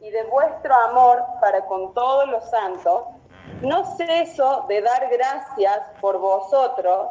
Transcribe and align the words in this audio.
y 0.00 0.10
de 0.10 0.24
vuestro 0.24 0.74
amor 0.74 1.22
para 1.40 1.64
con 1.66 1.92
todos 1.92 2.28
los 2.28 2.48
santos, 2.50 3.02
no 3.62 3.84
ceso 3.96 4.64
de 4.68 4.80
dar 4.80 5.08
gracias 5.10 5.80
por 6.00 6.18
vosotros, 6.18 7.08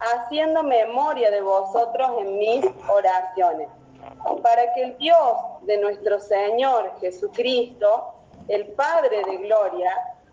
haciendo 0.00 0.62
memoria 0.62 1.30
de 1.30 1.40
vosotros 1.40 2.10
en 2.18 2.38
mis 2.38 2.64
oraciones, 2.88 3.68
para 4.42 4.72
que 4.74 4.82
el 4.82 4.98
Dios 4.98 5.38
de 5.62 5.78
nuestro 5.78 6.18
Señor 6.18 6.92
Jesucristo, 7.00 8.14
el 8.48 8.66
Padre 8.72 9.22
de 9.24 9.36
Gloria, 9.38 9.92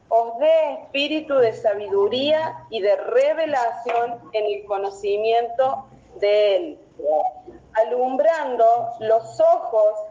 os 0.10 0.40
dé 0.40 0.74
espíritu 0.74 1.36
de 1.36 1.54
sabiduría 1.54 2.66
y 2.70 2.82
de 2.82 2.96
revelación 2.96 4.20
en 4.34 4.46
el 4.46 4.66
conocimiento 4.66 5.86
de 6.16 6.56
Él, 6.56 6.80
alumbrando 7.74 8.90
los 9.00 9.40
ojos 9.40 10.11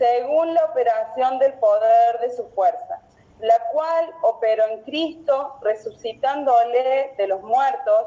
según 0.00 0.54
la 0.54 0.64
operación 0.64 1.38
del 1.38 1.52
poder 1.54 2.20
de 2.20 2.34
su 2.34 2.48
fuerza, 2.54 3.02
la 3.40 3.54
cual 3.70 4.10
operó 4.22 4.64
en 4.68 4.82
Cristo, 4.84 5.58
resucitándole 5.60 7.12
de 7.18 7.26
los 7.26 7.42
muertos 7.42 8.06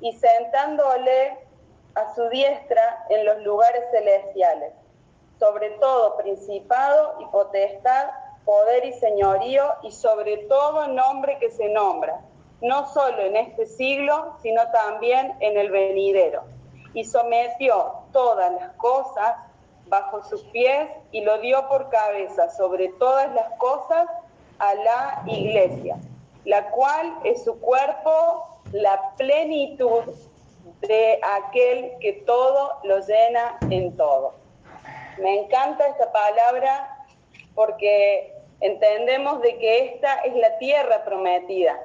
y 0.00 0.12
sentándole 0.14 1.38
a 1.96 2.14
su 2.14 2.30
diestra 2.30 3.04
en 3.10 3.26
los 3.26 3.42
lugares 3.42 3.84
celestiales, 3.90 4.72
sobre 5.38 5.70
todo 5.72 6.16
principado 6.16 7.16
y 7.20 7.26
potestad, 7.26 8.08
poder 8.46 8.86
y 8.86 8.94
señorío, 8.94 9.64
y 9.82 9.92
sobre 9.92 10.38
todo 10.48 10.88
nombre 10.88 11.38
que 11.40 11.50
se 11.50 11.68
nombra, 11.68 12.22
no 12.62 12.86
solo 12.86 13.20
en 13.20 13.36
este 13.36 13.66
siglo, 13.66 14.34
sino 14.40 14.62
también 14.70 15.36
en 15.40 15.58
el 15.58 15.70
venidero. 15.70 16.44
Y 16.94 17.04
sometió 17.04 18.04
todas 18.12 18.50
las 18.52 18.72
cosas 18.76 19.34
bajo 19.88 20.22
sus 20.24 20.42
pies 20.44 20.88
y 21.12 21.20
lo 21.22 21.38
dio 21.38 21.68
por 21.68 21.88
cabeza 21.90 22.50
sobre 22.50 22.88
todas 22.98 23.32
las 23.34 23.50
cosas 23.58 24.08
a 24.58 24.74
la 24.74 25.22
iglesia, 25.26 25.96
la 26.44 26.70
cual 26.70 27.18
es 27.24 27.44
su 27.44 27.58
cuerpo, 27.60 28.60
la 28.72 29.12
plenitud 29.16 30.04
de 30.80 31.20
aquel 31.22 31.92
que 32.00 32.12
todo 32.26 32.78
lo 32.84 32.98
llena 33.00 33.58
en 33.70 33.96
todo. 33.96 34.34
Me 35.18 35.40
encanta 35.40 35.86
esta 35.86 36.10
palabra 36.12 37.06
porque 37.54 38.34
entendemos 38.60 39.40
de 39.42 39.58
que 39.58 39.84
esta 39.86 40.16
es 40.24 40.34
la 40.34 40.58
tierra 40.58 41.04
prometida, 41.04 41.80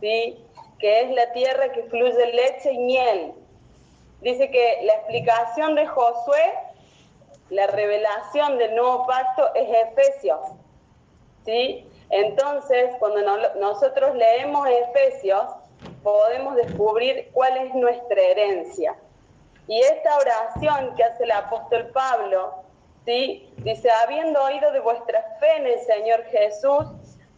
¿sí? 0.00 0.38
que 0.78 1.00
es 1.02 1.10
la 1.10 1.32
tierra 1.32 1.72
que 1.72 1.84
fluye 1.84 2.26
leche 2.32 2.72
y 2.72 2.78
miel. 2.78 3.32
Dice 4.20 4.50
que 4.50 4.78
la 4.82 4.94
explicación 4.94 5.74
de 5.74 5.86
Josué, 5.86 6.54
la 7.52 7.66
revelación 7.66 8.56
del 8.56 8.74
nuevo 8.74 9.06
pacto 9.06 9.54
es 9.54 9.68
Efesios. 9.88 10.40
¿sí? 11.44 11.86
Entonces, 12.08 12.90
cuando 12.98 13.20
nosotros 13.60 14.16
leemos 14.16 14.66
Efesios, 14.68 15.44
podemos 16.02 16.56
descubrir 16.56 17.30
cuál 17.32 17.56
es 17.58 17.74
nuestra 17.74 18.20
herencia. 18.20 18.96
Y 19.68 19.80
esta 19.80 20.16
oración 20.16 20.94
que 20.96 21.04
hace 21.04 21.24
el 21.24 21.30
apóstol 21.30 21.90
Pablo, 21.92 22.54
¿sí? 23.04 23.52
dice, 23.58 23.90
habiendo 24.02 24.42
oído 24.42 24.72
de 24.72 24.80
vuestra 24.80 25.22
fe 25.38 25.56
en 25.56 25.66
el 25.66 25.80
Señor 25.80 26.24
Jesús, 26.24 26.86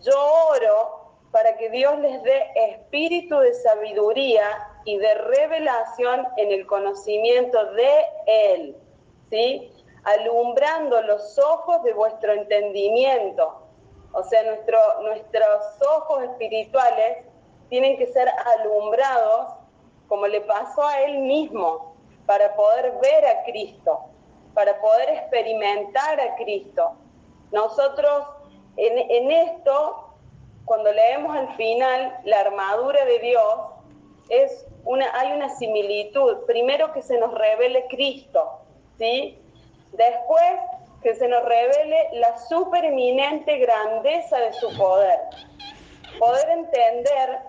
yo 0.00 0.14
oro 0.50 1.00
para 1.32 1.56
que 1.56 1.70
Dios 1.70 1.98
les 1.98 2.22
dé 2.22 2.50
espíritu 2.70 3.36
de 3.38 3.52
sabiduría 3.52 4.46
y 4.84 4.96
de 4.96 5.14
revelación 5.14 6.28
en 6.36 6.52
el 6.52 6.66
conocimiento 6.66 7.72
de 7.72 8.04
Él, 8.26 8.76
¿sí? 9.30 9.72
Alumbrando 10.04 11.02
los 11.02 11.38
ojos 11.38 11.82
de 11.82 11.92
vuestro 11.92 12.32
entendimiento. 12.32 13.62
O 14.12 14.22
sea, 14.22 14.42
nuestro, 14.44 14.78
nuestros 15.02 15.62
ojos 15.96 16.22
espirituales 16.22 17.24
tienen 17.68 17.96
que 17.96 18.06
ser 18.06 18.28
alumbrados 18.58 19.54
como 20.08 20.26
le 20.26 20.42
pasó 20.42 20.86
a 20.86 21.00
él 21.00 21.18
mismo, 21.18 21.94
para 22.26 22.54
poder 22.54 22.92
ver 23.02 23.26
a 23.26 23.44
Cristo, 23.44 24.00
para 24.54 24.80
poder 24.80 25.10
experimentar 25.10 26.20
a 26.20 26.36
Cristo. 26.36 26.92
Nosotros 27.50 28.24
en, 28.76 29.30
esto, 29.30 30.14
cuando 30.64 30.92
leemos 30.92 31.36
al 31.36 31.54
final 31.56 32.18
la 32.24 32.40
armadura 32.40 33.04
de 33.04 33.18
Dios, 33.20 33.54
es 34.28 34.66
una, 34.84 35.06
hay 35.18 35.32
una 35.32 35.48
similitud. 35.50 36.44
Primero 36.46 36.92
que 36.92 37.02
se 37.02 37.18
nos 37.18 37.32
revele 37.34 37.86
Cristo, 37.88 38.60
¿sí? 38.98 39.38
Después 39.96 40.60
que 41.02 41.14
se 41.14 41.28
nos 41.28 41.44
revele 41.44 42.08
la 42.14 42.36
supereminente 42.38 43.58
grandeza 43.58 44.38
de 44.38 44.52
su 44.54 44.74
poder. 44.76 45.20
Poder 46.18 46.48
entender 46.48 47.40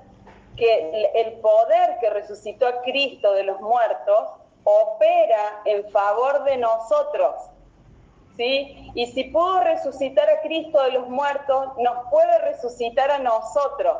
que 0.57 1.11
el 1.16 1.33
poder 1.39 1.97
que 2.00 2.09
resucitó 2.09 2.67
a 2.67 2.81
Cristo 2.81 3.33
de 3.33 3.44
los 3.44 3.59
muertos 3.61 4.29
opera 4.63 5.61
en 5.66 5.89
favor 5.91 6.44
de 6.44 6.57
nosotros. 6.57 7.35
¿Sí? 8.35 8.91
Y 8.94 9.07
si 9.07 9.23
pudo 9.25 9.62
resucitar 9.62 10.29
a 10.29 10.41
Cristo 10.41 10.83
de 10.83 10.91
los 10.91 11.07
muertos, 11.07 11.69
nos 11.77 12.09
puede 12.09 12.38
resucitar 12.39 13.09
a 13.09 13.19
nosotros. 13.19 13.97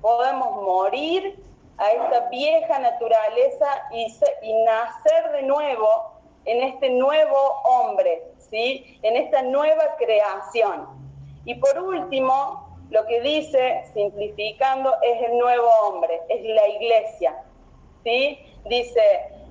Podemos 0.00 0.62
morir 0.62 1.42
a 1.78 1.88
esta 1.88 2.28
vieja 2.28 2.78
naturaleza 2.78 3.66
y, 3.90 4.06
y 4.42 4.54
nacer 4.64 5.32
de 5.32 5.42
nuevo 5.42 6.11
en 6.44 6.62
este 6.62 6.90
nuevo 6.90 7.36
hombre, 7.64 8.22
¿sí? 8.50 8.98
En 9.02 9.16
esta 9.16 9.42
nueva 9.42 9.96
creación. 9.98 10.88
Y 11.44 11.54
por 11.56 11.78
último, 11.78 12.72
lo 12.92 13.06
que 13.06 13.20
dice, 13.22 13.84
simplificando, 13.94 14.94
es 15.02 15.22
el 15.22 15.38
nuevo 15.38 15.68
hombre, 15.82 16.20
es 16.28 16.42
la 16.44 16.68
iglesia. 16.68 17.34
¿sí? 18.04 18.38
Dice 18.66 19.02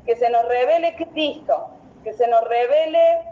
que 0.05 0.15
se 0.15 0.29
nos 0.29 0.47
revele 0.47 0.95
Cristo, 0.95 1.69
que 2.03 2.13
se 2.13 2.27
nos 2.27 2.43
revele 2.47 3.23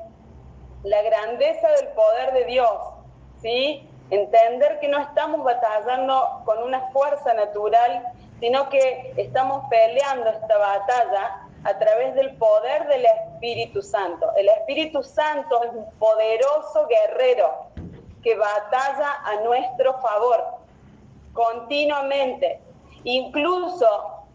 la 0.84 1.02
grandeza 1.04 1.70
del 1.74 1.90
poder 1.90 2.34
de 2.34 2.46
Dios. 2.46 2.74
¿sí? 3.42 3.88
Entender 4.10 4.80
que 4.80 4.88
no 4.88 5.00
estamos 5.00 5.44
batallando 5.44 6.42
con 6.44 6.64
una 6.64 6.90
fuerza 6.90 7.34
natural, 7.36 8.04
sino 8.40 8.68
que 8.70 9.14
estamos 9.16 9.64
peleando 9.70 10.30
esta 10.32 10.58
batalla 10.58 11.49
a 11.64 11.78
través 11.78 12.16
del 12.16 12.36
poder 12.38 12.88
del 12.88 13.06
Espíritu 13.06 13.82
Santo. 13.82 14.32
El 14.38 14.50
Espíritu 14.50 15.04
Santo 15.04 15.64
es 15.64 15.72
un 15.74 15.90
poderoso 16.00 16.88
guerrero 16.88 17.68
que 18.24 18.36
batalla 18.36 19.22
a 19.26 19.36
nuestro 19.42 20.00
favor 20.00 20.44
continuamente. 21.34 22.62
Incluso 23.04 23.88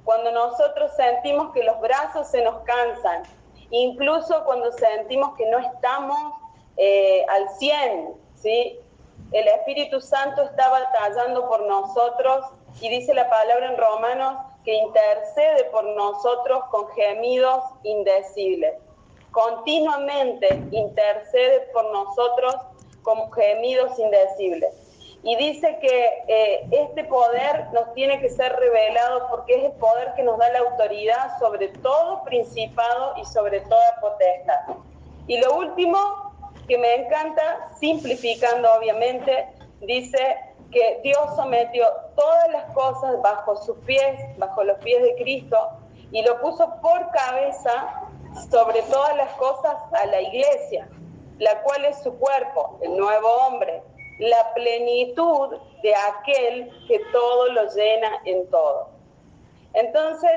cuando 0.04 0.32
nosotros 0.32 0.92
sentimos 0.96 1.52
que 1.52 1.62
los 1.64 1.80
brazos 1.80 2.28
se 2.28 2.42
nos 2.42 2.62
cansan, 2.64 3.22
incluso 3.70 4.44
cuando 4.44 4.70
sentimos 4.72 5.34
que 5.36 5.46
no 5.46 5.58
estamos 5.58 6.34
eh, 6.76 7.24
al 7.28 7.48
100, 7.58 8.14
¿sí? 8.34 8.78
El 9.32 9.48
Espíritu 9.48 10.00
Santo 10.00 10.42
está 10.42 10.68
batallando 10.68 11.48
por 11.48 11.66
nosotros 11.66 12.44
y 12.80 12.88
dice 12.88 13.14
la 13.14 13.28
palabra 13.28 13.66
en 13.66 13.76
Romanos 13.78 14.36
que 14.64 14.74
intercede 14.74 15.64
por 15.64 15.84
nosotros 15.84 16.64
con 16.70 16.88
gemidos 16.90 17.62
indecibles. 17.82 18.74
Continuamente 19.30 20.62
intercede 20.70 21.60
por 21.72 21.90
nosotros 21.92 22.56
con 23.02 23.30
gemidos 23.32 23.98
indecibles. 23.98 24.74
Y 25.22 25.36
dice 25.36 25.78
que 25.80 26.24
eh, 26.28 26.66
este 26.70 27.04
poder 27.04 27.68
nos 27.72 27.94
tiene 27.94 28.20
que 28.20 28.28
ser 28.28 28.54
revelado 28.56 29.28
porque 29.30 29.56
es 29.56 29.64
el 29.64 29.72
poder 29.72 30.12
que 30.14 30.22
nos 30.22 30.38
da 30.38 30.50
la 30.50 30.58
autoridad 30.60 31.38
sobre 31.38 31.68
todo 31.68 32.22
principado 32.24 33.14
y 33.16 33.24
sobre 33.24 33.60
toda 33.60 34.00
potestad. 34.00 34.76
Y 35.26 35.38
lo 35.38 35.56
último 35.56 35.98
que 36.68 36.76
me 36.76 36.94
encanta, 36.94 37.70
simplificando 37.78 38.70
obviamente, 38.74 39.48
dice 39.80 40.36
que 40.70 41.00
Dios 41.02 41.36
sometió 41.36 41.86
todas 42.16 42.50
las 42.50 42.64
cosas 42.74 43.20
bajo 43.22 43.56
sus 43.56 43.76
pies, 43.78 44.20
bajo 44.38 44.64
los 44.64 44.78
pies 44.78 45.02
de 45.02 45.14
Cristo, 45.16 45.58
y 46.10 46.22
lo 46.22 46.40
puso 46.40 46.68
por 46.80 47.10
cabeza 47.10 48.08
sobre 48.50 48.82
todas 48.82 49.16
las 49.16 49.32
cosas 49.34 49.76
a 49.92 50.06
la 50.06 50.20
iglesia 50.20 50.88
la 51.38 51.62
cual 51.62 51.84
es 51.84 52.02
su 52.02 52.16
cuerpo, 52.18 52.78
el 52.82 52.96
nuevo 52.96 53.28
hombre, 53.28 53.82
la 54.18 54.54
plenitud 54.54 55.56
de 55.82 55.94
aquel 55.94 56.70
que 56.86 57.00
todo 57.12 57.52
lo 57.52 57.68
llena 57.74 58.20
en 58.24 58.48
todo. 58.50 58.88
Entonces, 59.72 60.30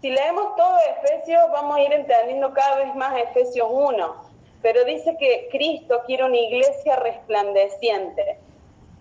si 0.00 0.10
leemos 0.10 0.54
todo 0.56 0.76
Efesios, 1.02 1.50
vamos 1.50 1.76
a 1.76 1.82
ir 1.82 1.92
entendiendo 1.92 2.52
cada 2.52 2.76
vez 2.76 2.94
más 2.94 3.18
Efesios 3.18 3.68
1, 3.70 4.14
pero 4.60 4.84
dice 4.84 5.16
que 5.18 5.48
Cristo 5.50 6.02
quiere 6.06 6.24
una 6.24 6.36
iglesia 6.36 6.96
resplandeciente. 6.96 8.38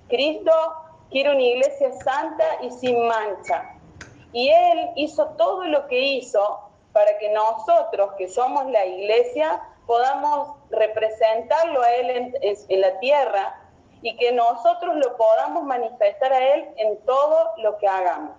Cristo 0.08 0.52
quiere 1.10 1.32
una 1.32 1.42
iglesia 1.42 1.92
santa 2.04 2.46
y 2.62 2.72
sin 2.72 3.08
mancha. 3.08 3.74
Y 4.34 4.50
Él 4.50 4.92
hizo 4.96 5.26
todo 5.38 5.66
lo 5.66 5.88
que 5.88 6.00
hizo 6.00 6.60
para 6.94 7.18
que 7.18 7.30
nosotros, 7.30 8.14
que 8.18 8.28
somos 8.28 8.66
la 8.72 8.86
iglesia, 8.86 9.62
podamos 9.86 10.56
representarlo 10.70 11.82
a 11.82 11.92
Él 11.92 12.34
en, 12.42 12.82
la 12.82 13.00
tierra 13.00 13.60
y 14.02 14.16
que 14.18 14.32
nosotros 14.32 14.96
lo 14.96 15.16
podamos 15.18 15.64
manifestar 15.64 16.32
a 16.34 16.54
Él 16.54 16.70
en 16.78 16.98
todo 17.06 17.52
lo 17.58 17.78
que 17.78 17.88
hagamos. 17.88 18.36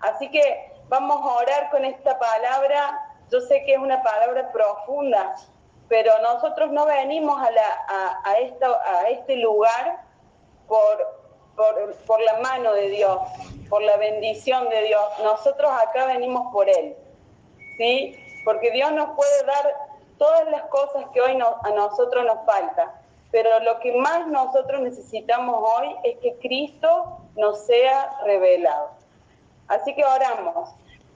Así 0.00 0.30
que 0.30 0.72
vamos 0.88 1.16
a 1.20 1.36
orar 1.36 1.70
con 1.70 1.84
esta 1.84 2.18
palabra. 2.18 3.10
Yo 3.30 3.40
sé 3.40 3.64
que 3.64 3.74
es 3.74 3.78
una 3.78 4.02
palabra 4.02 4.50
profunda, 4.52 5.34
pero 5.88 6.12
nosotros 6.22 6.70
no 6.72 6.86
venimos 6.86 7.40
a, 7.40 7.50
la, 7.50 7.86
a 8.94 9.08
este 9.08 9.36
lugar 9.36 10.03
por, 10.68 11.24
por, 11.56 11.94
por 12.06 12.20
la 12.22 12.38
mano 12.40 12.72
de 12.72 12.88
Dios, 12.88 13.18
por 13.68 13.82
la 13.82 13.96
bendición 13.96 14.68
de 14.68 14.82
Dios. 14.82 15.02
Nosotros 15.22 15.70
acá 15.70 16.06
venimos 16.06 16.52
por 16.52 16.68
Él, 16.68 16.96
¿sí? 17.78 18.16
Porque 18.44 18.70
Dios 18.70 18.92
nos 18.92 19.10
puede 19.16 19.44
dar 19.44 19.74
todas 20.18 20.48
las 20.50 20.62
cosas 20.62 21.06
que 21.12 21.20
hoy 21.20 21.32
a 21.32 21.70
nosotros 21.70 22.24
nos 22.24 22.44
falta, 22.46 23.00
pero 23.30 23.60
lo 23.60 23.80
que 23.80 23.92
más 23.92 24.26
nosotros 24.28 24.80
necesitamos 24.80 25.56
hoy 25.76 25.96
es 26.04 26.18
que 26.18 26.36
Cristo 26.36 27.18
nos 27.36 27.66
sea 27.66 28.16
revelado. 28.24 28.90
Así 29.68 29.94
que 29.94 30.04
oramos. 30.04 30.70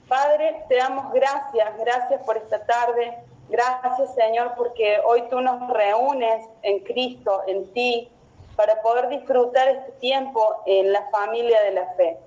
Padre, 0.09 0.65
te 0.69 0.77
damos 0.77 1.13
gracias, 1.13 1.79
gracias 1.79 2.23
por 2.25 2.39
esta 2.39 2.65
tarde, 2.65 3.19
gracias 3.51 4.15
Señor 4.15 4.55
porque 4.57 4.99
hoy 5.05 5.23
tú 5.29 5.41
nos 5.41 5.69
reúnes 5.69 6.47
en 6.63 6.81
Cristo, 6.81 7.43
en 7.47 7.71
ti, 7.75 8.11
para 8.59 8.83
poder 8.83 9.09
disfrutar 9.09 9.69
este 9.69 9.93
tiempo 10.01 10.65
en 10.67 10.93
la 10.93 11.09
familia 11.11 11.63
de 11.63 11.71
la 11.71 11.87
fe. 11.95 12.19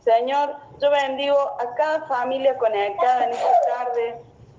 Señor, 0.00 0.56
yo 0.82 0.90
bendigo 0.90 1.38
a 1.38 1.72
cada 1.76 2.04
familia 2.08 2.58
conectada 2.58 3.26
en 3.26 3.30
esta 3.30 3.60
tarde, 3.68 4.16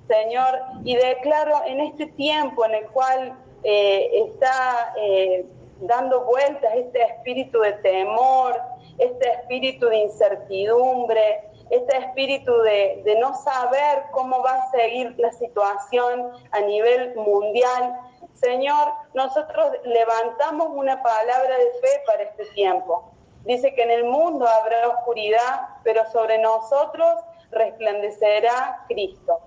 Señor, 0.08 0.62
y 0.86 0.96
declaro 0.96 1.62
en 1.66 1.82
este 1.82 2.06
tiempo 2.06 2.64
en 2.64 2.76
el 2.76 2.88
cual 2.92 3.38
eh, 3.66 4.10
está 4.28 4.94
eh, 4.98 5.46
dando 5.82 6.24
vueltas 6.24 6.72
este 6.76 7.04
espíritu 7.04 7.60
de 7.60 7.74
temor, 7.74 8.58
este 8.98 9.30
espíritu 9.30 9.88
de 9.88 9.98
incertidumbre, 9.98 11.44
este 11.70 11.98
espíritu 11.98 12.62
de, 12.62 13.02
de, 13.04 13.20
no 13.20 13.36
saber 13.36 14.04
cómo 14.12 14.42
va 14.42 14.54
a 14.54 14.72
seguir 14.72 15.16
la 15.18 15.34
situación 15.34 16.32
a 16.52 16.62
nivel 16.62 17.14
mundial. 17.16 18.00
Señor, 18.40 18.94
nosotros 19.14 19.74
levantamos 19.84 20.70
una 20.72 21.02
palabra 21.04 21.58
de 21.58 21.72
fe 21.82 22.04
para 22.06 22.24
este 22.24 22.46
tiempo. 22.48 23.12
Dice 23.44 23.74
que 23.74 23.84
en 23.84 23.92
el 23.92 24.06
mundo 24.06 24.48
habrá 24.48 24.88
oscuridad, 24.88 25.68
pero 25.84 26.10
sobre 26.12 26.38
nosotros 26.38 27.20
resplandecerá 27.52 28.86
Cristo. 28.88 29.40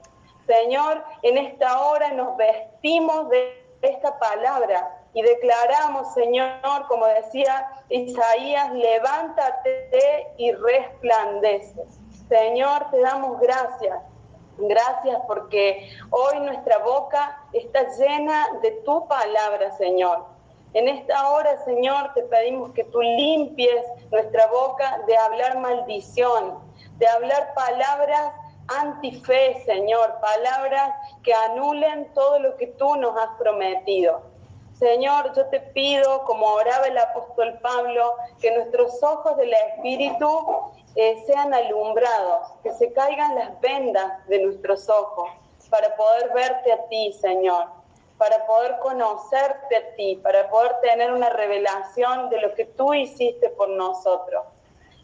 Señor, 0.47 1.05
en 1.23 1.39
esta 1.39 1.81
hora 1.83 2.13
nos 2.13 2.37
vestimos 2.37 3.29
de 3.31 3.65
esta 3.83 4.19
palabra 4.19 4.99
y 5.15 5.23
declaramos, 5.23 6.13
Señor, 6.15 6.87
como 6.89 7.07
decía 7.07 7.69
Isaías, 7.89 8.73
levántate 8.73 10.27
y 10.37 10.53
resplandece. 10.53 11.85
Señor, 12.29 12.91
te 12.91 13.01
damos 13.01 13.41
gracias. 13.41 14.12
Gracias 14.59 15.19
porque 15.27 15.91
hoy 16.11 16.41
nuestra 16.41 16.79
boca 16.79 17.43
está 17.53 17.89
llena 17.97 18.49
de 18.63 18.73
tu 18.85 19.07
palabra, 19.09 19.77
Señor. 19.77 20.27
En 20.75 20.89
esta 20.89 21.31
hora, 21.31 21.63
Señor, 21.65 22.13
te 22.15 22.23
pedimos 22.23 22.73
que 22.73 22.85
tú 22.85 23.01
limpies 23.03 23.85
nuestra 24.11 24.47
boca 24.47 25.03
de 25.07 25.17
hablar 25.17 25.59
maldición, 25.59 26.59
de 26.99 27.07
hablar 27.09 27.53
palabras 27.55 28.33
antife, 28.69 29.63
Señor, 29.67 30.19
palabras 30.21 30.95
que 31.23 31.35
anulen 31.35 32.13
todo 32.15 32.39
lo 32.39 32.57
que 32.57 32.69
tú 32.69 32.97
nos 32.97 33.17
has 33.17 33.37
prometido. 33.39 34.32
Señor, 34.83 35.33
yo 35.37 35.47
te 35.47 35.61
pido, 35.61 36.25
como 36.25 36.45
oraba 36.45 36.89
el 36.89 36.99
apóstol 36.99 37.57
Pablo, 37.63 38.17
que 38.41 38.51
nuestros 38.51 39.01
ojos 39.01 39.37
del 39.37 39.55
Espíritu 39.55 40.73
eh, 40.97 41.23
sean 41.25 41.55
alumbrados, 41.55 42.49
que 42.65 42.73
se 42.73 42.93
caigan 42.93 43.37
las 43.37 43.61
vendas 43.61 44.27
de 44.27 44.41
nuestros 44.41 44.89
ojos 44.89 45.31
para 45.71 45.95
poder 45.95 46.33
verte 46.35 46.73
a 46.73 46.85
ti, 46.89 47.13
Señor, 47.13 47.67
para 48.19 48.45
poder 48.45 48.77
conocerte 48.81 49.77
a 49.77 49.95
ti, 49.95 50.17
para 50.17 50.51
poder 50.51 50.75
tener 50.81 51.13
una 51.13 51.31
revelación 51.31 52.29
de 52.29 52.41
lo 52.41 52.53
que 52.55 52.65
tú 52.65 52.93
hiciste 52.93 53.51
por 53.51 53.69
nosotros. 53.69 54.43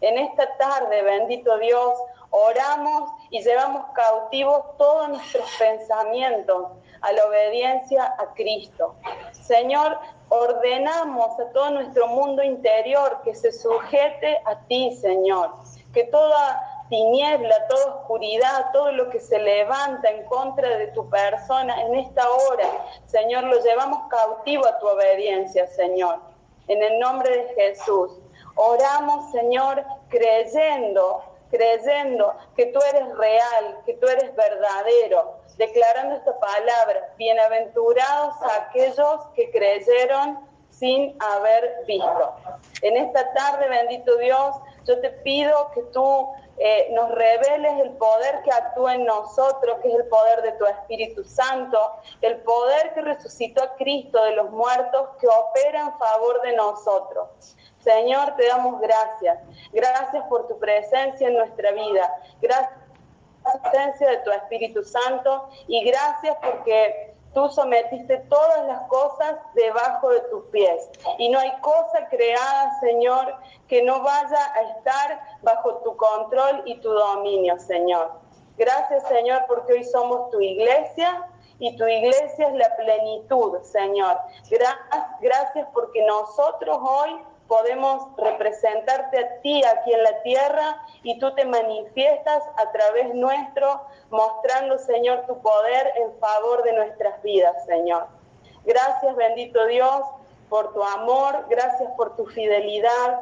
En 0.01 0.19
esta 0.19 0.57
tarde, 0.57 1.03
bendito 1.03 1.57
Dios, 1.59 1.95
oramos 2.31 3.13
y 3.31 3.45
llevamos 3.45 3.85
cautivos 3.95 4.77
todos 4.77 5.09
nuestros 5.09 5.49
pensamientos 5.57 6.67
a 7.01 7.13
la 7.13 7.27
obediencia 7.27 8.15
a 8.19 8.35
Cristo. 8.35 8.95
Señor, 9.33 9.99
ordenamos 10.29 11.39
a 11.41 11.51
todo 11.53 11.71
nuestro 11.71 12.07
mundo 12.09 12.43
interior 12.43 13.21
que 13.25 13.35
se 13.35 13.53
sujete 13.53 14.41
a 14.45 14.57
ti, 14.67 14.97
Señor. 15.01 15.51
Que 15.93 16.05
toda 16.05 16.61
tiniebla, 16.89 17.67
toda 17.69 17.95
oscuridad, 17.97 18.73
todo 18.73 18.93
lo 18.93 19.11
que 19.11 19.21
se 19.21 19.39
levanta 19.39 20.09
en 20.11 20.25
contra 20.25 20.77
de 20.79 20.89
tu 20.89 21.09
persona 21.09 21.83
en 21.83 21.95
esta 21.97 22.29
hora, 22.29 22.69
Señor, 23.07 23.45
lo 23.45 23.63
llevamos 23.63 24.09
cautivo 24.09 24.67
a 24.67 24.79
tu 24.79 24.89
obediencia, 24.89 25.67
Señor. 25.69 26.19
En 26.67 26.83
el 26.83 26.99
nombre 26.99 27.31
de 27.31 27.55
Jesús. 27.55 28.13
Oramos, 28.57 29.31
Señor, 29.33 29.85
creyendo, 30.09 31.23
creyendo 31.51 32.35
que 32.57 32.67
tú 32.67 32.81
eres 32.91 33.17
real, 33.17 33.79
que 33.87 33.95
tú 33.95 34.07
eres 34.09 34.35
verdadero, 34.35 35.38
declarando 35.59 36.15
esta 36.15 36.39
palabra, 36.39 37.13
bienaventurados 37.19 38.35
aquellos 38.61 39.27
que 39.35 39.51
creyeron 39.51 40.39
sin 40.71 41.17
haber 41.21 41.85
visto. 41.87 42.35
En 42.83 42.97
esta 42.97 43.33
tarde, 43.33 43.69
bendito 43.69 44.17
Dios, 44.19 44.55
yo 44.87 45.01
te 45.01 45.11
pido 45.11 45.71
que 45.75 45.83
tú 45.93 46.29
eh, 46.59 46.89
nos 46.93 47.11
reveles 47.11 47.81
el 47.81 47.91
poder 47.91 48.43
que 48.43 48.53
actúa 48.53 48.95
en 48.95 49.05
nosotros, 49.05 49.79
que 49.83 49.89
es 49.89 49.95
el 49.97 50.07
poder 50.07 50.43
de 50.43 50.53
tu 50.53 50.65
Espíritu 50.67 51.25
Santo, 51.25 51.93
el 52.23 52.37
poder 52.43 52.95
que 52.95 53.03
resucitó 53.03 53.63
a 53.65 53.75
Cristo 53.75 54.23
de 54.25 54.37
los 54.37 54.51
muertos, 54.51 55.09
que 55.21 55.27
opera 55.27 55.81
en 55.81 55.99
favor 55.99 56.41
de 56.43 56.53
nosotros. 56.55 57.57
Señor, 57.81 58.35
te 58.37 58.47
damos 58.47 58.81
gracias. 58.81 59.39
Gracias 59.73 60.25
por 60.29 60.47
tu 60.47 60.59
presencia 60.59 61.29
en 61.29 61.35
nuestra 61.37 61.73
vida. 61.73 62.23
Gracias 62.41 62.78
asistencia 63.49 64.11
de 64.11 64.17
tu 64.19 64.31
Espíritu 64.31 64.83
Santo 64.83 65.49
y 65.67 65.85
gracias 65.85 66.37
porque 66.43 67.15
tú 67.35 67.49
sometiste 67.49 68.19
todas 68.29 68.67
las 68.67 68.83
cosas 68.89 69.37
debajo 69.55 70.11
de 70.11 70.21
tus 70.31 70.45
pies. 70.47 70.91
Y 71.19 71.29
no 71.29 71.39
hay 71.39 71.53
cosa 71.61 72.07
creada, 72.09 72.81
Señor, 72.81 73.35
que 73.69 73.83
no 73.83 74.03
vaya 74.03 74.53
a 74.55 74.63
estar 74.77 75.21
bajo 75.43 75.77
tu 75.85 75.97
control 75.97 76.63
y 76.65 76.77
tu 76.81 76.91
dominio, 76.91 77.59
Señor. 77.59 78.13
Gracias, 78.57 79.07
Señor, 79.09 79.45
porque 79.47 79.75
hoy 79.75 79.85
somos 79.85 80.31
tu 80.31 80.41
iglesia 80.41 81.27
y 81.61 81.77
tu 81.77 81.87
iglesia 81.87 82.49
es 82.49 82.55
la 82.55 82.77
plenitud, 82.77 83.61
Señor. 83.63 84.19
Gracias 85.21 85.69
porque 85.73 86.05
nosotros 86.07 86.79
hoy 86.81 87.21
podemos 87.49 88.15
representarte 88.19 89.19
a 89.19 89.41
ti 89.41 89.65
aquí 89.65 89.93
en 89.93 90.03
la 90.03 90.23
tierra 90.23 90.83
y 91.03 91.19
tú 91.19 91.35
te 91.35 91.47
manifiestas 91.47 92.45
a 92.57 92.71
través 92.71 93.15
nuestro, 93.15 93.81
mostrando, 94.11 94.79
Señor, 94.79 95.25
tu 95.27 95.41
poder 95.41 95.93
en 95.97 96.15
favor 96.19 96.63
de 96.63 96.75
nuestras 96.75 97.21
vidas, 97.23 97.65
Señor. 97.65 98.07
Gracias, 98.65 99.17
bendito 99.17 99.67
Dios, 99.67 100.03
por 100.51 100.75
tu 100.75 100.83
amor, 100.83 101.47
gracias 101.49 101.91
por 101.97 102.17
tu 102.17 102.27
fidelidad, 102.27 103.21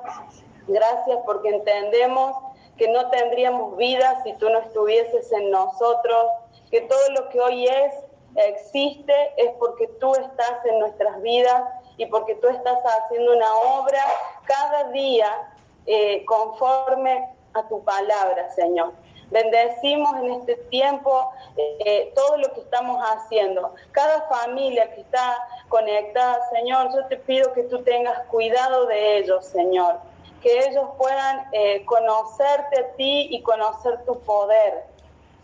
gracias 0.66 1.18
porque 1.24 1.50
entendemos 1.50 2.36
que 2.76 2.88
no 2.88 3.08
tendríamos 3.10 3.76
vida 3.76 4.22
si 4.24 4.32
tú 4.34 4.50
no 4.50 4.58
estuvieses 4.58 5.30
en 5.32 5.50
nosotros, 5.50 6.26
que 6.70 6.82
todo 6.82 7.10
lo 7.10 7.28
que 7.28 7.40
hoy 7.40 7.66
es, 7.66 7.94
existe, 8.34 9.14
es 9.36 9.52
porque 9.58 9.86
tú 10.00 10.14
estás 10.14 10.64
en 10.64 10.80
nuestras 10.80 11.22
vidas 11.22 11.62
y 11.96 12.06
porque 12.06 12.34
tú 12.36 12.48
estás 12.48 12.78
haciendo 12.84 13.34
una 13.34 13.54
obra 13.56 14.02
cada 14.44 14.90
día 14.90 15.52
eh, 15.86 16.24
conforme 16.24 17.28
a 17.54 17.62
tu 17.68 17.82
palabra, 17.84 18.50
Señor. 18.54 18.92
Bendecimos 19.30 20.16
en 20.18 20.32
este 20.32 20.54
tiempo 20.70 21.30
eh, 21.56 22.12
todo 22.14 22.36
lo 22.36 22.52
que 22.52 22.60
estamos 22.60 23.02
haciendo. 23.02 23.74
Cada 23.90 24.22
familia 24.28 24.92
que 24.94 25.00
está 25.00 25.36
conectada, 25.68 26.48
Señor, 26.50 26.94
yo 26.94 27.06
te 27.06 27.16
pido 27.16 27.52
que 27.52 27.64
tú 27.64 27.82
tengas 27.82 28.20
cuidado 28.26 28.86
de 28.86 29.18
ellos, 29.18 29.44
Señor. 29.46 29.98
Que 30.42 30.68
ellos 30.68 30.84
puedan 30.96 31.48
eh, 31.52 31.84
conocerte 31.86 32.80
a 32.80 32.92
ti 32.92 33.28
y 33.30 33.42
conocer 33.42 34.04
tu 34.04 34.20
poder. 34.20 34.84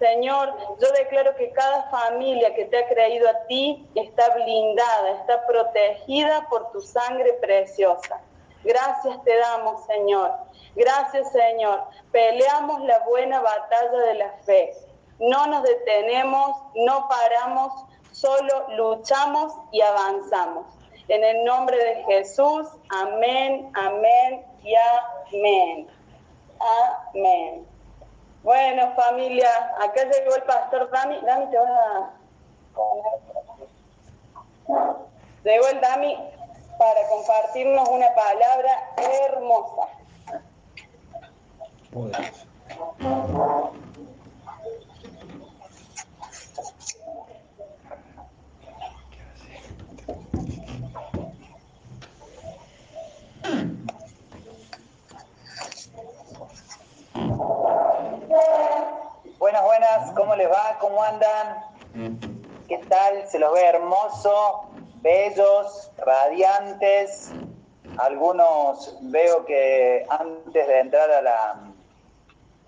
Señor, 0.03 0.53
yo 0.81 0.89
declaro 0.99 1.37
que 1.37 1.53
cada 1.53 1.85
familia 1.85 2.53
que 2.57 2.65
te 2.65 2.77
ha 2.77 2.89
creído 2.89 3.29
a 3.29 3.47
ti 3.47 3.89
está 3.95 4.35
blindada, 4.35 5.13
está 5.21 5.47
protegida 5.47 6.45
por 6.51 6.73
tu 6.73 6.81
sangre 6.81 7.35
preciosa. 7.35 8.21
Gracias 8.65 9.23
te 9.23 9.37
damos, 9.37 9.87
Señor. 9.87 10.33
Gracias, 10.75 11.31
Señor. 11.31 11.85
Peleamos 12.11 12.83
la 12.83 12.99
buena 13.05 13.43
batalla 13.43 13.99
de 14.09 14.15
la 14.15 14.33
fe. 14.45 14.75
No 15.21 15.47
nos 15.47 15.63
detenemos, 15.63 16.51
no 16.75 17.09
paramos, 17.09 17.73
solo 18.11 18.71
luchamos 18.71 19.53
y 19.71 19.83
avanzamos. 19.83 20.67
En 21.07 21.23
el 21.23 21.45
nombre 21.45 21.77
de 21.77 22.03
Jesús, 22.07 22.67
amén, 22.89 23.71
amén 23.75 24.45
y 24.65 24.75
amén. 24.75 25.89
Amén. 26.59 27.72
Bueno, 28.43 28.93
familia, 28.97 29.49
acá 29.81 30.03
llegó 30.05 30.35
el 30.35 30.43
pastor 30.43 30.91
Dami. 30.91 31.21
Dami, 31.21 31.51
te 31.51 31.59
vas 31.59 31.71
a... 31.71 32.11
Llegó 35.45 35.69
el 35.69 35.81
Dami 35.81 36.17
para 36.79 37.09
compartirnos 37.09 37.89
una 37.89 38.13
palabra 38.15 38.95
hermosa 38.97 39.89
buenas, 59.73 60.13
¿cómo 60.15 60.32
va? 60.47 60.79
¿Cómo 60.81 61.03
andan? 61.03 61.65
¿Qué 62.69 62.79
tal? 62.89 63.29
Se 63.29 63.39
los 63.39 63.53
ve 63.53 63.65
hermoso, 63.65 64.71
bellos, 64.97 65.91
radiantes. 65.99 67.31
Algunos 67.99 68.97
veo 69.03 69.45
que 69.45 70.07
antes 70.09 70.67
de 70.67 70.81
entrar 70.81 71.11
a 71.11 71.21
la, 71.21 71.51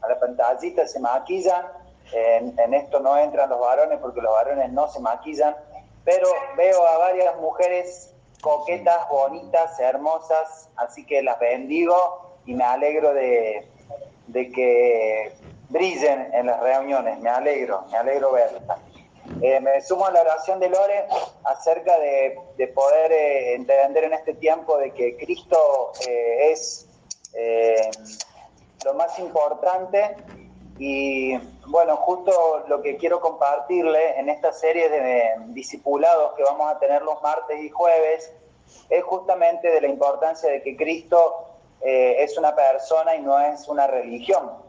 a 0.02 0.08
la 0.08 0.20
pantallita 0.20 0.86
se 0.86 1.00
maquillan. 1.00 1.66
En, 2.12 2.58
en 2.60 2.74
esto 2.74 3.00
no 3.00 3.16
entran 3.16 3.48
los 3.48 3.58
varones 3.58 3.98
porque 4.00 4.20
los 4.20 4.32
varones 4.32 4.70
no 4.72 4.88
se 4.88 5.00
maquillan. 5.00 5.56
Pero 6.04 6.28
veo 6.56 6.86
a 6.86 6.98
varias 6.98 7.36
mujeres 7.38 8.14
coquetas, 8.42 9.08
bonitas, 9.08 9.80
hermosas. 9.80 10.68
Así 10.76 11.06
que 11.06 11.22
las 11.22 11.38
bendigo 11.38 12.30
y 12.44 12.54
me 12.54 12.64
alegro 12.64 13.14
de, 13.14 13.66
de 14.26 14.52
que 14.52 15.32
brillen 15.74 16.32
en 16.32 16.46
las 16.46 16.60
reuniones. 16.60 17.18
Me 17.18 17.28
alegro, 17.28 17.84
me 17.90 17.98
alegro 17.98 18.32
verla. 18.32 18.78
Eh, 19.42 19.58
me 19.60 19.80
sumo 19.82 20.06
a 20.06 20.10
la 20.12 20.20
oración 20.20 20.60
de 20.60 20.68
Lore 20.68 21.06
acerca 21.44 21.98
de, 21.98 22.38
de 22.56 22.68
poder 22.68 23.10
eh, 23.10 23.54
entender 23.54 24.04
en 24.04 24.12
este 24.12 24.34
tiempo 24.34 24.78
de 24.78 24.92
que 24.92 25.16
Cristo 25.16 25.92
eh, 26.06 26.52
es 26.52 26.86
lo 28.84 28.94
más 28.94 29.18
importante 29.18 30.16
y 30.78 31.36
bueno, 31.66 31.96
justo 31.96 32.64
lo 32.68 32.80
que 32.80 32.96
quiero 32.96 33.20
compartirle 33.20 34.18
en 34.20 34.28
esta 34.28 34.52
serie 34.52 34.88
de 34.88 35.32
discipulados 35.46 36.34
que 36.34 36.44
vamos 36.44 36.70
a 36.70 36.78
tener 36.78 37.02
los 37.02 37.20
martes 37.22 37.60
y 37.60 37.70
jueves 37.70 38.32
es 38.90 39.02
justamente 39.02 39.68
de 39.70 39.80
la 39.80 39.88
importancia 39.88 40.48
de 40.48 40.62
que 40.62 40.76
Cristo 40.76 41.48
es 41.80 42.38
una 42.38 42.54
persona 42.54 43.16
y 43.16 43.22
no 43.22 43.38
es 43.40 43.66
una 43.68 43.86
religión. 43.86 44.63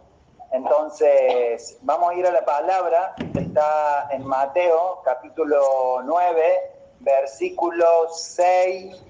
Entonces, 0.56 1.78
vamos 1.82 2.12
a 2.12 2.14
ir 2.14 2.26
a 2.26 2.32
la 2.32 2.46
palabra, 2.46 3.14
está 3.34 4.08
en 4.10 4.26
Mateo 4.26 5.02
capítulo 5.04 6.02
9, 6.06 6.42
versículo 7.02 7.86
6, 8.10 9.04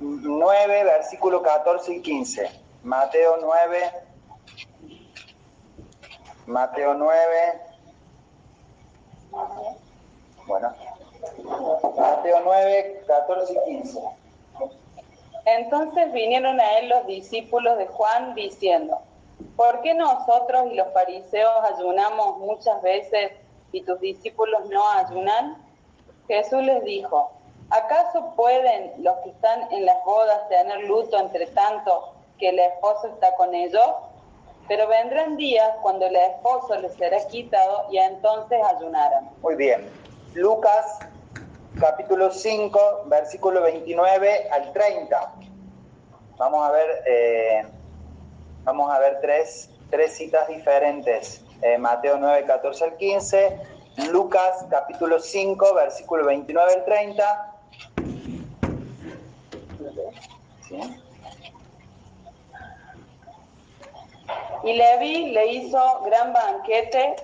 9, 0.00 0.84
versículo 0.84 1.40
14 1.40 1.94
y 1.94 2.02
15. 2.02 2.50
Mateo 2.82 3.38
9, 3.40 3.92
Mateo 6.46 6.94
9, 6.94 7.60
bueno, 10.48 10.74
Mateo 11.96 12.40
9, 12.44 13.04
14 13.06 13.52
y 13.52 13.70
15. 13.76 14.00
Entonces 15.44 16.12
vinieron 16.12 16.58
a 16.58 16.78
él 16.78 16.88
los 16.88 17.06
discípulos 17.06 17.78
de 17.78 17.86
Juan 17.86 18.34
diciendo, 18.34 19.00
¿por 19.56 19.80
qué 19.82 19.94
nosotros 19.94 20.66
y 20.70 20.74
los 20.74 20.92
fariseos 20.92 21.52
ayunamos 21.74 22.38
muchas 22.38 22.80
veces 22.82 23.32
y 23.72 23.82
tus 23.82 24.00
discípulos 24.00 24.68
no 24.70 24.88
ayunan? 24.90 25.56
Jesús 26.28 26.62
les 26.62 26.84
dijo, 26.84 27.32
¿acaso 27.70 28.32
pueden 28.36 28.92
los 29.02 29.16
que 29.18 29.30
están 29.30 29.72
en 29.72 29.84
las 29.84 30.02
bodas 30.04 30.48
tener 30.48 30.84
luto 30.88 31.18
entre 31.18 31.46
tanto 31.48 32.14
que 32.38 32.50
el 32.50 32.58
esposo 32.58 33.08
está 33.08 33.34
con 33.36 33.54
ellos? 33.54 33.88
Pero 34.66 34.88
vendrán 34.88 35.36
días 35.36 35.70
cuando 35.82 36.06
el 36.06 36.16
esposo 36.16 36.76
les 36.80 36.94
será 36.94 37.18
quitado 37.28 37.86
y 37.90 37.98
entonces 37.98 38.58
ayunarán. 38.64 39.28
Muy 39.42 39.56
bien. 39.56 39.86
Lucas 40.34 41.00
capítulo 41.78 42.30
5, 42.30 43.04
versículo 43.06 43.62
29 43.62 44.48
al 44.50 44.72
30. 44.72 45.34
Vamos 46.36 46.68
a 46.68 46.72
ver, 46.72 47.02
eh, 47.06 47.66
vamos 48.64 48.90
a 48.90 48.98
ver 48.98 49.18
tres, 49.20 49.70
tres 49.90 50.16
citas 50.16 50.48
diferentes. 50.48 51.42
Eh, 51.62 51.78
Mateo 51.78 52.16
9, 52.18 52.44
14 52.46 52.84
al 52.84 52.96
15, 52.96 53.58
Lucas 54.10 54.66
capítulo 54.70 55.20
5, 55.20 55.74
versículo 55.74 56.26
29 56.26 56.74
al 56.74 56.84
30. 56.84 57.54
¿Sí? 60.68 60.80
Y 64.64 64.72
Levi 64.72 65.32
le 65.32 65.46
hizo 65.52 66.00
gran 66.04 66.32
banquete 66.32 67.16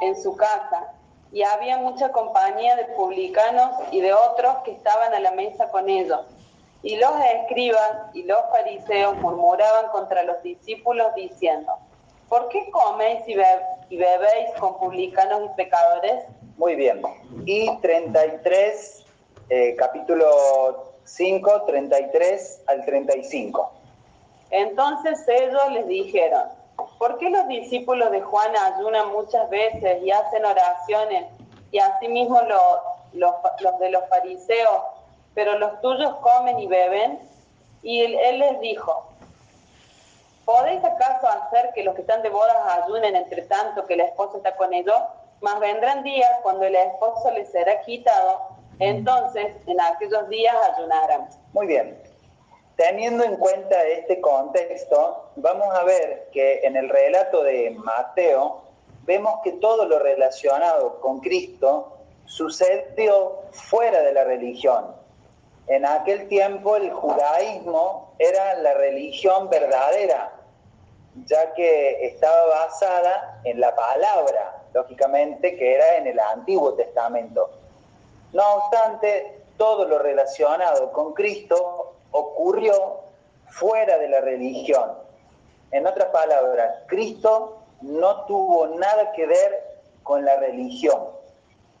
en 0.00 0.20
su 0.20 0.36
casa, 0.36 0.92
y 1.32 1.42
había 1.42 1.78
mucha 1.78 2.12
compañía 2.12 2.76
de 2.76 2.84
publicanos 2.96 3.70
y 3.90 4.00
de 4.00 4.12
otros 4.12 4.56
que 4.64 4.72
estaban 4.72 5.14
a 5.14 5.20
la 5.20 5.32
mesa 5.32 5.68
con 5.70 5.88
ellos. 5.88 6.20
Y 6.82 6.96
los 6.96 7.12
escribas 7.34 7.92
y 8.12 8.24
los 8.24 8.40
fariseos 8.50 9.16
murmuraban 9.16 9.88
contra 9.90 10.22
los 10.24 10.42
discípulos 10.42 11.14
diciendo, 11.14 11.72
¿por 12.28 12.48
qué 12.48 12.68
coméis 12.70 13.20
y, 13.28 13.34
be- 13.34 13.66
y 13.88 13.96
bebéis 13.98 14.50
con 14.58 14.78
publicanos 14.78 15.42
y 15.44 15.54
pecadores? 15.56 16.24
Muy 16.56 16.74
bien. 16.74 17.00
Y 17.46 17.70
33, 17.78 19.06
eh, 19.48 19.76
capítulo 19.76 20.26
5, 21.04 21.62
33 21.62 22.62
al 22.66 22.84
35. 22.84 23.72
Entonces 24.50 25.24
ellos 25.28 25.62
les 25.72 25.86
dijeron, 25.86 26.44
¿por 26.98 27.18
qué 27.18 27.30
los 27.30 27.46
discípulos 27.48 28.10
de 28.10 28.20
Juan 28.20 28.52
ayunan 28.56 29.12
muchas 29.12 29.48
veces 29.50 30.02
y 30.02 30.10
hacen 30.10 30.44
oraciones 30.44 31.26
y 31.70 31.78
asimismo 31.78 32.40
lo- 32.42 32.82
los, 33.14 33.34
los 33.60 33.78
de 33.78 33.90
los 33.90 34.08
fariseos, 34.08 34.82
pero 35.34 35.58
los 35.58 35.80
tuyos 35.80 36.14
comen 36.16 36.58
y 36.58 36.66
beben? 36.66 37.18
Y 37.82 38.00
él, 38.00 38.38
les 38.38 38.60
dijo, 38.60 39.08
¿podéis 40.44 40.84
acaso 40.84 41.26
hacer 41.28 41.70
que 41.74 41.82
los 41.82 41.94
que 41.94 42.02
están 42.02 42.22
de 42.22 42.28
bodas 42.28 42.56
ayunen 42.84 43.16
entre 43.16 43.42
tanto 43.42 43.84
que 43.86 43.94
el 43.94 44.00
esposo 44.00 44.36
está 44.36 44.54
con 44.56 44.72
ellos? 44.72 44.96
Mas 45.40 45.58
vendrán 45.58 46.04
días 46.04 46.30
cuando 46.42 46.64
el 46.64 46.76
esposo 46.76 47.32
les 47.32 47.50
será 47.50 47.80
quitado, 47.80 48.40
entonces 48.78 49.48
en 49.66 49.80
aquellos 49.80 50.28
días 50.28 50.54
ayunarán. 50.74 51.28
Muy 51.52 51.66
bien. 51.66 52.00
Teniendo 52.76 53.24
en 53.24 53.36
cuenta 53.36 53.82
este 53.84 54.20
contexto, 54.20 55.30
vamos 55.36 55.74
a 55.74 55.82
ver 55.84 56.28
que 56.32 56.60
en 56.62 56.76
el 56.76 56.88
relato 56.88 57.42
de 57.42 57.70
Mateo 57.70 58.62
vemos 59.04 59.40
que 59.42 59.52
todo 59.52 59.86
lo 59.86 59.98
relacionado 59.98 61.00
con 61.00 61.20
Cristo 61.20 61.98
sucedió 62.24 63.40
fuera 63.50 64.00
de 64.00 64.12
la 64.12 64.24
religión. 64.24 65.01
En 65.68 65.86
aquel 65.86 66.28
tiempo 66.28 66.76
el 66.76 66.90
judaísmo 66.90 68.14
era 68.18 68.54
la 68.54 68.74
religión 68.74 69.48
verdadera, 69.48 70.32
ya 71.26 71.52
que 71.54 72.06
estaba 72.06 72.46
basada 72.46 73.40
en 73.44 73.60
la 73.60 73.74
palabra, 73.74 74.62
lógicamente, 74.74 75.56
que 75.56 75.74
era 75.74 75.96
en 75.96 76.06
el 76.08 76.18
Antiguo 76.18 76.74
Testamento. 76.74 77.50
No 78.32 78.54
obstante, 78.54 79.42
todo 79.56 79.86
lo 79.86 79.98
relacionado 79.98 80.90
con 80.92 81.12
Cristo 81.12 81.94
ocurrió 82.10 83.00
fuera 83.48 83.98
de 83.98 84.08
la 84.08 84.20
religión. 84.20 84.92
En 85.70 85.86
otras 85.86 86.08
palabras, 86.08 86.82
Cristo 86.86 87.58
no 87.82 88.24
tuvo 88.24 88.66
nada 88.68 89.12
que 89.12 89.26
ver 89.26 89.64
con 90.02 90.24
la 90.24 90.36
religión, 90.36 91.08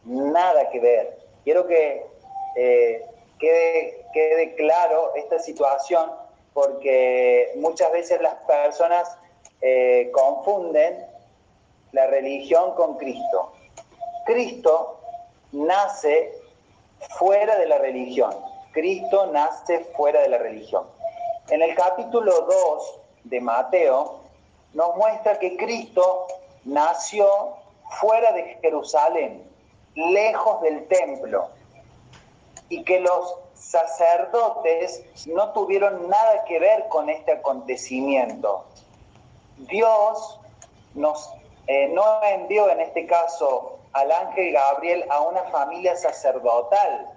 nada 0.04 0.68
que 0.70 0.80
ver. 0.80 1.18
Quiero 1.44 1.66
que 1.66 2.06
eh, 2.56 3.06
quede, 3.42 4.06
quede 4.12 4.54
claro 4.54 5.14
esta 5.16 5.40
situación 5.40 6.12
porque 6.54 7.52
muchas 7.56 7.90
veces 7.92 8.22
las 8.22 8.34
personas 8.46 9.18
eh, 9.60 10.10
confunden 10.12 11.04
la 11.90 12.06
religión 12.06 12.74
con 12.76 12.96
Cristo. 12.96 13.52
Cristo 14.26 15.00
nace 15.50 16.32
fuera 17.18 17.58
de 17.58 17.66
la 17.66 17.78
religión. 17.78 18.32
Cristo 18.72 19.26
nace 19.26 19.80
fuera 19.96 20.22
de 20.22 20.28
la 20.28 20.38
religión. 20.38 20.86
En 21.50 21.62
el 21.62 21.74
capítulo 21.74 22.42
2 22.42 23.00
de 23.24 23.40
Mateo 23.40 24.20
nos 24.72 24.96
muestra 24.96 25.38
que 25.38 25.56
Cristo 25.56 26.28
nació 26.64 27.56
fuera 28.00 28.32
de 28.32 28.56
Jerusalén, 28.62 29.42
lejos 29.94 30.62
del 30.62 30.86
templo, 30.86 31.48
y 32.72 32.82
que 32.84 33.00
los 33.00 33.36
sacerdotes 33.52 35.04
no 35.26 35.52
tuvieron 35.52 36.08
nada 36.08 36.42
que 36.46 36.58
ver 36.58 36.88
con 36.88 37.10
este 37.10 37.32
acontecimiento. 37.32 38.64
Dios 39.58 40.40
nos, 40.94 41.30
eh, 41.66 41.88
no 41.88 42.22
envió 42.24 42.70
en 42.70 42.80
este 42.80 43.06
caso 43.06 43.78
al 43.92 44.10
ángel 44.10 44.54
Gabriel 44.54 45.04
a 45.10 45.20
una 45.20 45.42
familia 45.50 45.94
sacerdotal, 45.96 47.08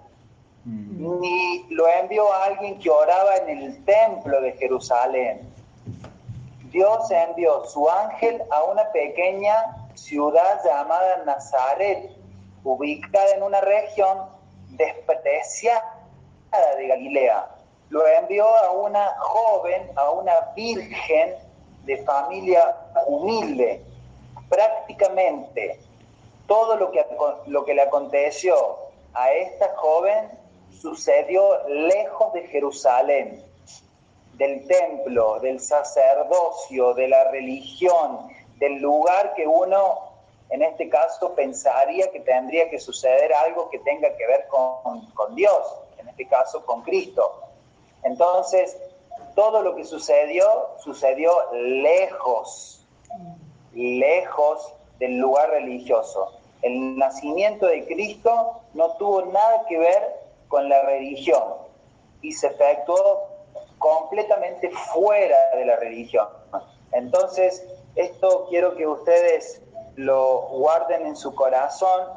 mm. 0.66 1.20
ni 1.20 1.64
lo 1.70 1.88
envió 1.88 2.30
a 2.30 2.44
alguien 2.44 2.78
que 2.80 2.90
oraba 2.90 3.36
en 3.36 3.48
el 3.58 3.84
templo 3.86 4.38
de 4.42 4.52
Jerusalén. 4.52 5.40
Dios 6.70 7.10
envió 7.10 7.64
su 7.64 7.88
ángel 7.88 8.42
a 8.50 8.62
una 8.64 8.92
pequeña 8.92 9.88
ciudad 9.94 10.60
llamada 10.62 11.24
Nazaret, 11.24 12.10
ubicada 12.62 13.30
en 13.34 13.42
una 13.42 13.62
región 13.62 14.35
despreciada 14.76 15.96
de 16.76 16.86
Galilea. 16.86 17.48
Lo 17.90 18.06
envió 18.06 18.46
a 18.46 18.70
una 18.72 19.14
joven, 19.18 19.90
a 19.96 20.10
una 20.10 20.52
virgen 20.54 21.34
de 21.84 21.96
familia 22.04 22.76
humilde. 23.06 23.82
Prácticamente 24.48 25.78
todo 26.46 26.76
lo 26.76 26.90
que, 26.90 27.04
lo 27.46 27.64
que 27.64 27.74
le 27.74 27.82
aconteció 27.82 28.76
a 29.14 29.32
esta 29.32 29.74
joven 29.76 30.30
sucedió 30.80 31.66
lejos 31.68 32.32
de 32.32 32.42
Jerusalén, 32.48 33.42
del 34.34 34.66
templo, 34.66 35.40
del 35.40 35.60
sacerdocio, 35.60 36.94
de 36.94 37.08
la 37.08 37.30
religión, 37.30 38.28
del 38.58 38.74
lugar 38.76 39.34
que 39.34 39.46
uno, 39.46 40.15
en 40.50 40.62
este 40.62 40.88
caso, 40.88 41.34
pensaría 41.34 42.10
que 42.10 42.20
tendría 42.20 42.70
que 42.70 42.78
suceder 42.78 43.32
algo 43.32 43.68
que 43.68 43.78
tenga 43.80 44.16
que 44.16 44.26
ver 44.26 44.46
con, 44.48 45.06
con 45.12 45.34
Dios 45.34 45.80
en 45.98 46.08
este 46.08 46.26
caso 46.28 46.64
con 46.64 46.82
Cristo. 46.82 47.42
Entonces, 48.02 48.76
todo 49.34 49.62
lo 49.62 49.74
que 49.74 49.84
sucedió, 49.84 50.46
sucedió 50.78 51.32
lejos, 51.52 52.86
lejos 53.74 54.72
del 54.98 55.18
lugar 55.18 55.50
religioso. 55.50 56.32
El 56.62 56.96
nacimiento 56.96 57.66
de 57.66 57.84
Cristo 57.86 58.60
no 58.74 58.92
tuvo 58.96 59.22
nada 59.26 59.64
que 59.68 59.78
ver 59.78 60.16
con 60.48 60.68
la 60.68 60.80
religión 60.82 61.42
y 62.22 62.32
se 62.32 62.46
efectuó 62.46 63.28
completamente 63.78 64.70
fuera 64.70 65.50
de 65.56 65.66
la 65.66 65.76
religión. 65.76 66.28
Entonces, 66.92 67.66
esto 67.94 68.46
quiero 68.48 68.76
que 68.76 68.86
ustedes 68.86 69.60
lo 69.96 70.42
guarden 70.48 71.06
en 71.06 71.16
su 71.16 71.34
corazón 71.34 72.08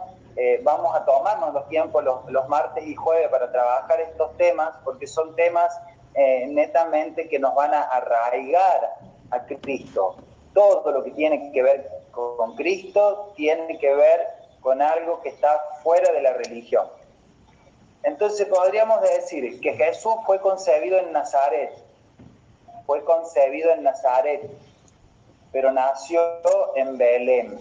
eh, 0.42 0.62
vamos 0.64 0.96
a 0.96 1.04
tomarnos 1.04 1.54
los 1.54 1.68
tiempos 1.68 2.02
los, 2.02 2.48
martes 2.48 2.86
y 2.86 2.96
jueves 2.96 3.28
para 3.30 3.52
trabajar 3.52 4.00
estos 4.00 4.38
temas, 4.38 4.74
porque 4.86 5.06
son 5.06 5.36
temas 5.36 5.78
eh, 6.14 6.48
netamente 6.48 7.28
que 7.28 7.40
nos 7.40 7.54
van 7.56 7.74
a 7.74 7.82
arraigar 7.82 8.96
a 9.32 9.44
Cristo. 9.44 10.16
Todo 10.54 10.90
lo 10.92 11.04
que 11.04 11.12
tiene 11.12 11.52
que 11.52 11.62
ver 11.62 11.90
con 12.12 12.56
Cristo 12.56 13.34
tiene 13.36 13.78
que 13.80 13.94
ver 13.94 14.28
con 14.62 14.82
algo 14.82 15.22
que 15.22 15.28
está 15.28 15.60
fuera 15.84 16.10
de 16.14 16.22
la 16.22 16.32
religión. 16.32 16.88
Entonces 18.04 18.48
podríamos 18.48 19.02
decir 19.02 19.60
que 19.60 19.74
Jesús 19.74 20.16
fue 20.26 20.40
concebido 20.40 21.00
en 21.00 21.12
Nazaret, 21.12 21.74
fue 22.86 23.04
concebido 23.04 23.72
en 23.72 23.84
Nazaret, 23.84 24.50
pero 25.52 25.72
nació 25.72 26.22
en 26.76 26.98
Belén. 26.98 27.60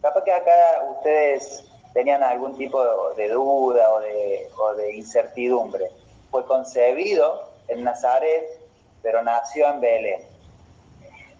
Capaz 0.00 0.24
que 0.24 0.32
acá 0.32 0.84
ustedes 0.96 1.64
tenían 1.92 2.22
algún 2.22 2.56
tipo 2.56 2.82
de, 3.14 3.28
duda 3.28 3.92
o 3.92 4.00
de, 4.00 4.48
o 4.58 4.74
de 4.74 4.96
incertidumbre. 4.96 5.90
Fue 6.30 6.44
concebido 6.46 7.48
en 7.68 7.84
Nazaret, 7.84 8.60
pero 9.02 9.22
nació 9.22 9.68
en 9.68 9.80
Belén. 9.80 10.20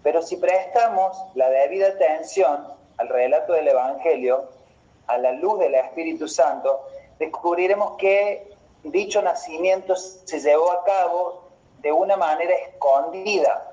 Pero 0.03 0.21
si 0.21 0.37
prestamos 0.37 1.17
la 1.33 1.49
debida 1.49 1.87
atención 1.87 2.67
al 2.97 3.09
relato 3.09 3.53
del 3.53 3.67
Evangelio, 3.67 4.49
a 5.07 5.17
la 5.17 5.31
luz 5.31 5.59
del 5.59 5.75
Espíritu 5.75 6.27
Santo, 6.27 6.85
descubriremos 7.19 7.97
que 7.97 8.53
dicho 8.83 9.21
nacimiento 9.21 9.95
se 9.95 10.39
llevó 10.39 10.71
a 10.71 10.83
cabo 10.83 11.43
de 11.81 11.91
una 11.91 12.17
manera 12.17 12.53
escondida. 12.55 13.72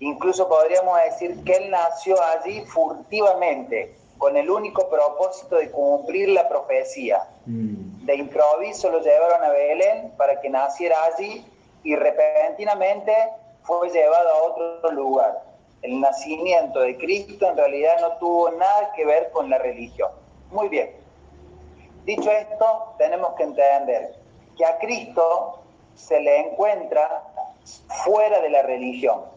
Incluso 0.00 0.48
podríamos 0.48 0.98
decir 1.04 1.42
que 1.44 1.54
él 1.54 1.70
nació 1.70 2.22
allí 2.22 2.60
furtivamente, 2.66 3.96
con 4.18 4.36
el 4.36 4.50
único 4.50 4.88
propósito 4.88 5.56
de 5.56 5.70
cumplir 5.70 6.30
la 6.30 6.48
profecía. 6.48 7.26
Mm. 7.46 8.04
De 8.04 8.16
improviso 8.16 8.90
lo 8.90 9.00
llevaron 9.00 9.42
a 9.44 9.50
Belén 9.50 10.12
para 10.16 10.40
que 10.40 10.48
naciera 10.48 10.96
allí 11.04 11.44
y 11.82 11.96
repentinamente 11.96 13.14
fue 13.62 13.90
llevado 13.90 14.28
a 14.28 14.42
otro 14.42 14.92
lugar. 14.92 15.42
El 15.82 16.00
nacimiento 16.00 16.80
de 16.80 16.96
Cristo 16.96 17.48
en 17.48 17.56
realidad 17.56 18.00
no 18.00 18.12
tuvo 18.18 18.50
nada 18.52 18.92
que 18.94 19.04
ver 19.04 19.30
con 19.30 19.50
la 19.50 19.58
religión. 19.58 20.10
Muy 20.50 20.68
bien. 20.68 20.90
Dicho 22.04 22.30
esto, 22.30 22.94
tenemos 22.98 23.34
que 23.34 23.42
entender 23.42 24.14
que 24.56 24.64
a 24.64 24.78
Cristo 24.78 25.60
se 25.94 26.20
le 26.20 26.38
encuentra 26.38 27.24
fuera 28.04 28.40
de 28.40 28.50
la 28.50 28.62
religión. 28.62 29.35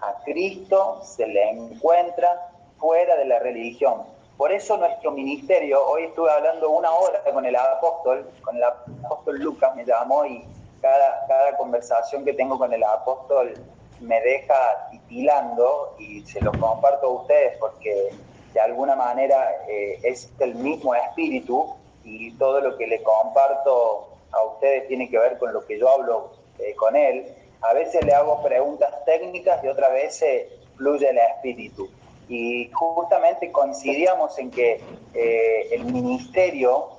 A 0.00 0.14
Cristo 0.24 1.00
se 1.02 1.26
le 1.26 1.50
encuentra 1.50 2.50
fuera 2.78 3.16
de 3.16 3.24
la 3.24 3.38
religión. 3.38 4.02
Por 4.36 4.52
eso 4.52 4.76
nuestro 4.76 5.10
ministerio, 5.10 5.84
hoy 5.84 6.04
estuve 6.04 6.30
hablando 6.30 6.70
una 6.70 6.92
hora 6.92 7.20
con 7.32 7.44
el 7.44 7.56
apóstol, 7.56 8.30
con 8.42 8.56
el 8.56 8.62
apóstol 8.62 9.38
Lucas 9.40 9.74
me 9.74 9.84
llamó 9.84 10.24
y 10.24 10.44
cada, 10.80 11.26
cada 11.26 11.56
conversación 11.56 12.24
que 12.24 12.34
tengo 12.34 12.56
con 12.56 12.72
el 12.72 12.84
apóstol 12.84 13.54
me 14.00 14.20
deja 14.20 14.88
titilando 14.92 15.96
y 15.98 16.20
se 16.20 16.40
lo 16.40 16.52
comparto 16.52 17.06
a 17.06 17.10
ustedes 17.22 17.56
porque 17.58 18.10
de 18.54 18.60
alguna 18.60 18.94
manera 18.94 19.66
eh, 19.68 19.98
es 20.02 20.30
el 20.38 20.54
mismo 20.54 20.94
espíritu 20.94 21.74
y 22.04 22.32
todo 22.32 22.60
lo 22.60 22.76
que 22.76 22.86
le 22.86 23.02
comparto 23.02 24.08
a 24.30 24.42
ustedes 24.44 24.88
tiene 24.88 25.10
que 25.10 25.18
ver 25.18 25.38
con 25.38 25.52
lo 25.52 25.66
que 25.66 25.78
yo 25.78 25.88
hablo 25.88 26.30
eh, 26.58 26.74
con 26.74 26.96
él. 26.96 27.26
A 27.60 27.72
veces 27.72 28.04
le 28.04 28.12
hago 28.12 28.42
preguntas 28.42 29.04
técnicas 29.04 29.62
y 29.64 29.68
otras 29.68 29.92
veces 29.92 30.46
fluye 30.76 31.10
el 31.10 31.18
espíritu 31.18 31.88
y 32.28 32.70
justamente 32.72 33.50
coincidíamos 33.50 34.38
en 34.38 34.50
que 34.50 34.80
eh, 35.14 35.68
el 35.72 35.84
ministerio 35.84 36.90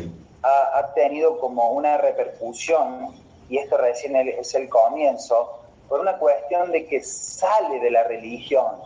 ha, 0.42 0.94
tenido 0.96 1.40
como 1.40 1.72
una 1.72 1.98
repercusión, 1.98 3.14
y 3.50 3.58
esto 3.58 3.78
recién 3.78 4.16
es 4.16 4.56
el 4.56 4.70
comienzo, 4.70 5.60
por 5.88 6.00
una 6.00 6.18
cuestión 6.18 6.72
de 6.72 6.86
que 6.86 7.04
sale 7.04 7.80
de 7.80 7.92
la 7.92 8.04
religión, 8.04 8.78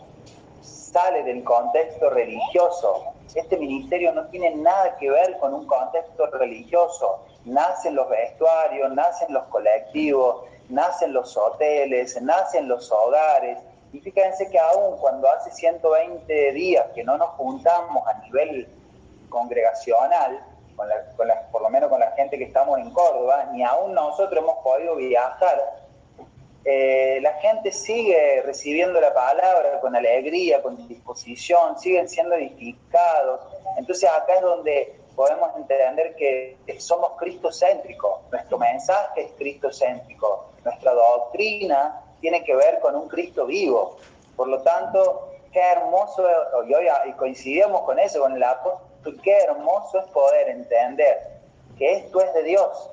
sale 0.62 1.22
del 1.22 1.44
contexto 1.44 2.10
religioso. 2.10 3.04
Este 3.34 3.56
ministerio 3.56 4.12
no 4.12 4.26
tiene 4.28 4.54
nada 4.54 4.96
que 4.96 5.10
ver 5.10 5.38
con 5.38 5.54
un 5.54 5.66
contexto 5.66 6.26
religioso. 6.26 7.20
Nacen 7.44 7.94
los 7.94 8.08
vestuarios, 8.08 8.92
nacen 8.94 9.32
los 9.32 9.44
colectivos, 9.44 10.44
nacen 10.74 11.12
los 11.12 11.36
hoteles, 11.36 12.20
nacen 12.20 12.68
los 12.68 12.90
hogares, 12.90 13.58
y 13.94 14.00
fíjense 14.00 14.50
que 14.50 14.58
aún 14.58 14.98
cuando 14.98 15.30
hace 15.30 15.52
120 15.52 16.52
días 16.52 16.84
que 16.94 17.04
no 17.04 17.16
nos 17.16 17.30
juntamos 17.30 18.04
a 18.08 18.14
nivel 18.24 18.68
congregacional, 19.28 20.44
con 20.74 20.88
por 21.52 21.62
lo 21.62 21.70
menos 21.70 21.88
con 21.88 22.00
la 22.00 22.10
gente 22.10 22.36
que 22.36 22.44
estamos 22.44 22.80
en 22.80 22.90
Córdoba, 22.90 23.50
ni 23.52 23.62
aún 23.62 23.94
nosotros 23.94 24.42
hemos 24.42 24.56
podido 24.64 24.96
viajar, 24.96 25.84
eh, 26.64 27.20
la 27.22 27.34
gente 27.34 27.70
sigue 27.70 28.42
recibiendo 28.42 29.00
la 29.00 29.14
palabra 29.14 29.78
con 29.80 29.94
alegría, 29.94 30.60
con 30.60 30.88
disposición, 30.88 31.78
siguen 31.78 32.08
siendo 32.08 32.34
edificados. 32.34 33.42
Entonces 33.76 34.10
acá 34.10 34.34
es 34.34 34.40
donde 34.40 34.96
podemos 35.14 35.54
entender 35.56 36.16
que 36.16 36.56
somos 36.78 37.12
cristocéntricos, 37.16 38.22
nuestro 38.32 38.58
mensaje 38.58 39.26
es 39.26 39.32
cristocéntrico, 39.32 40.46
nuestra 40.64 40.92
doctrina 40.92 42.02
tiene 42.20 42.42
que 42.44 42.56
ver 42.56 42.80
con 42.80 42.96
un 42.96 43.08
Cristo 43.08 43.46
vivo. 43.46 43.98
Por 44.36 44.48
lo 44.48 44.62
tanto, 44.62 45.28
qué 45.52 45.60
hermoso, 45.60 46.26
y 46.66 46.74
hoy 46.74 46.86
coincidimos 47.18 47.82
con 47.82 47.98
eso, 47.98 48.20
con 48.20 48.34
el 48.34 48.42
apóstol, 48.42 49.20
qué 49.22 49.36
hermoso 49.38 50.00
es 50.00 50.06
poder 50.06 50.48
entender 50.48 51.34
que 51.78 51.92
esto 51.92 52.20
es 52.20 52.32
de 52.34 52.42
Dios, 52.42 52.90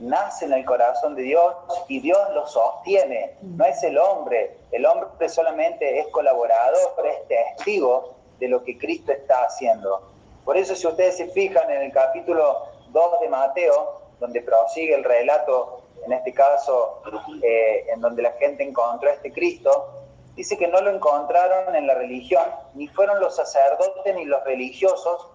nace 0.00 0.46
en 0.46 0.52
el 0.54 0.64
corazón 0.64 1.14
de 1.14 1.22
Dios 1.22 1.54
y 1.88 2.00
Dios 2.00 2.18
lo 2.34 2.46
sostiene, 2.46 3.36
no 3.42 3.64
es 3.64 3.82
el 3.82 3.98
hombre, 3.98 4.56
el 4.72 4.86
hombre 4.86 5.28
solamente 5.28 6.00
es 6.00 6.08
colaborador, 6.08 7.06
es 7.06 7.28
testigo 7.28 8.14
de 8.38 8.48
lo 8.48 8.64
que 8.64 8.78
Cristo 8.78 9.12
está 9.12 9.44
haciendo. 9.44 10.02
Por 10.44 10.56
eso 10.56 10.74
si 10.74 10.86
ustedes 10.86 11.18
se 11.18 11.28
fijan 11.28 11.70
en 11.70 11.82
el 11.82 11.92
capítulo 11.92 12.66
2 12.88 13.20
de 13.20 13.28
Mateo, 13.28 14.00
donde 14.18 14.40
prosigue 14.40 14.94
el 14.94 15.04
relato, 15.04 15.79
en 16.04 16.12
este 16.12 16.32
caso, 16.32 17.02
eh, 17.42 17.86
en 17.92 18.00
donde 18.00 18.22
la 18.22 18.32
gente 18.32 18.62
encontró 18.62 19.10
a 19.10 19.12
este 19.12 19.32
Cristo, 19.32 19.92
dice 20.34 20.56
que 20.56 20.68
no 20.68 20.80
lo 20.80 20.90
encontraron 20.90 21.74
en 21.74 21.86
la 21.86 21.94
religión, 21.94 22.44
ni 22.74 22.88
fueron 22.88 23.20
los 23.20 23.36
sacerdotes 23.36 24.14
ni 24.14 24.24
los 24.24 24.42
religiosos 24.44 25.28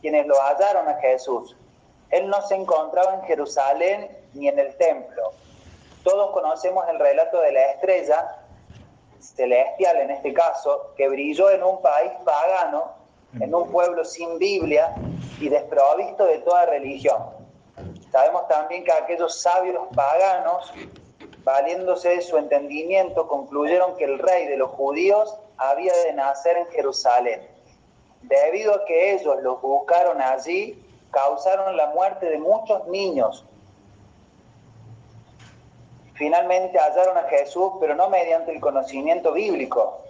quienes 0.00 0.26
lo 0.26 0.34
hallaron 0.40 0.88
a 0.88 0.94
Jesús. 0.96 1.56
Él 2.10 2.28
no 2.28 2.42
se 2.42 2.56
encontraba 2.56 3.14
en 3.14 3.22
Jerusalén 3.22 4.10
ni 4.34 4.48
en 4.48 4.58
el 4.58 4.74
templo. 4.76 5.32
Todos 6.02 6.30
conocemos 6.32 6.88
el 6.88 6.98
relato 6.98 7.40
de 7.40 7.52
la 7.52 7.72
estrella 7.72 8.36
celestial 9.20 9.96
en 9.98 10.10
este 10.10 10.32
caso, 10.32 10.92
que 10.96 11.08
brilló 11.08 11.50
en 11.50 11.62
un 11.62 11.80
país 11.82 12.10
pagano, 12.24 12.92
en 13.38 13.54
un 13.54 13.70
pueblo 13.70 14.04
sin 14.04 14.38
Biblia 14.38 14.94
y 15.40 15.48
desprovisto 15.48 16.24
de 16.24 16.38
toda 16.38 16.66
religión. 16.66 17.39
Sabemos 18.10 18.48
también 18.48 18.84
que 18.84 18.92
aquellos 18.92 19.40
sabios 19.40 19.86
paganos, 19.94 20.72
valiéndose 21.44 22.08
de 22.08 22.22
su 22.22 22.36
entendimiento, 22.36 23.28
concluyeron 23.28 23.96
que 23.96 24.04
el 24.04 24.18
rey 24.18 24.46
de 24.46 24.56
los 24.56 24.70
judíos 24.70 25.36
había 25.56 25.92
de 26.04 26.12
nacer 26.14 26.56
en 26.56 26.66
Jerusalén. 26.68 27.46
Debido 28.22 28.74
a 28.74 28.84
que 28.84 29.14
ellos 29.14 29.40
los 29.42 29.62
buscaron 29.62 30.20
allí, 30.20 30.82
causaron 31.10 31.76
la 31.76 31.86
muerte 31.86 32.26
de 32.26 32.38
muchos 32.38 32.86
niños. 32.88 33.44
Finalmente 36.14 36.78
hallaron 36.78 37.16
a 37.16 37.22
Jesús, 37.28 37.72
pero 37.80 37.94
no 37.94 38.10
mediante 38.10 38.52
el 38.52 38.60
conocimiento 38.60 39.32
bíblico. 39.32 40.02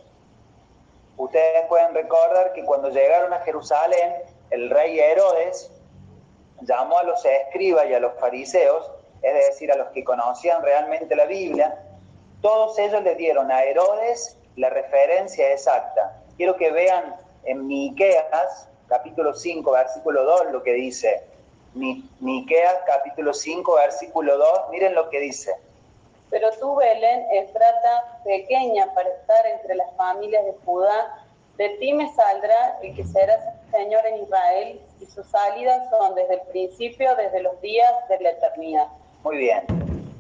Ustedes 1.17 1.67
pueden 1.69 1.95
recordar 1.95 2.53
que 2.55 2.65
cuando 2.65 2.89
llegaron 2.89 3.33
a 3.33 3.41
Jerusalén, 3.41 4.15
el 4.51 4.71
rey 4.71 4.99
Herodes 4.99 5.71
llamó 6.63 6.99
a 6.99 7.03
los 7.03 7.25
escribas 7.25 7.87
y 7.89 7.95
a 7.95 8.01
los 8.01 8.19
fariseos, 8.19 8.91
es 9.23 9.35
decir, 9.35 9.71
a 9.73 9.77
los 9.77 9.89
que 9.89 10.05
conocían 10.05 10.63
realmente 10.63 11.15
la 11.15 11.27
Biblia, 11.27 11.79
todos 12.41 12.79
ellos 12.79 13.03
le 13.03 13.15
dieron 13.17 13.51
a 13.51 13.63
Herodes 13.65 14.37
la 14.57 14.71
referencia 14.71 15.53
exacta. 15.53 16.23
Quiero 16.37 16.57
que 16.57 16.71
vean 16.71 17.17
en 17.45 17.67
Miqueas 17.67 18.71
capítulo 18.91 19.33
5, 19.33 19.71
versículo 19.71 20.25
2, 20.25 20.53
lo 20.53 20.63
que 20.65 20.73
dice. 20.73 21.23
Miqueas, 21.75 22.79
capítulo 22.85 23.33
5, 23.33 23.75
versículo 23.77 24.37
2, 24.37 24.71
miren 24.73 24.95
lo 24.97 25.09
que 25.09 25.21
dice. 25.21 25.55
Pero 26.29 26.51
tú, 26.59 26.75
Belén, 26.75 27.25
Efrata, 27.33 28.21
pequeña 28.25 28.93
para 28.93 29.09
estar 29.09 29.47
entre 29.47 29.77
las 29.77 29.95
familias 29.97 30.45
de 30.45 30.55
Judá, 30.65 31.25
de 31.57 31.69
ti 31.79 31.93
me 31.93 32.13
saldrá 32.15 32.79
el 32.83 32.97
que 32.97 33.05
será 33.05 33.39
Señor 33.71 34.05
en 34.07 34.25
Israel, 34.25 34.81
y 35.01 35.07
sus 35.07 35.27
salidas 35.27 35.89
son 35.91 36.15
desde 36.15 36.35
el 36.35 36.41
principio, 36.43 37.15
desde 37.17 37.43
los 37.43 37.61
días 37.61 37.93
de 38.09 38.21
la 38.21 38.31
eternidad. 38.31 38.87
Muy 39.23 39.39
bien. 39.39 39.65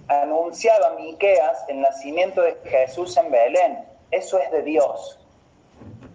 Anunciaba 0.08 0.96
Miqueas 0.96 1.64
el 1.68 1.80
nacimiento 1.80 2.42
de 2.42 2.56
Jesús 2.64 3.16
en 3.16 3.30
Belén. 3.30 3.84
Eso 4.10 4.38
es 4.38 4.50
de 4.50 4.62
Dios. 4.62 5.18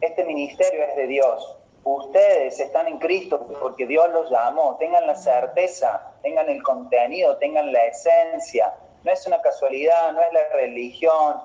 Este 0.01 0.23
ministerio 0.25 0.83
es 0.83 0.95
de 0.95 1.07
Dios. 1.07 1.57
Ustedes 1.83 2.59
están 2.59 2.87
en 2.87 2.97
Cristo 2.97 3.47
porque 3.61 3.85
Dios 3.85 4.09
los 4.11 4.29
llamó. 4.29 4.75
Tengan 4.77 5.05
la 5.07 5.15
certeza, 5.15 6.01
tengan 6.23 6.49
el 6.49 6.61
contenido, 6.63 7.37
tengan 7.37 7.71
la 7.71 7.85
esencia. 7.85 8.73
No 9.03 9.11
es 9.11 9.25
una 9.27 9.39
casualidad, 9.41 10.11
no 10.11 10.21
es 10.21 10.33
la 10.33 10.49
religión. 10.53 11.37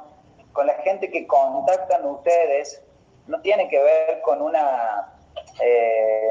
Con 0.53 0.67
la 0.67 0.75
gente 0.83 1.11
que 1.11 1.27
contactan 1.27 2.05
ustedes, 2.07 2.83
no 3.27 3.41
tiene 3.43 3.69
que 3.69 3.81
ver 3.81 4.23
con 4.23 4.43
una 4.43 5.13
eh, 5.63 6.31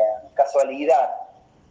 casualidad. 0.49 1.09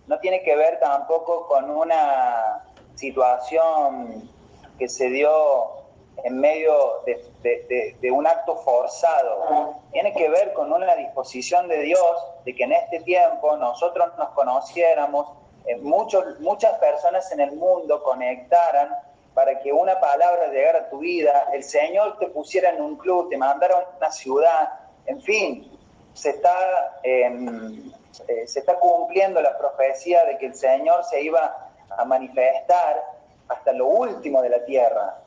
No 0.06 0.18
tiene 0.20 0.42
que 0.42 0.56
ver 0.56 0.78
tampoco 0.80 1.46
con 1.46 1.70
una 1.70 2.64
situación 2.94 4.30
que 4.78 4.88
se 4.88 5.08
dio 5.10 5.78
en 6.24 6.38
medio 6.40 7.02
de, 7.04 8.10
un 8.10 8.26
acto 8.26 8.56
forzado. 8.56 9.74
Tiene 9.92 10.12
que 10.14 10.28
ver 10.28 10.52
con 10.52 10.72
una 10.72 10.94
disposición 10.96 11.68
de 11.68 11.82
Dios 11.82 12.10
de 12.44 12.54
que 12.54 12.64
en 12.64 12.72
este 12.72 13.00
tiempo 13.00 13.56
nosotros 13.56 14.08
nos 14.16 14.30
conociéramos, 14.30 15.28
eh, 15.66 15.76
muchos, 15.76 16.40
muchas 16.40 16.78
personas 16.78 17.30
en 17.32 17.40
el 17.40 17.52
mundo 17.52 18.02
conectaran 18.02 18.88
para 19.34 19.60
que 19.60 19.72
una 19.72 20.00
palabra 20.00 20.48
llegara 20.48 20.80
a 20.80 20.90
tu 20.90 20.98
vida, 20.98 21.48
el 21.52 21.62
Señor 21.62 22.18
te 22.18 22.26
pusiera 22.28 22.70
en 22.70 22.80
un 22.80 22.96
club, 22.96 23.28
te 23.28 23.36
mandara 23.36 23.76
a 23.76 23.96
una 23.96 24.10
ciudad, 24.10 24.70
en 25.06 25.20
fin, 25.20 25.78
se 26.14 26.30
está, 26.30 26.98
em, 27.04 27.92
eh, 28.26 28.46
se 28.46 28.60
está 28.60 28.78
cumpliendo 28.78 29.40
la 29.40 29.56
profecía 29.56 30.24
de 30.24 30.38
que 30.38 30.46
el 30.46 30.54
Señor 30.54 31.04
se 31.04 31.22
iba 31.22 31.70
a 31.90 32.04
manifestar 32.04 33.02
hasta 33.48 33.72
lo 33.72 33.86
último 33.86 34.42
de 34.42 34.50
la 34.50 34.64
tierra 34.64 35.18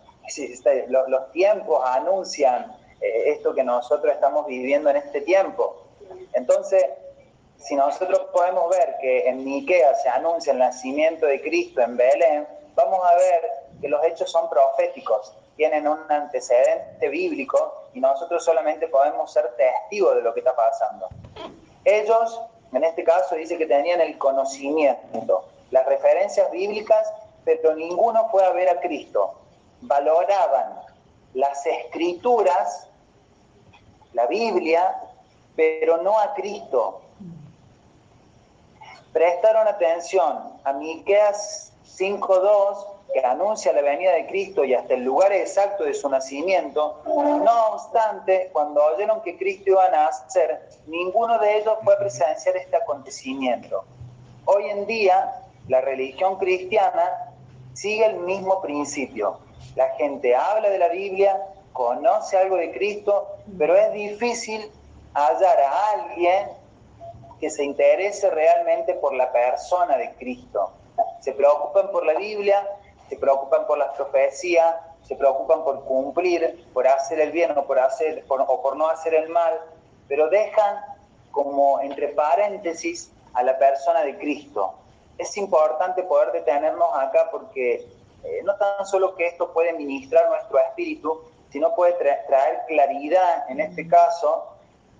los, 0.87 1.31
tiempos 1.31 1.81
anuncian 1.85 2.75
eh, 3.01 3.31
esto 3.31 3.53
que 3.53 3.63
nosotros 3.63 4.13
estamos 4.13 4.45
viviendo 4.45 4.89
en 4.89 4.97
este 4.97 5.21
tiempo. 5.21 5.83
Entonces, 6.33 6.83
si 7.57 7.75
nosotros 7.75 8.27
podemos 8.33 8.69
ver 8.69 8.95
que 8.99 9.27
en 9.27 9.43
Miquea 9.43 9.95
se 9.95 10.09
anuncia 10.09 10.53
el 10.53 10.59
nacimiento 10.59 11.25
de 11.25 11.41
Cristo 11.41 11.81
en 11.81 11.97
Belén, 11.97 12.47
vamos 12.75 12.99
a 13.03 13.15
ver 13.15 13.41
que 13.81 13.87
los 13.87 14.03
hechos 14.03 14.31
son 14.31 14.49
proféticos, 14.49 15.35
tienen 15.55 15.87
un 15.87 15.99
antecedente 16.09 17.09
bíblico 17.09 17.89
y 17.93 17.99
nosotros 17.99 18.43
solamente 18.43 18.87
podemos 18.87 19.31
ser 19.31 19.53
testigos 19.55 20.15
de 20.15 20.21
lo 20.21 20.33
que 20.33 20.39
está 20.39 20.55
pasando. 20.55 21.07
Ellos, 21.83 22.41
en 22.73 22.83
este 22.83 23.03
caso, 23.03 23.35
dice 23.35 23.57
que 23.57 23.65
tenían 23.65 24.01
el 24.01 24.17
conocimiento, 24.17 25.45
las 25.71 25.85
referencias 25.85 26.49
bíblicas, 26.51 27.11
pero 27.43 27.75
ninguno 27.75 28.29
fue 28.29 28.45
a 28.45 28.51
ver 28.51 28.69
a 28.69 28.79
Cristo 28.79 29.35
valoraban 29.81 30.79
las 31.33 31.65
escrituras, 31.65 32.87
la 34.13 34.27
Biblia, 34.27 35.01
pero 35.55 36.01
no 36.01 36.17
a 36.19 36.33
Cristo. 36.33 37.01
Prestaron 39.13 39.67
atención 39.67 40.53
a 40.63 40.73
Miqueas 40.73 41.73
5.2, 41.97 42.85
que 43.13 43.19
anuncia 43.25 43.73
la 43.73 43.81
venida 43.81 44.13
de 44.13 44.27
Cristo 44.27 44.63
y 44.63 44.73
hasta 44.73 44.93
el 44.93 45.03
lugar 45.03 45.31
exacto 45.33 45.83
de 45.83 45.93
su 45.93 46.09
nacimiento. 46.09 47.01
No 47.05 47.67
obstante, 47.73 48.49
cuando 48.53 48.83
oyeron 48.83 49.21
que 49.21 49.37
Cristo 49.37 49.71
iba 49.71 49.85
a 49.85 49.89
nacer, 49.89 50.69
ninguno 50.87 51.37
de 51.39 51.57
ellos 51.57 51.77
fue 51.83 51.93
a 51.93 51.97
presenciar 51.97 52.55
este 52.57 52.77
acontecimiento. 52.77 53.83
Hoy 54.45 54.69
en 54.69 54.85
día, 54.85 55.33
la 55.67 55.81
religión 55.81 56.37
cristiana 56.37 57.33
sigue 57.73 58.05
el 58.05 58.17
mismo 58.17 58.61
principio 58.61 59.39
la 59.75 59.89
gente 59.91 60.35
habla 60.35 60.69
de 60.69 60.77
la 60.77 60.89
Biblia, 60.89 61.41
conoce 61.73 62.37
algo 62.37 62.57
de 62.57 62.71
Cristo, 62.71 63.27
pero 63.57 63.75
es 63.75 63.93
difícil 63.93 64.69
hallar 65.13 65.59
a 65.59 65.89
alguien 65.91 66.47
que 67.39 67.49
se 67.49 67.63
interese 67.63 68.29
realmente 68.29 68.93
por 68.95 69.13
la 69.13 69.31
persona 69.31 69.97
de 69.97 70.13
Cristo. 70.15 70.71
Se 71.21 71.31
preocupan 71.31 71.89
por 71.91 72.05
la 72.05 72.13
Biblia, 72.15 72.67
se 73.11 73.17
preocupan 73.17 73.67
por 73.67 73.77
las 73.77 73.93
profecías, 73.97 74.73
se 75.03 75.17
preocupan 75.17 75.65
por 75.65 75.83
cumplir, 75.83 76.65
por 76.73 76.87
hacer 76.87 77.19
el 77.19 77.33
bien 77.33 77.57
o 77.57 77.65
por, 77.65 77.77
hacer, 77.77 78.23
o 78.29 78.61
por 78.61 78.77
no 78.77 78.87
hacer 78.87 79.13
el 79.13 79.27
mal, 79.27 79.59
pero 80.07 80.29
dejan 80.29 80.77
como 81.31 81.81
entre 81.81 82.07
paréntesis 82.07 83.11
a 83.33 83.43
la 83.43 83.57
persona 83.57 84.03
de 84.03 84.17
Cristo. 84.17 84.75
Es 85.17 85.35
importante 85.35 86.03
poder 86.03 86.31
detenernos 86.31 86.87
acá 86.95 87.27
porque 87.29 87.85
eh, 88.23 88.41
no 88.45 88.55
tan 88.55 88.85
solo 88.85 89.13
que 89.15 89.27
esto 89.27 89.51
puede 89.51 89.73
ministrar 89.73 90.29
nuestro 90.29 90.57
espíritu, 90.59 91.21
sino 91.49 91.75
puede 91.75 91.91
traer 92.27 92.61
claridad, 92.65 93.43
en 93.49 93.59
este 93.59 93.89
caso, 93.89 94.53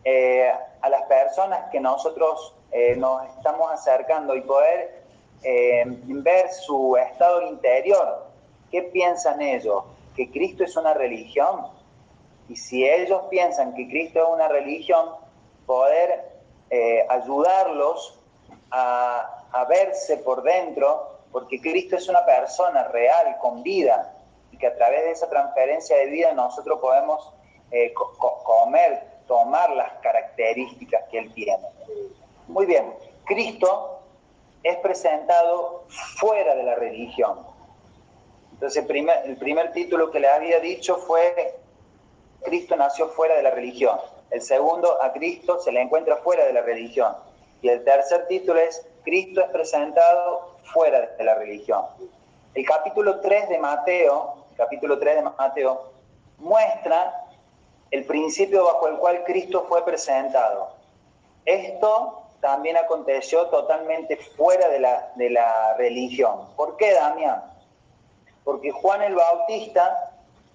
eh, 0.04 0.52
a 0.82 0.90
las 0.90 1.04
personas 1.04 1.72
que 1.72 1.80
nosotros 1.80 2.54
eh, 2.74 2.94
nos 2.98 3.26
estamos 3.38 3.72
acercando 3.72 4.36
y 4.36 4.42
poder 4.42 5.01
ver 5.44 6.52
su 6.52 6.98
estado 6.98 7.42
interior. 7.44 8.26
¿Qué 8.72 8.84
piensan 8.84 9.42
ellos? 9.42 9.84
¿Que 10.16 10.30
Cristo 10.32 10.64
es 10.64 10.76
una 10.78 10.94
religión? 10.94 11.68
Y 12.48 12.56
si 12.56 12.88
ellos 12.88 13.24
piensan 13.30 13.74
que 13.74 13.88
Cristo 13.88 14.20
es 14.20 14.30
una 14.34 14.48
religión, 14.48 15.10
poder 15.66 16.32
ayudarlos 17.10 18.20
a, 18.72 19.46
a 19.52 19.66
verse 19.66 20.18
por 20.18 20.44
dentro 20.44 21.12
porque 21.32 21.62
Cristo 21.62 21.96
es 21.96 22.08
una 22.10 22.26
persona 22.26 22.84
real, 22.90 23.38
con 23.40 23.64
vida, 23.64 24.14
y 24.52 24.58
que 24.58 24.68
a 24.68 24.76
través 24.76 25.04
de 25.04 25.12
esa 25.12 25.30
transferencia 25.30 25.98
de 25.98 26.08
vida 26.08 26.34
nosotros 26.34 26.80
podemos 26.80 27.34
eh, 27.72 27.94
comer, 27.94 29.04
tomar 29.28 29.72
las 29.72 29.94
características 30.02 31.04
que 31.10 31.20
él 31.20 31.34
tiene. 31.34 31.66
Muy 32.48 32.66
bien, 32.66 32.94
Cristo 33.26 34.01
es 34.64 34.78
presentado 34.78 35.86
fuera 36.18 36.56
de 36.56 36.64
la 36.64 36.76
religión. 36.76 37.40
Entonces, 38.54 38.82
el 38.82 38.88
primer, 38.88 39.26
el 39.26 39.38
primer 39.38 39.72
título 39.72 40.12
que 40.12 40.20
le 40.20 40.28
había 40.28 40.60
dicho 40.60 40.98
fue, 40.98 41.60
Cristo 42.44 42.76
nació 42.76 43.10
fuera 43.10 43.36
de 43.36 43.44
la 43.44 43.52
religión. 43.52 44.00
El 44.30 44.42
segundo, 44.42 45.02
a 45.02 45.12
Cristo 45.14 45.60
se 45.60 45.72
le 45.72 45.82
encuentra 45.82 46.18
fuera 46.18 46.46
de 46.46 46.54
la 46.54 46.62
religión. 46.62 47.16
Y 47.62 47.70
el 47.70 47.84
tercer 47.84 48.28
título 48.28 48.60
es, 48.60 48.86
Cristo 49.04 49.42
es 49.42 49.50
presentado 49.50 50.56
fuera 50.74 51.08
de 51.18 51.24
la 51.24 51.36
religión. 51.36 51.86
El 52.54 52.66
capítulo 52.66 53.20
3 53.20 53.50
de 53.50 53.60
Mateo, 53.60 54.46
capítulo 54.58 55.00
3 55.00 55.16
de 55.16 55.22
Mateo, 55.22 55.92
muestra 56.38 57.28
el 57.92 58.06
principio 58.06 58.66
bajo 58.66 58.88
el 58.88 58.98
cual 58.98 59.24
Cristo 59.24 59.66
fue 59.68 59.84
presentado. 59.84 60.70
Esto 61.46 62.21
también 62.42 62.76
aconteció 62.76 63.48
totalmente 63.48 64.18
fuera 64.36 64.68
de 64.68 64.80
la, 64.80 65.12
de 65.16 65.30
la 65.30 65.76
religión. 65.76 66.48
¿Por 66.56 66.76
qué, 66.76 66.94
Damián? 66.94 67.44
Porque 68.44 68.72
Juan 68.72 69.04
el 69.04 69.16
Bautista 69.16 70.12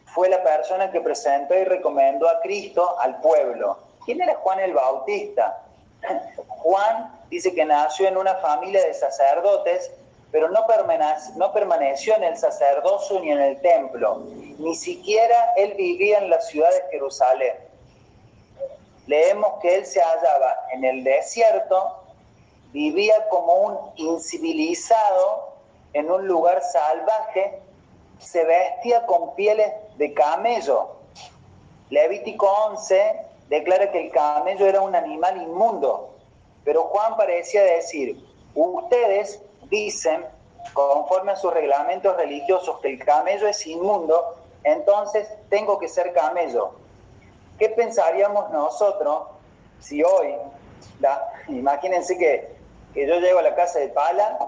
fue 0.07 0.29
la 0.29 0.42
persona 0.42 0.90
que 0.90 1.01
presentó 1.01 1.55
y 1.55 1.64
recomendó 1.64 2.29
a 2.29 2.40
Cristo 2.40 2.99
al 2.99 3.20
pueblo. 3.20 3.79
¿Quién 4.05 4.20
era 4.20 4.35
Juan 4.37 4.61
el 4.61 4.75
Bautista? 4.75 5.62
Juan 6.49 7.12
dice 7.31 7.55
que 7.55 7.64
nació 7.64 8.09
en 8.09 8.16
una 8.16 8.35
familia 8.37 8.85
de 8.85 8.94
sacerdotes, 8.94 9.90
pero 10.33 10.49
no, 10.51 10.66
no 11.37 11.53
permaneció 11.53 12.16
en 12.16 12.25
el 12.25 12.37
sacerdocio 12.37 13.20
ni 13.20 13.31
en 13.31 13.40
el 13.40 13.61
templo. 13.61 14.22
Ni 14.59 14.75
siquiera 14.75 15.53
él 15.57 15.75
vivía 15.75 16.18
en 16.18 16.31
la 16.31 16.40
ciudad 16.40 16.70
de 16.70 16.90
Jerusalén. 16.90 17.65
Leemos 19.06 19.60
que 19.60 19.76
él 19.76 19.86
se 19.86 20.00
hallaba 20.00 20.56
en 20.72 20.84
el 20.84 21.04
desierto, 21.04 22.02
vivía 22.72 23.28
como 23.28 23.54
un 23.54 23.78
incivilizado 23.96 25.52
en 25.92 26.10
un 26.10 26.26
lugar 26.26 26.62
salvaje, 26.62 27.60
se 28.18 28.44
vestía 28.44 29.06
con 29.06 29.34
pieles 29.34 29.72
de 29.96 30.12
camello. 30.12 30.96
Levítico 31.90 32.46
11 32.46 33.16
declara 33.48 33.92
que 33.92 34.06
el 34.06 34.10
camello 34.10 34.66
era 34.66 34.80
un 34.80 34.94
animal 34.94 35.40
inmundo, 35.40 36.10
pero 36.64 36.84
Juan 36.84 37.16
parecía 37.16 37.62
decir, 37.62 38.20
ustedes 38.54 39.40
dicen, 39.70 40.26
conforme 40.72 41.32
a 41.32 41.36
sus 41.36 41.54
reglamentos 41.54 42.16
religiosos, 42.16 42.80
que 42.80 42.88
el 42.88 43.04
camello 43.04 43.46
es 43.46 43.66
inmundo, 43.66 44.34
entonces 44.64 45.28
tengo 45.48 45.78
que 45.78 45.88
ser 45.88 46.12
camello. 46.12 46.72
¿Qué 47.58 47.70
pensaríamos 47.70 48.50
nosotros 48.50 49.28
si 49.80 50.02
hoy, 50.02 50.34
imagínense 51.48 52.16
que, 52.18 52.54
que 52.94 53.06
yo 53.06 53.18
llego 53.20 53.38
a 53.38 53.42
la 53.42 53.54
casa 53.54 53.78
de 53.78 53.88
pala, 53.88 54.38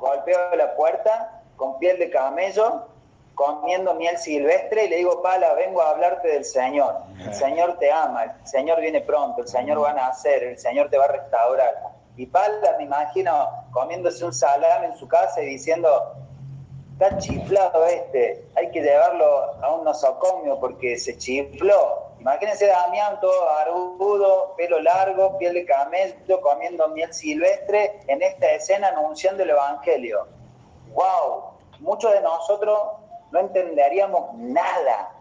golpeo 0.00 0.54
la 0.56 0.74
puerta 0.76 1.42
con 1.56 1.78
piel 1.78 1.98
de 1.98 2.10
camello 2.10 2.86
comiendo 3.34 3.94
miel 3.94 4.16
silvestre 4.18 4.84
y 4.84 4.88
le 4.88 4.96
digo, 4.96 5.22
Pala, 5.22 5.54
vengo 5.54 5.82
a 5.82 5.90
hablarte 5.90 6.28
del 6.28 6.44
Señor. 6.44 6.96
El 7.18 7.34
Señor 7.34 7.78
te 7.78 7.90
ama, 7.90 8.24
el 8.24 8.46
Señor 8.46 8.80
viene 8.80 9.00
pronto, 9.00 9.42
el 9.42 9.48
Señor 9.48 9.82
va 9.82 9.90
a 9.90 9.94
nacer, 9.94 10.42
el 10.44 10.58
Señor 10.58 10.88
te 10.90 10.98
va 10.98 11.04
a 11.06 11.08
restaurar. 11.08 11.74
Y 12.16 12.26
Pala, 12.26 12.76
me 12.78 12.84
imagino, 12.84 13.48
comiéndose 13.72 14.24
un 14.24 14.32
salame 14.32 14.86
en 14.86 14.96
su 14.96 15.08
casa 15.08 15.42
y 15.42 15.46
diciendo, 15.46 16.14
está 16.92 17.18
chiflado 17.18 17.84
este, 17.86 18.46
hay 18.54 18.70
que 18.70 18.80
llevarlo 18.80 19.54
a 19.62 19.74
un 19.74 19.84
nosocomio 19.84 20.58
porque 20.60 20.96
se 20.96 21.18
chifló. 21.18 22.13
Imagínense 22.24 22.72
a 22.72 22.84
Damián 22.84 23.20
todo 23.20 23.44
barbudo, 23.44 24.54
pelo 24.56 24.80
largo, 24.80 25.36
piel 25.36 25.52
de 25.52 25.66
camello, 25.66 26.40
comiendo 26.40 26.88
miel 26.88 27.12
silvestre, 27.12 28.00
en 28.06 28.22
esta 28.22 28.50
escena 28.52 28.88
anunciando 28.88 29.42
el 29.42 29.50
Evangelio. 29.50 30.26
¡Wow! 30.94 31.50
Muchos 31.80 32.14
de 32.14 32.22
nosotros 32.22 32.80
no 33.30 33.40
entenderíamos 33.40 34.32
nada, 34.36 35.12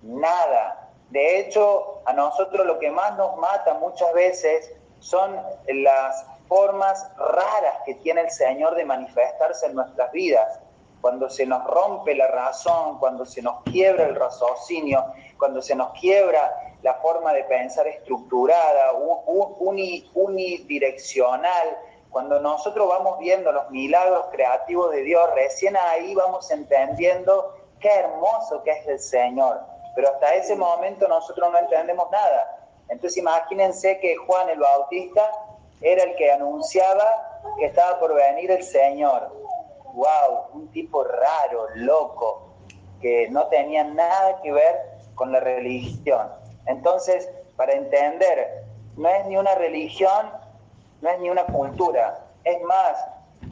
nada. 0.00 0.88
De 1.10 1.40
hecho, 1.40 2.00
a 2.06 2.14
nosotros 2.14 2.66
lo 2.66 2.78
que 2.78 2.90
más 2.90 3.14
nos 3.18 3.36
mata 3.36 3.74
muchas 3.74 4.14
veces 4.14 4.72
son 5.00 5.38
las 5.68 6.24
formas 6.48 7.06
raras 7.18 7.74
que 7.84 7.96
tiene 7.96 8.22
el 8.22 8.30
Señor 8.30 8.76
de 8.76 8.86
manifestarse 8.86 9.66
en 9.66 9.74
nuestras 9.74 10.10
vidas. 10.10 10.58
Cuando 11.06 11.30
se 11.30 11.46
nos 11.46 11.62
rompe 11.62 12.16
la 12.16 12.26
razón, 12.26 12.98
cuando 12.98 13.24
se 13.24 13.40
nos 13.40 13.62
quiebra 13.62 14.06
el 14.06 14.16
raciocinio, 14.16 15.04
cuando 15.38 15.62
se 15.62 15.76
nos 15.76 15.92
quiebra 15.92 16.74
la 16.82 16.94
forma 16.94 17.32
de 17.32 17.44
pensar 17.44 17.86
estructurada, 17.86 18.90
unidireccional, 20.14 21.78
cuando 22.10 22.40
nosotros 22.40 22.88
vamos 22.88 23.20
viendo 23.20 23.52
los 23.52 23.70
milagros 23.70 24.26
creativos 24.32 24.90
de 24.90 25.02
Dios, 25.02 25.30
recién 25.36 25.76
ahí 25.76 26.12
vamos 26.16 26.50
entendiendo 26.50 27.54
qué 27.78 27.88
hermoso 28.00 28.64
que 28.64 28.72
es 28.72 28.88
el 28.88 28.98
Señor. 28.98 29.60
Pero 29.94 30.08
hasta 30.08 30.34
ese 30.34 30.56
momento 30.56 31.06
nosotros 31.06 31.52
no 31.52 31.58
entendemos 31.58 32.10
nada. 32.10 32.66
Entonces 32.88 33.16
imagínense 33.16 34.00
que 34.00 34.16
Juan 34.16 34.48
el 34.48 34.58
Bautista 34.58 35.30
era 35.80 36.02
el 36.02 36.16
que 36.16 36.32
anunciaba 36.32 37.40
que 37.60 37.66
estaba 37.66 38.00
por 38.00 38.12
venir 38.12 38.50
el 38.50 38.64
Señor. 38.64 39.45
¡Wow! 39.96 40.50
Un 40.52 40.68
tipo 40.68 41.02
raro, 41.02 41.66
loco, 41.74 42.54
que 43.00 43.28
no 43.30 43.48
tenía 43.48 43.82
nada 43.82 44.40
que 44.42 44.52
ver 44.52 44.76
con 45.16 45.32
la 45.32 45.40
religión. 45.40 46.28
Entonces, 46.66 47.28
para 47.56 47.72
entender, 47.72 48.64
no 48.96 49.08
es 49.08 49.26
ni 49.26 49.36
una 49.36 49.54
religión 49.56 50.30
no 51.00 51.10
es 51.10 51.20
ni 51.20 51.30
una 51.30 51.44
cultura. 51.44 52.18
Es 52.44 52.60
más, 52.62 52.98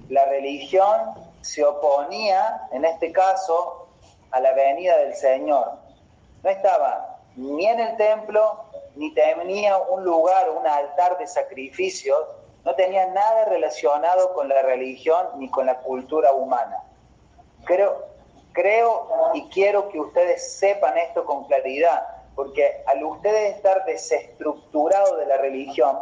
la 0.08 0.24
religión 0.26 1.14
se 1.42 1.64
oponía, 1.64 2.68
en 2.72 2.84
este 2.84 3.12
caso, 3.12 3.88
a 4.30 4.40
la 4.40 4.52
venida 4.52 4.96
del 4.98 5.14
Señor. 5.14 5.72
No 6.42 6.50
estaba 6.50 7.18
ni 7.36 7.66
en 7.66 7.80
el 7.80 7.96
templo, 7.96 8.64
ni 8.96 9.12
tenía 9.12 9.76
un 9.78 10.04
lugar, 10.04 10.50
un 10.50 10.66
altar 10.66 11.18
de 11.18 11.26
sacrificios, 11.26 12.18
no 12.64 12.74
tenía 12.74 13.06
nada 13.06 13.44
relacionado 13.44 14.32
con 14.32 14.48
la 14.48 14.62
religión 14.62 15.26
ni 15.36 15.50
con 15.50 15.66
la 15.66 15.80
cultura 15.80 16.32
humana. 16.32 16.82
Creo, 17.64 18.06
creo 18.52 19.08
y 19.34 19.48
quiero 19.48 19.88
que 19.88 20.00
ustedes 20.00 20.56
sepan 20.58 20.96
esto 20.96 21.24
con 21.24 21.44
claridad, 21.44 22.02
porque 22.34 22.82
al 22.86 23.04
ustedes 23.04 23.56
estar 23.56 23.84
desestructurados 23.84 25.18
de 25.18 25.26
la 25.26 25.36
religión, 25.36 25.98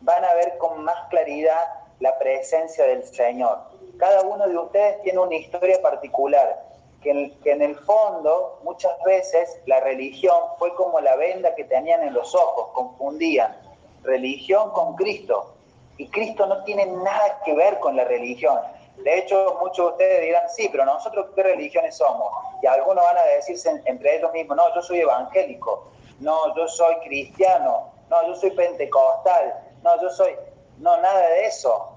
van 0.00 0.24
a 0.24 0.34
ver 0.34 0.56
con 0.58 0.84
más 0.84 1.08
claridad 1.10 1.60
la 2.00 2.18
presencia 2.18 2.84
del 2.86 3.04
Señor. 3.04 3.58
Cada 3.98 4.22
uno 4.22 4.46
de 4.46 4.58
ustedes 4.58 5.02
tiene 5.02 5.18
una 5.18 5.34
historia 5.34 5.80
particular, 5.80 6.64
que 7.02 7.10
en, 7.10 7.40
que 7.40 7.52
en 7.52 7.62
el 7.62 7.76
fondo 7.76 8.60
muchas 8.62 8.92
veces 9.04 9.58
la 9.66 9.80
religión 9.80 10.36
fue 10.58 10.74
como 10.74 11.00
la 11.00 11.16
venda 11.16 11.54
que 11.54 11.64
tenían 11.64 12.02
en 12.02 12.14
los 12.14 12.34
ojos, 12.34 12.70
confundían 12.72 13.56
religión 14.02 14.70
con 14.72 14.94
Cristo. 14.96 15.55
Y 15.98 16.08
Cristo 16.08 16.46
no 16.46 16.62
tiene 16.64 16.86
nada 16.86 17.40
que 17.44 17.54
ver 17.54 17.78
con 17.78 17.96
la 17.96 18.04
religión. 18.04 18.58
De 18.98 19.18
hecho, 19.18 19.58
muchos 19.60 19.86
de 19.86 19.92
ustedes 19.92 20.22
dirán, 20.22 20.48
sí, 20.48 20.68
pero 20.70 20.84
nosotros 20.84 21.26
qué 21.34 21.42
religiones 21.42 21.96
somos. 21.96 22.32
Y 22.62 22.66
algunos 22.66 23.04
van 23.04 23.18
a 23.18 23.22
decirse 23.22 23.82
entre 23.84 24.16
ellos 24.16 24.32
mismos, 24.32 24.56
no, 24.56 24.74
yo 24.74 24.82
soy 24.82 25.00
evangélico, 25.00 25.88
no, 26.20 26.54
yo 26.56 26.66
soy 26.66 26.96
cristiano, 27.00 27.92
no, 28.08 28.26
yo 28.26 28.34
soy 28.36 28.50
pentecostal, 28.52 29.54
no, 29.82 30.00
yo 30.00 30.10
soy, 30.10 30.34
no, 30.78 30.96
nada 30.98 31.28
de 31.28 31.46
eso. 31.46 31.92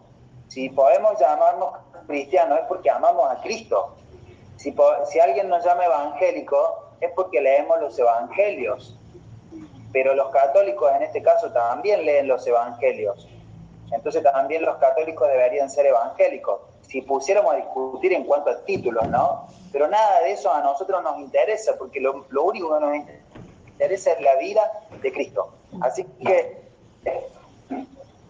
Si 0.49 0.69
podemos 0.69 1.19
llamarnos 1.19 1.75
cristianos 2.07 2.59
es 2.59 2.65
porque 2.65 2.89
amamos 2.89 3.31
a 3.31 3.41
Cristo. 3.41 3.95
Si, 4.57 4.75
si 5.09 5.19
alguien 5.19 5.47
nos 5.47 5.63
llama 5.63 5.85
evangélico 5.85 6.89
es 6.99 7.11
porque 7.13 7.39
leemos 7.39 7.79
los 7.79 7.97
evangelios. 7.97 8.97
Pero 9.93 10.13
los 10.15 10.29
católicos 10.31 10.91
en 10.95 11.03
este 11.03 11.21
caso 11.21 11.51
también 11.51 12.05
leen 12.05 12.27
los 12.27 12.45
evangelios. 12.45 13.27
Entonces 13.91 14.23
también 14.23 14.63
los 14.63 14.77
católicos 14.77 15.27
deberían 15.27 15.69
ser 15.69 15.87
evangélicos. 15.87 16.61
Si 16.81 17.01
pusiéramos 17.01 17.53
a 17.53 17.57
discutir 17.57 18.13
en 18.13 18.23
cuanto 18.23 18.49
a 18.49 18.63
títulos, 18.63 19.07
¿no? 19.09 19.47
Pero 19.71 19.87
nada 19.87 20.21
de 20.21 20.31
eso 20.31 20.51
a 20.51 20.61
nosotros 20.61 21.03
nos 21.03 21.19
interesa, 21.19 21.75
porque 21.77 21.99
lo, 21.99 22.25
lo 22.29 22.43
único 22.43 22.73
que 22.73 22.85
nos 22.85 22.95
interesa 23.67 24.13
es 24.13 24.21
la 24.21 24.35
vida 24.35 24.61
de 25.01 25.11
Cristo. 25.11 25.53
Así 25.81 26.03
que 26.25 26.69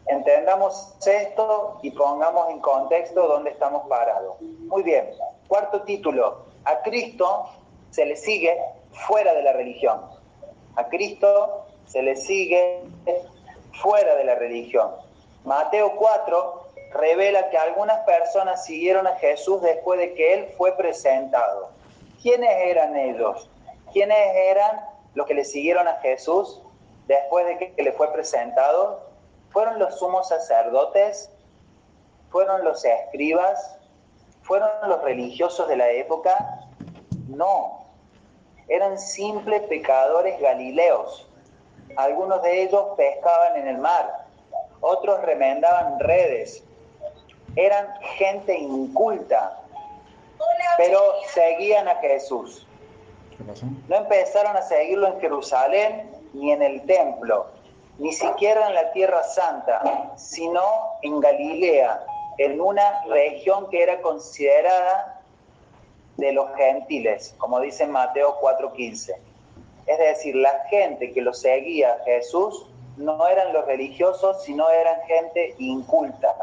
Entendamos 0.10 0.92
esto 1.06 1.78
y 1.84 1.92
pongamos 1.92 2.50
en 2.50 2.60
contexto 2.62 3.28
dónde 3.28 3.52
estamos 3.52 3.88
parados. 3.88 4.42
Muy 4.42 4.82
bien. 4.82 5.08
Cuarto 5.48 5.84
título. 5.84 6.46
A 6.66 6.82
Cristo 6.82 7.46
se 7.92 8.08
le 8.08 8.16
sigue 8.16 8.58
fuera 8.92 9.36
de 9.36 9.44
la 9.44 9.54
religión. 9.54 10.02
A 10.76 10.88
Cristo 10.88 11.68
se 11.86 12.02
le 12.02 12.16
sigue 12.16 12.82
fuera 13.84 14.16
de 14.16 14.24
la 14.24 14.34
religión. 14.34 14.90
Mateo 15.44 15.96
4 15.96 16.68
revela 16.94 17.50
que 17.50 17.58
algunas 17.58 18.00
personas 18.02 18.66
siguieron 18.66 19.08
a 19.08 19.16
Jesús 19.16 19.62
después 19.62 20.00
de 20.00 20.14
que 20.14 20.34
Él 20.34 20.54
fue 20.58 20.76
presentado. 20.76 21.70
¿Quiénes 22.22 22.50
eran 22.50 22.96
ellos? 22.96 23.50
¿Quiénes 23.94 24.18
eran 24.36 24.82
los 25.14 25.26
que 25.28 25.34
le 25.34 25.46
siguieron 25.46 25.88
a 25.88 25.96
Jesús? 26.02 26.62
después 27.10 27.46
de 27.48 27.58
que 27.58 27.84
le 27.84 27.92
fue 27.92 28.14
presentado, 28.14 29.02
fueron 29.50 29.80
los 29.80 29.98
sumos 29.98 30.30
sacerdotes, 30.30 31.30
fueron 32.30 32.64
los 32.64 32.86
escribas, 32.86 33.78
fueron 34.44 34.70
los 34.88 35.02
religiosos 35.02 35.68
de 35.68 35.76
la 35.76 35.90
época. 35.90 36.68
No, 37.28 37.84
eran 38.68 39.00
simples 39.00 39.64
pecadores 39.64 40.40
galileos. 40.40 41.28
Algunos 41.96 42.44
de 42.44 42.62
ellos 42.62 42.86
pescaban 42.96 43.58
en 43.58 43.68
el 43.68 43.80
mar, 43.80 44.28
otros 44.82 45.22
remendaban 45.22 46.00
redes. 46.00 46.64
Eran 47.56 47.88
gente 48.18 48.58
inculta, 48.58 49.60
pero 50.78 51.02
seguían 51.34 51.88
a 51.88 51.96
Jesús. 51.96 52.66
No 53.88 53.96
empezaron 53.96 54.56
a 54.56 54.62
seguirlo 54.62 55.08
en 55.08 55.20
Jerusalén 55.20 56.12
ni 56.34 56.52
en 56.52 56.62
el 56.62 56.82
templo, 56.86 57.48
ni 57.98 58.14
siquiera 58.14 58.68
en 58.68 58.76
la 58.76 58.92
Tierra 58.92 59.24
Santa, 59.24 60.14
sino 60.16 60.62
en 61.02 61.20
Galilea, 61.20 62.06
en 62.38 62.62
una 62.62 63.04
región 63.06 63.70
que 63.70 63.84
era 63.84 64.02
considerada 64.02 65.22
de 66.18 66.32
los 66.34 66.54
gentiles, 66.56 67.34
como 67.38 67.60
dice 67.60 67.88
Mateo 67.88 68.38
4:15. 68.40 69.16
Es 69.86 69.98
decir, 69.98 70.36
la 70.36 70.66
gente 70.70 71.12
que 71.12 71.22
lo 71.22 71.34
seguía 71.34 71.94
a 71.94 72.04
Jesús 72.04 72.69
no 73.00 73.28
eran 73.28 73.54
los 73.54 73.66
religiosos, 73.66 74.44
sino 74.44 74.70
eran 74.70 75.02
gente 75.04 75.56
inculta, 75.58 76.36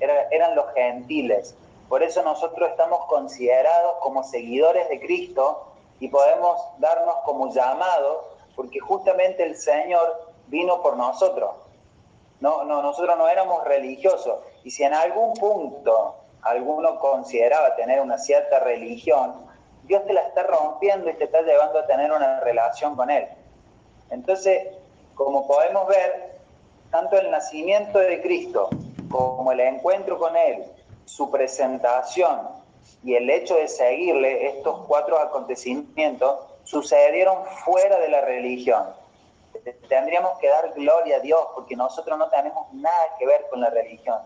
eran 0.00 0.56
los 0.56 0.72
gentiles. 0.74 1.54
Por 1.88 2.02
eso 2.02 2.22
nosotros 2.22 2.68
estamos 2.70 3.06
considerados 3.06 3.96
como 4.00 4.24
seguidores 4.24 4.88
de 4.88 4.98
Cristo 5.00 5.68
y 6.00 6.08
podemos 6.08 6.60
darnos 6.78 7.14
como 7.24 7.52
llamados, 7.52 8.24
porque 8.56 8.80
justamente 8.80 9.44
el 9.44 9.56
Señor 9.56 10.32
vino 10.48 10.82
por 10.82 10.96
nosotros. 10.96 11.52
No, 12.40 12.64
no, 12.64 12.82
nosotros 12.82 13.16
no 13.16 13.28
éramos 13.28 13.62
religiosos. 13.64 14.40
Y 14.64 14.72
si 14.72 14.82
en 14.82 14.94
algún 14.94 15.34
punto 15.34 16.16
alguno 16.42 16.98
consideraba 16.98 17.76
tener 17.76 18.00
una 18.00 18.18
cierta 18.18 18.58
religión, 18.58 19.34
Dios 19.84 20.04
te 20.06 20.12
la 20.12 20.22
está 20.22 20.42
rompiendo 20.42 21.08
y 21.08 21.14
te 21.14 21.24
está 21.24 21.42
llevando 21.42 21.78
a 21.78 21.86
tener 21.86 22.10
una 22.10 22.40
relación 22.40 22.96
con 22.96 23.10
Él. 23.10 23.28
Entonces, 24.10 24.66
como 25.24 25.46
podemos 25.46 25.86
ver, 25.86 26.38
tanto 26.90 27.18
el 27.18 27.30
nacimiento 27.30 27.98
de 27.98 28.22
Cristo 28.22 28.70
como 29.10 29.52
el 29.52 29.60
encuentro 29.60 30.18
con 30.18 30.34
Él, 30.34 30.64
su 31.04 31.30
presentación 31.30 32.48
y 33.04 33.16
el 33.16 33.28
hecho 33.28 33.54
de 33.56 33.68
seguirle 33.68 34.48
estos 34.48 34.86
cuatro 34.86 35.18
acontecimientos 35.18 36.38
sucedieron 36.64 37.44
fuera 37.64 37.98
de 37.98 38.08
la 38.08 38.22
religión. 38.22 38.94
Tendríamos 39.90 40.38
que 40.38 40.48
dar 40.48 40.72
gloria 40.72 41.16
a 41.16 41.20
Dios 41.20 41.48
porque 41.54 41.76
nosotros 41.76 42.16
no 42.16 42.30
tenemos 42.30 42.72
nada 42.72 43.14
que 43.18 43.26
ver 43.26 43.46
con 43.50 43.60
la 43.60 43.68
religión. 43.68 44.20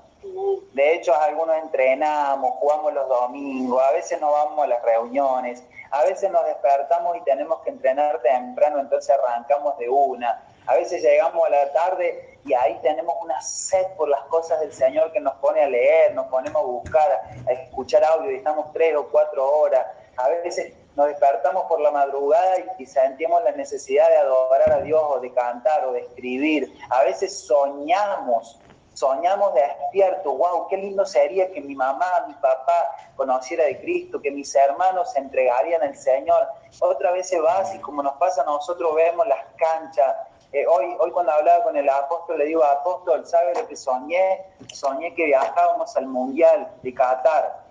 De 0.74 0.94
hecho, 0.94 1.12
algunos 1.12 1.56
entrenamos, 1.56 2.52
jugamos 2.60 2.94
los 2.94 3.08
domingos, 3.08 3.82
a 3.82 3.90
veces 3.90 4.20
no 4.20 4.30
vamos 4.30 4.62
a 4.62 4.68
las 4.68 4.82
reuniones, 4.84 5.64
a 5.90 6.04
veces 6.04 6.30
nos 6.30 6.46
despertamos 6.46 7.16
y 7.16 7.20
tenemos 7.22 7.60
que 7.62 7.70
entrenar 7.70 8.22
temprano, 8.22 8.78
entonces 8.78 9.10
arrancamos 9.10 9.76
de 9.78 9.88
una. 9.88 10.40
A 10.66 10.74
veces 10.74 11.02
llegamos 11.02 11.46
a 11.46 11.50
la 11.50 11.72
tarde 11.72 12.38
y 12.44 12.54
ahí 12.54 12.78
tenemos 12.82 13.14
una 13.22 13.40
sed 13.42 13.86
por 13.96 14.08
las 14.08 14.22
cosas 14.24 14.60
del 14.60 14.72
Señor 14.72 15.12
que 15.12 15.20
nos 15.20 15.34
pone 15.34 15.62
a 15.62 15.68
leer, 15.68 16.14
nos 16.14 16.26
ponemos 16.26 16.62
a 16.62 16.66
buscar, 16.66 17.22
a 17.46 17.52
escuchar 17.52 18.04
audio 18.04 18.30
y 18.30 18.36
estamos 18.36 18.72
tres 18.72 18.96
o 18.96 19.08
cuatro 19.08 19.46
horas. 19.46 19.86
A 20.16 20.28
veces 20.28 20.72
nos 20.96 21.08
despertamos 21.08 21.64
por 21.64 21.80
la 21.80 21.90
madrugada 21.90 22.56
y, 22.78 22.86
sentimos 22.86 23.42
la 23.42 23.52
necesidad 23.52 24.08
de 24.08 24.16
adorar 24.16 24.72
a 24.72 24.80
Dios 24.80 25.02
o 25.04 25.20
de 25.20 25.32
cantar 25.32 25.86
o 25.86 25.92
de 25.92 26.00
escribir. 26.00 26.72
A 26.90 27.02
veces 27.02 27.46
soñamos, 27.46 28.60
soñamos 28.92 29.54
despierto, 29.54 30.36
wow, 30.36 30.68
qué 30.68 30.76
lindo 30.76 31.04
sería 31.04 31.50
que 31.50 31.60
mi 31.60 31.74
mamá, 31.74 32.24
mi 32.28 32.34
papá 32.34 32.90
conociera 33.16 33.64
de 33.64 33.80
Cristo, 33.80 34.22
que 34.22 34.30
mis 34.30 34.54
hermanos 34.54 35.12
se 35.12 35.18
entregarían 35.18 35.82
al 35.82 35.96
Señor. 35.96 36.46
Otra 36.80 37.10
vez 37.10 37.28
se 37.28 37.40
va 37.40 37.64
y 37.74 37.78
como 37.80 38.02
nos 38.02 38.14
pasa 38.14 38.42
a 38.42 38.44
nosotros 38.44 38.94
vemos 38.94 39.26
las 39.26 39.44
canchas, 39.56 40.14
eh, 40.54 40.64
hoy, 40.68 40.96
hoy 41.00 41.10
cuando 41.10 41.32
hablaba 41.32 41.64
con 41.64 41.76
el 41.76 41.88
apóstol, 41.88 42.38
le 42.38 42.44
digo, 42.44 42.62
apóstol, 42.62 43.26
¿sabe 43.26 43.54
lo 43.56 43.66
que 43.66 43.74
soñé? 43.74 44.40
Soñé 44.72 45.12
que 45.14 45.24
viajábamos 45.24 45.96
al 45.96 46.06
Mundial 46.06 46.70
de 46.80 46.94
Qatar 46.94 47.64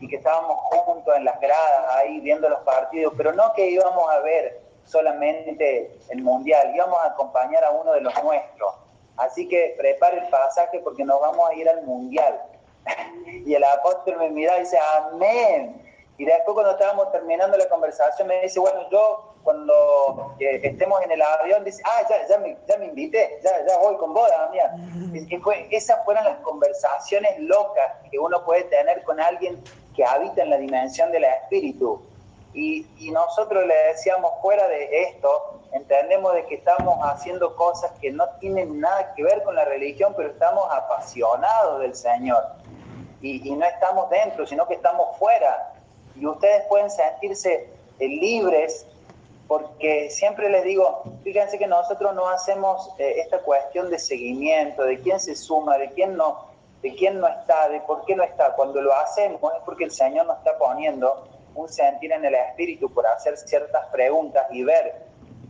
y 0.00 0.08
que 0.08 0.16
estábamos 0.16 0.56
juntos 0.58 1.14
en 1.14 1.26
las 1.26 1.38
gradas 1.38 1.96
ahí 1.96 2.18
viendo 2.20 2.48
los 2.48 2.60
partidos, 2.60 3.12
pero 3.14 3.34
no 3.34 3.52
que 3.52 3.68
íbamos 3.68 4.10
a 4.10 4.20
ver 4.20 4.58
solamente 4.86 5.98
el 6.08 6.22
Mundial, 6.22 6.74
íbamos 6.74 6.98
a 7.00 7.08
acompañar 7.08 7.62
a 7.62 7.72
uno 7.72 7.92
de 7.92 8.00
los 8.00 8.24
nuestros. 8.24 8.74
Así 9.18 9.46
que 9.46 9.74
prepare 9.76 10.20
el 10.20 10.28
pasaje 10.28 10.80
porque 10.80 11.04
nos 11.04 11.20
vamos 11.20 11.46
a 11.50 11.54
ir 11.54 11.68
al 11.68 11.82
Mundial. 11.82 12.40
y 13.44 13.52
el 13.52 13.64
apóstol 13.64 14.16
me 14.16 14.30
mira 14.30 14.56
y 14.56 14.60
dice, 14.60 14.78
amén. 14.78 15.82
Y 16.16 16.24
después 16.24 16.54
cuando 16.54 16.72
estábamos 16.72 17.12
terminando 17.12 17.58
la 17.58 17.68
conversación 17.68 18.28
me 18.28 18.40
dice, 18.40 18.58
bueno, 18.60 18.88
yo 18.88 19.29
cuando 19.42 20.34
eh, 20.38 20.60
estemos 20.62 21.02
en 21.02 21.12
el 21.12 21.22
avión, 21.22 21.64
dice, 21.64 21.82
ah, 21.86 22.02
ya, 22.08 22.26
ya, 22.28 22.38
me, 22.38 22.56
ya 22.68 22.76
me 22.78 22.86
invité, 22.86 23.40
ya, 23.42 23.50
ya 23.66 23.78
voy 23.78 23.96
con 23.96 24.12
vos. 24.12 24.28
Y 25.12 25.36
fue, 25.38 25.66
esas 25.70 26.04
fueron 26.04 26.24
las 26.24 26.38
conversaciones 26.40 27.38
locas 27.38 27.92
que 28.10 28.18
uno 28.18 28.44
puede 28.44 28.64
tener 28.64 29.02
con 29.04 29.20
alguien 29.20 29.62
que 29.96 30.04
habita 30.04 30.42
en 30.42 30.50
la 30.50 30.58
dimensión 30.58 31.10
del 31.10 31.24
espíritu. 31.24 32.02
Y, 32.52 32.86
y 32.98 33.10
nosotros 33.12 33.64
le 33.66 33.74
decíamos, 33.74 34.32
fuera 34.42 34.66
de 34.68 35.04
esto, 35.04 35.60
entendemos 35.72 36.34
de 36.34 36.44
que 36.46 36.56
estamos 36.56 36.98
haciendo 37.02 37.54
cosas 37.54 37.92
que 38.00 38.10
no 38.10 38.28
tienen 38.40 38.80
nada 38.80 39.14
que 39.14 39.22
ver 39.22 39.42
con 39.44 39.54
la 39.54 39.64
religión, 39.64 40.12
pero 40.16 40.30
estamos 40.30 40.66
apasionados 40.70 41.80
del 41.80 41.94
Señor. 41.94 42.44
Y, 43.22 43.48
y 43.48 43.54
no 43.54 43.64
estamos 43.64 44.10
dentro, 44.10 44.46
sino 44.46 44.66
que 44.66 44.74
estamos 44.74 45.16
fuera. 45.18 45.72
Y 46.16 46.26
ustedes 46.26 46.64
pueden 46.66 46.90
sentirse 46.90 47.68
libres 48.08 48.86
porque 49.50 50.10
siempre 50.10 50.48
les 50.48 50.62
digo, 50.62 51.02
fíjense 51.24 51.58
que 51.58 51.66
nosotros 51.66 52.14
no 52.14 52.28
hacemos 52.28 52.88
eh, 52.98 53.16
esta 53.16 53.40
cuestión 53.40 53.90
de 53.90 53.98
seguimiento, 53.98 54.84
de 54.84 55.00
quién 55.00 55.18
se 55.18 55.34
suma, 55.34 55.76
de 55.76 55.90
quién 55.90 56.16
no, 56.16 56.46
de 56.82 56.94
quién 56.94 57.18
no 57.18 57.26
está, 57.26 57.68
de 57.68 57.80
por 57.80 58.04
qué 58.04 58.14
no 58.14 58.22
está. 58.22 58.52
Cuando 58.52 58.80
lo 58.80 58.94
hacemos 58.94 59.52
es 59.54 59.60
porque 59.64 59.82
el 59.82 59.90
Señor 59.90 60.26
nos 60.26 60.38
está 60.38 60.56
poniendo 60.56 61.26
un 61.56 61.68
sentir 61.68 62.12
en 62.12 62.24
el 62.26 62.36
espíritu 62.36 62.94
por 62.94 63.04
hacer 63.08 63.36
ciertas 63.38 63.86
preguntas 63.86 64.46
y 64.52 64.62
ver 64.62 65.04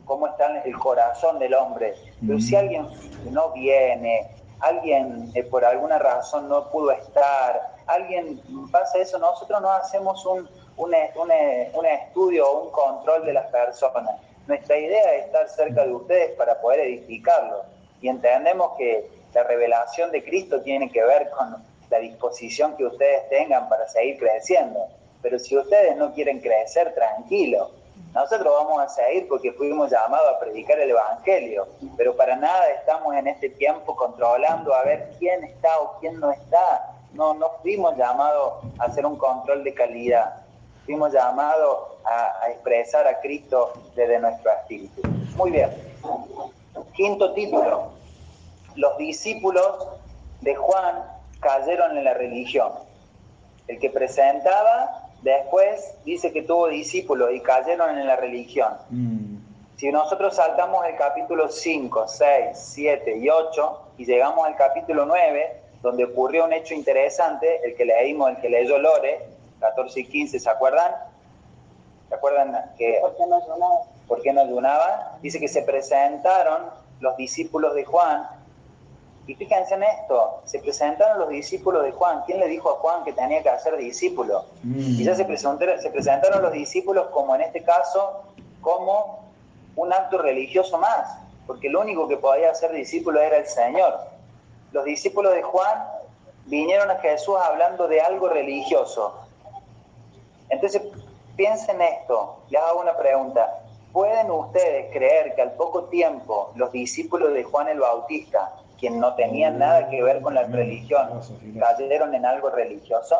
cómo 0.06 0.28
está 0.28 0.62
el 0.62 0.78
corazón 0.78 1.38
del 1.38 1.52
hombre. 1.52 1.94
Pero 2.26 2.40
si 2.40 2.56
alguien 2.56 2.88
no 3.30 3.50
viene, 3.50 4.30
alguien 4.60 5.30
eh, 5.34 5.44
por 5.44 5.62
alguna 5.62 5.98
razón 5.98 6.48
no 6.48 6.70
pudo 6.70 6.90
estar, 6.92 7.74
alguien 7.86 8.40
pasa 8.72 8.96
eso, 8.96 9.18
nosotros 9.18 9.60
no 9.60 9.70
hacemos 9.70 10.24
un, 10.24 10.48
un, 10.80 11.86
estudio 11.86 12.48
o 12.48 12.64
un 12.64 12.70
control 12.70 13.26
de 13.26 13.34
las 13.34 13.46
personas. 13.46 14.16
Nuestra 14.46 14.78
idea 14.78 15.14
es 15.14 15.26
estar 15.26 15.48
cerca 15.48 15.84
de 15.84 15.92
ustedes 15.92 16.30
para 16.36 16.60
poder 16.60 16.80
edificarlos. 16.80 17.66
Y 18.00 18.08
entendemos 18.08 18.72
que 18.78 19.08
la 19.34 19.44
revelación 19.44 20.10
de 20.10 20.24
Cristo 20.24 20.62
tiene 20.62 20.90
que 20.90 21.04
ver 21.04 21.30
con 21.30 21.56
la 21.90 21.98
disposición 21.98 22.76
que 22.76 22.86
ustedes 22.86 23.28
tengan 23.28 23.68
para 23.68 23.88
seguir 23.88 24.18
creciendo. 24.18 24.86
Pero 25.22 25.38
si 25.38 25.56
ustedes 25.56 25.96
no 25.96 26.14
quieren 26.14 26.40
crecer, 26.40 26.94
tranquilo. 26.94 27.70
Nosotros 28.14 28.52
vamos 28.52 28.80
a 28.80 28.88
seguir 28.88 29.28
porque 29.28 29.52
fuimos 29.52 29.90
llamados 29.90 30.34
a 30.34 30.40
predicar 30.40 30.80
el 30.80 30.90
Evangelio, 30.90 31.68
pero 31.96 32.16
para 32.16 32.34
nada 32.34 32.68
estamos 32.70 33.14
en 33.14 33.28
este 33.28 33.50
tiempo 33.50 33.94
controlando 33.94 34.74
a 34.74 34.82
ver 34.82 35.12
quién 35.18 35.44
está 35.44 35.78
o 35.78 35.98
quién 36.00 36.18
no 36.18 36.32
está. 36.32 36.90
No, 37.12 37.34
no 37.34 37.50
fuimos 37.62 37.96
llamados 37.96 38.64
a 38.78 38.84
hacer 38.84 39.04
un 39.04 39.16
control 39.16 39.62
de 39.62 39.74
calidad 39.74 40.39
fuimos 40.90 41.12
llamados 41.12 41.78
a, 42.04 42.50
expresar 42.50 43.06
a 43.06 43.20
Cristo 43.20 43.72
desde 43.94 44.18
nuestro 44.18 44.50
espíritu. 44.50 45.02
Muy 45.36 45.52
bien. 45.52 45.70
Quinto 46.96 47.32
título. 47.32 47.92
Los 48.74 48.98
discípulos 48.98 49.86
de 50.40 50.56
Juan 50.56 51.04
cayeron 51.38 51.96
en 51.96 52.02
la 52.02 52.14
religión. 52.14 52.72
El 53.68 53.78
que 53.78 53.88
presentaba, 53.88 55.10
después 55.22 55.94
dice 56.04 56.32
que 56.32 56.42
tuvo 56.42 56.66
discípulos 56.66 57.30
y 57.34 57.40
cayeron 57.40 57.96
en 57.96 58.08
la 58.08 58.16
religión. 58.16 58.72
Mm. 58.88 59.36
Si 59.76 59.92
nosotros 59.92 60.34
saltamos 60.34 60.84
el 60.86 60.96
capítulo 60.96 61.50
5, 61.50 62.08
6, 62.08 62.48
7 62.52 63.16
y 63.16 63.28
8 63.28 63.80
y 63.98 64.06
llegamos 64.06 64.44
al 64.44 64.56
capítulo 64.56 65.06
9, 65.06 65.52
donde 65.82 66.04
ocurrió 66.04 66.46
un 66.46 66.52
hecho 66.52 66.74
interesante, 66.74 67.60
el 67.64 67.76
que 67.76 67.84
leímos, 67.84 68.30
el 68.30 68.36
que 68.38 68.48
leyó 68.48 68.76
Lore, 68.76 69.39
14 69.60 70.00
y 70.00 70.06
15, 70.06 70.40
¿se 70.40 70.50
acuerdan? 70.50 70.92
¿Se 72.08 72.14
acuerdan 72.14 72.72
que... 72.76 72.98
¿Por 73.00 73.16
qué 73.16 73.26
no 73.26 73.36
ayunaban? 73.36 73.78
¿Por 74.08 74.22
qué 74.22 74.32
no 74.32 74.40
ayunaban? 74.40 75.00
Dice 75.22 75.38
que 75.38 75.48
se 75.48 75.62
presentaron 75.62 76.70
los 77.00 77.16
discípulos 77.16 77.74
de 77.74 77.84
Juan, 77.84 78.28
y 79.30 79.34
fíjense 79.36 79.74
en 79.74 79.84
esto, 79.84 80.40
se 80.44 80.58
presentaron 80.58 81.20
los 81.20 81.28
discípulos 81.28 81.84
de 81.84 81.92
Juan. 81.92 82.22
¿Quién 82.26 82.40
le 82.40 82.48
dijo 82.48 82.68
a 82.68 82.72
Juan 82.74 83.04
que 83.04 83.12
tenía 83.12 83.40
que 83.44 83.50
hacer 83.50 83.76
discípulo? 83.76 84.46
Mm. 84.64 85.00
Y 85.00 85.04
ya 85.04 85.14
se 85.14 85.24
presentaron, 85.24 85.80
se 85.80 85.88
presentaron 85.90 86.42
los 86.42 86.52
discípulos 86.52 87.06
como 87.12 87.36
en 87.36 87.42
este 87.42 87.62
caso, 87.62 88.24
como 88.60 89.30
un 89.76 89.92
acto 89.92 90.18
religioso 90.18 90.78
más. 90.78 91.16
porque 91.46 91.68
el 91.68 91.76
único 91.76 92.06
que 92.08 92.16
podía 92.16 92.52
ser 92.54 92.72
discípulo 92.72 93.20
era 93.20 93.36
el 93.36 93.46
Señor. 93.46 94.00
Los 94.72 94.84
discípulos 94.84 95.32
de 95.32 95.42
Juan 95.42 95.84
vinieron 96.46 96.90
a 96.90 96.96
Jesús 96.96 97.36
hablando 97.40 97.88
de 97.88 98.00
algo 98.00 98.28
religioso. 98.28 99.14
Entonces, 100.50 100.82
piensen 101.36 101.80
esto, 101.80 102.36
les 102.50 102.60
hago 102.60 102.80
una 102.80 102.96
pregunta. 102.96 103.62
¿Pueden 103.92 104.30
ustedes 104.30 104.92
creer 104.92 105.34
que 105.34 105.42
al 105.42 105.52
poco 105.52 105.84
tiempo 105.84 106.52
los 106.54 106.70
discípulos 106.70 107.32
de 107.32 107.42
Juan 107.42 107.68
el 107.68 107.80
Bautista, 107.80 108.52
quien 108.78 109.00
no 109.00 109.14
tenían 109.14 109.58
nada 109.58 109.88
que 109.88 110.02
ver 110.02 110.20
con 110.20 110.34
la 110.34 110.44
religión, 110.44 111.20
cayeron 111.58 112.14
en 112.14 112.24
algo 112.24 112.50
religioso? 112.50 113.16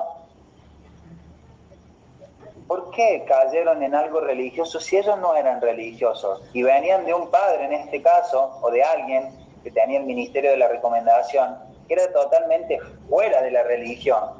¿Por 2.69 2.91
qué 2.93 3.25
cayeron 3.27 3.83
en 3.83 3.97
algo 3.97 4.21
religioso 4.21 4.79
si 4.79 4.97
ellos 4.97 5.19
no 5.19 5.35
eran 5.35 5.61
religiosos 5.61 6.41
y 6.53 6.63
venían 6.63 7.05
de 7.05 7.15
un 7.15 7.29
padre 7.29 7.65
en 7.65 7.73
este 7.73 8.01
caso 8.01 8.59
o 8.63 8.71
de 8.71 8.85
alguien 8.85 9.29
que 9.65 9.73
tenía 9.73 9.99
el 9.99 10.07
ministerio 10.07 10.53
de 10.53 10.57
la 10.57 10.69
recomendación 10.69 11.59
que 11.89 11.95
era 11.95 12.13
totalmente 12.13 12.79
fuera 13.09 13.43
de 13.43 13.51
la 13.51 13.65
religión? 13.65 14.40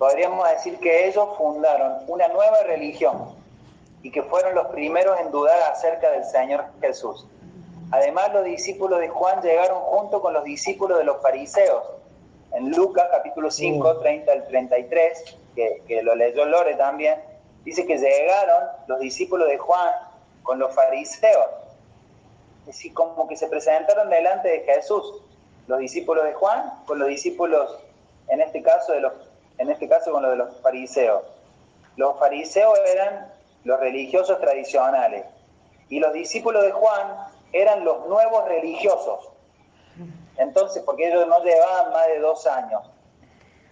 Podríamos 0.00 0.48
decir 0.48 0.78
que 0.78 1.08
ellos 1.08 1.28
fundaron 1.36 2.04
una 2.08 2.26
nueva 2.28 2.62
religión 2.62 3.34
y 4.02 4.10
que 4.10 4.22
fueron 4.22 4.54
los 4.54 4.68
primeros 4.68 5.20
en 5.20 5.30
dudar 5.30 5.60
acerca 5.70 6.10
del 6.10 6.24
Señor 6.24 6.64
Jesús. 6.80 7.26
Además, 7.90 8.32
los 8.32 8.44
discípulos 8.44 8.98
de 8.98 9.10
Juan 9.10 9.42
llegaron 9.42 9.78
junto 9.82 10.22
con 10.22 10.32
los 10.32 10.42
discípulos 10.42 10.96
de 10.96 11.04
los 11.04 11.20
fariseos. 11.20 11.82
En 12.54 12.70
Lucas 12.70 13.08
capítulo 13.10 13.50
5, 13.50 13.98
30 13.98 14.32
al 14.32 14.46
33, 14.46 15.36
que, 15.54 16.02
lo 16.02 16.14
leyó 16.14 16.46
Lore 16.46 16.76
también, 16.76 17.20
dice 17.62 17.84
que 17.84 17.98
llegaron 17.98 18.70
los 18.86 19.00
discípulos 19.00 19.48
de 19.48 19.58
Juan 19.58 19.92
con 20.42 20.58
los 20.58 20.74
fariseos. 20.74 21.44
Es 22.60 22.76
decir, 22.76 22.94
como 22.94 23.28
que 23.28 23.36
se 23.36 23.48
presentaron 23.48 24.08
delante 24.08 24.48
de 24.48 24.60
Jesús, 24.60 25.20
los 25.66 25.78
discípulos 25.78 26.24
de 26.24 26.32
Juan 26.32 26.72
con 26.86 26.98
los 26.98 27.08
discípulos, 27.08 27.78
en 28.28 28.40
este 28.40 28.62
caso, 28.62 28.92
de 28.92 29.00
los, 29.00 29.12
en 29.60 29.68
este 29.68 29.88
caso 29.88 30.10
con 30.10 30.22
los 30.22 30.30
de 30.30 30.38
los 30.38 30.56
fariseos. 30.62 31.22
Los 31.96 32.18
fariseos 32.18 32.78
eran 32.94 33.30
los 33.64 33.78
religiosos 33.78 34.40
tradicionales 34.40 35.26
y 35.90 36.00
los 36.00 36.14
discípulos 36.14 36.62
de 36.62 36.72
Juan 36.72 37.26
eran 37.52 37.84
los 37.84 38.06
nuevos 38.06 38.46
religiosos. 38.46 39.28
Entonces, 40.38 40.82
porque 40.82 41.08
ellos 41.08 41.26
no 41.26 41.44
llevaban 41.44 41.92
más 41.92 42.06
de 42.06 42.20
dos 42.20 42.46
años. 42.46 42.88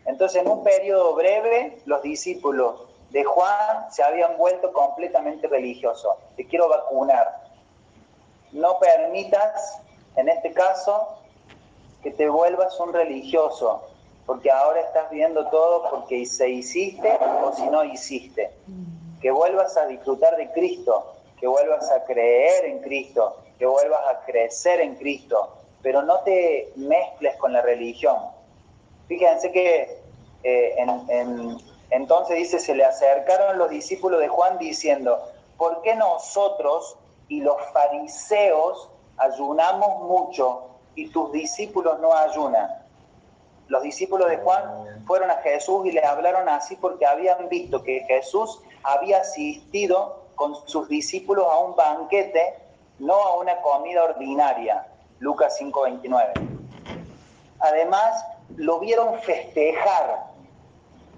Entonces, 0.05 0.43
en 0.43 0.49
un 0.51 0.63
periodo 0.63 1.15
breve, 1.15 1.81
los 1.87 2.03
discípulos 2.03 2.83
de 3.09 3.25
Juan 3.25 3.91
se 3.91 4.03
habían 4.03 4.37
vuelto 4.37 4.71
completamente 4.75 5.49
religiosos. 5.49 6.17
Te 6.37 6.47
quiero 6.47 6.69
vacunar. 6.69 7.49
No 8.53 8.79
permitas, 8.79 9.81
en 10.17 10.29
este 10.29 10.53
caso, 10.53 11.17
que 12.03 12.11
te 12.11 12.29
vuelvas 12.29 12.79
un 12.79 12.93
religioso, 12.93 13.88
porque 14.29 14.51
ahora 14.51 14.83
estás 14.83 15.09
viendo 15.11 15.47
todo 15.47 15.89
porque 15.89 16.27
se 16.27 16.51
hiciste 16.51 17.19
o 17.43 17.51
si 17.57 17.67
no 17.71 17.83
hiciste. 17.83 18.51
Que 19.23 19.31
vuelvas 19.31 19.75
a 19.79 19.87
disfrutar 19.87 20.37
de 20.37 20.53
Cristo, 20.53 21.15
que 21.41 21.47
vuelvas 21.47 21.91
a 21.91 22.05
creer 22.05 22.67
en 22.67 22.81
Cristo, 22.81 23.39
que 23.59 23.65
vuelvas 23.65 24.03
a 24.07 24.27
crecer 24.27 24.83
en 24.83 24.97
Cristo, 24.97 25.57
pero 25.81 26.03
no 26.03 26.21
te 26.25 26.71
mezcles 26.77 27.37
con 27.37 27.55
la 27.55 27.63
religión. 27.63 28.19
Fíjense 29.07 29.51
que 29.51 29.99
eh, 30.43 30.77
entonces 31.89 32.37
dice, 32.37 32.59
se 32.59 32.75
le 32.75 32.85
acercaron 32.85 33.57
los 33.57 33.71
discípulos 33.71 34.21
de 34.21 34.29
Juan 34.29 34.59
diciendo, 34.59 35.19
¿por 35.57 35.81
qué 35.81 35.95
nosotros 35.95 36.99
y 37.29 37.41
los 37.41 37.57
fariseos 37.73 38.91
ayunamos 39.17 40.03
mucho 40.03 40.65
y 40.97 41.09
tus 41.09 41.33
discípulos 41.33 41.99
no 42.01 42.13
ayunan? 42.13 42.88
Los 43.69 43.83
discípulos 43.83 44.29
de 44.29 44.39
Juan 44.39 45.05
fueron 45.07 45.31
a 45.31 45.37
Jesús 45.37 45.87
y 45.87 45.93
le 45.93 46.05
hablaron 46.05 46.49
así 46.49 46.77
porque 46.77 47.07
habían 47.07 47.49
visto 47.49 47.83
que 47.83 48.01
Jesús 48.09 48.61
había 48.83 49.21
asistido 49.21 50.25
con 50.35 50.55
sus 50.67 50.89
discípulos 50.89 51.47
a 51.51 51.59
un 51.59 51.77
banquete, 51.77 52.55
no 52.99 53.15
a 53.15 53.39
una 53.39 53.61
comida 53.61 54.05
ordinaria. 54.05 54.87
Lucas 55.21 55.57
5:29. 55.61 56.33
Además, 57.61 58.25
lo 58.57 58.79
vieron 58.79 59.21
festejar 59.21 60.29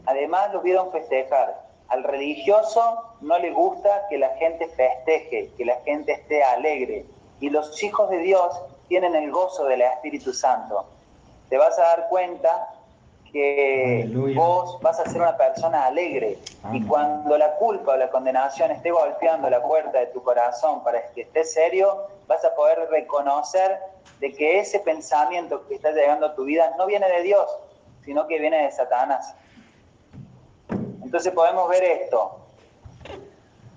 Además 0.07 0.53
lo 0.53 0.61
vieron 0.61 0.90
festejar. 0.90 1.62
Al 1.88 2.05
religioso 2.05 3.05
no 3.20 3.38
le 3.38 3.53
gusta 3.53 4.07
que 4.09 4.18
la 4.18 4.30
gente 4.36 4.66
festeje, 4.68 5.51
que 5.57 5.64
la 5.64 5.76
gente 5.82 6.12
esté 6.12 6.42
alegre. 6.42 7.05
Y 7.40 7.51
los 7.51 7.82
hijos 7.82 8.11
de 8.11 8.18
Dios 8.18 8.61
tienen 8.88 9.14
el 9.14 9.30
gozo 9.30 9.64
del 9.64 9.82
Espíritu 9.82 10.32
Santo. 10.32 10.84
Te 11.51 11.59
vas 11.59 11.78
a 11.78 11.82
dar 11.82 12.09
cuenta 12.09 12.68
que 13.32 14.09
vos 14.34 14.80
vas 14.80 14.98
a 15.01 15.05
ser 15.07 15.20
una 15.20 15.36
persona 15.36 15.86
alegre. 15.86 16.38
Y 16.72 16.84
cuando 16.86 17.36
la 17.36 17.57
culpa 17.57 17.92
o 17.92 17.96
la 17.96 18.09
condenación 18.09 18.70
esté 18.70 18.90
golpeando 18.90 19.51
la 19.51 19.62
puerta 19.62 19.98
de 19.98 20.07
tu 20.07 20.22
corazón 20.22 20.82
para 20.82 21.03
que 21.12 21.22
estés 21.22 21.53
serio, 21.53 22.07
vas 22.26 22.44
a 22.44 22.55
poder 22.55 22.88
reconocer 22.90 23.78
de 24.20 24.32
que 24.32 24.61
ese 24.61 24.80
pensamiento 24.80 25.66
que 25.66 25.74
está 25.74 25.90
llegando 25.90 26.26
a 26.26 26.34
tu 26.34 26.44
vida 26.44 26.74
no 26.78 26.86
viene 26.86 27.09
de 27.09 27.22
Dios, 27.22 27.46
sino 28.05 28.26
que 28.26 28.38
viene 28.38 28.64
de 28.64 28.70
Satanás. 28.70 29.34
Entonces 31.03 31.32
podemos 31.32 31.68
ver 31.68 31.82
esto. 31.82 32.36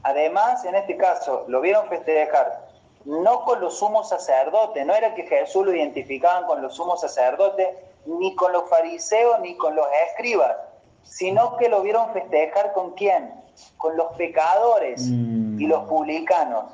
Además, 0.04 0.64
en 0.66 0.76
este 0.76 0.98
caso, 0.98 1.46
lo 1.48 1.62
vieron 1.62 1.88
festejar 1.88 2.63
no 3.06 3.44
con 3.44 3.60
los 3.60 3.78
sumos 3.80 4.10
sacerdotes, 4.10 4.86
no 4.86 4.94
era 4.94 5.14
que 5.14 5.24
Jesús 5.24 5.66
lo 5.66 5.74
identificaban 5.74 6.46
con 6.46 6.62
los 6.62 6.76
sumos 6.76 7.02
sacerdotes, 7.02 7.68
ni 8.06 8.36
con 8.36 8.52
los 8.52 8.70
fariseos, 8.70 9.40
ni 9.42 9.56
con 9.58 9.76
los 9.76 9.86
escribas, 10.10 10.56
sino 11.04 11.58
que 11.58 11.70
lo 11.70 11.82
vieron 11.82 12.12
festejar 12.14 12.74
con 12.74 12.92
quién? 12.92 13.34
Con 13.78 13.98
los 13.98 14.14
pecadores 14.14 15.02
mm. 15.04 15.60
y 15.60 15.68
los 15.68 15.84
publicanos. 15.88 16.66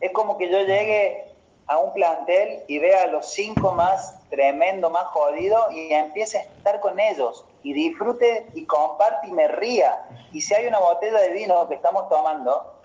Es 0.00 0.12
como 0.12 0.36
que 0.36 0.50
yo 0.50 0.60
llegue 0.60 1.24
a 1.66 1.78
un 1.78 1.92
plantel 1.92 2.62
y 2.66 2.78
vea 2.78 3.02
a 3.02 3.06
los 3.06 3.26
cinco 3.26 3.72
más 3.72 4.14
tremendo, 4.30 4.90
más 4.90 5.04
jodidos 5.04 5.72
y 5.72 5.92
empiece 5.92 6.38
a 6.38 6.42
estar 6.42 6.80
con 6.80 6.98
ellos 6.98 7.44
y 7.62 7.72
disfrute 7.72 8.46
y 8.54 8.64
comparte 8.64 9.28
y 9.28 9.32
me 9.32 9.48
ría. 9.48 10.02
Y 10.32 10.40
si 10.40 10.54
hay 10.54 10.66
una 10.66 10.78
botella 10.78 11.18
de 11.18 11.30
vino 11.30 11.68
que 11.68 11.74
estamos 11.74 12.08
tomando, 12.08 12.77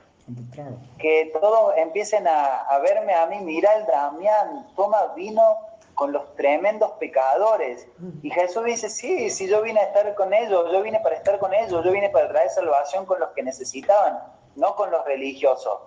que 0.98 1.32
todos 1.40 1.74
empiecen 1.78 2.28
a, 2.28 2.78
verme 2.82 3.14
a 3.14 3.26
mí, 3.28 3.40
mira 3.40 3.76
el 3.76 3.86
Damián, 3.86 4.68
toma 4.76 5.14
vino 5.16 5.58
con 5.96 6.12
los 6.12 6.34
tremendos 6.36 6.92
pecadores. 6.94 7.88
Y 8.22 8.30
Jesús 8.30 8.64
dice, 8.66 8.90
sí, 8.90 9.30
si 9.30 9.48
yo 9.48 9.62
vine 9.62 9.80
a 9.80 9.84
estar 9.84 10.16
con 10.16 10.34
ellos, 10.34 10.72
yo 10.72 10.82
vine 10.82 11.00
para 11.02 11.16
estar 11.16 11.40
con 11.40 11.54
ellos, 11.54 11.84
yo 11.84 11.92
vine 11.92 12.10
para 12.10 12.30
traer 12.30 12.50
salvación 12.50 13.06
con 13.06 13.20
los 13.20 13.30
que 13.32 13.44
necesitaban, 13.44 14.20
no 14.56 14.76
con 14.76 14.92
los 14.92 15.06
religiosos. 15.06 15.80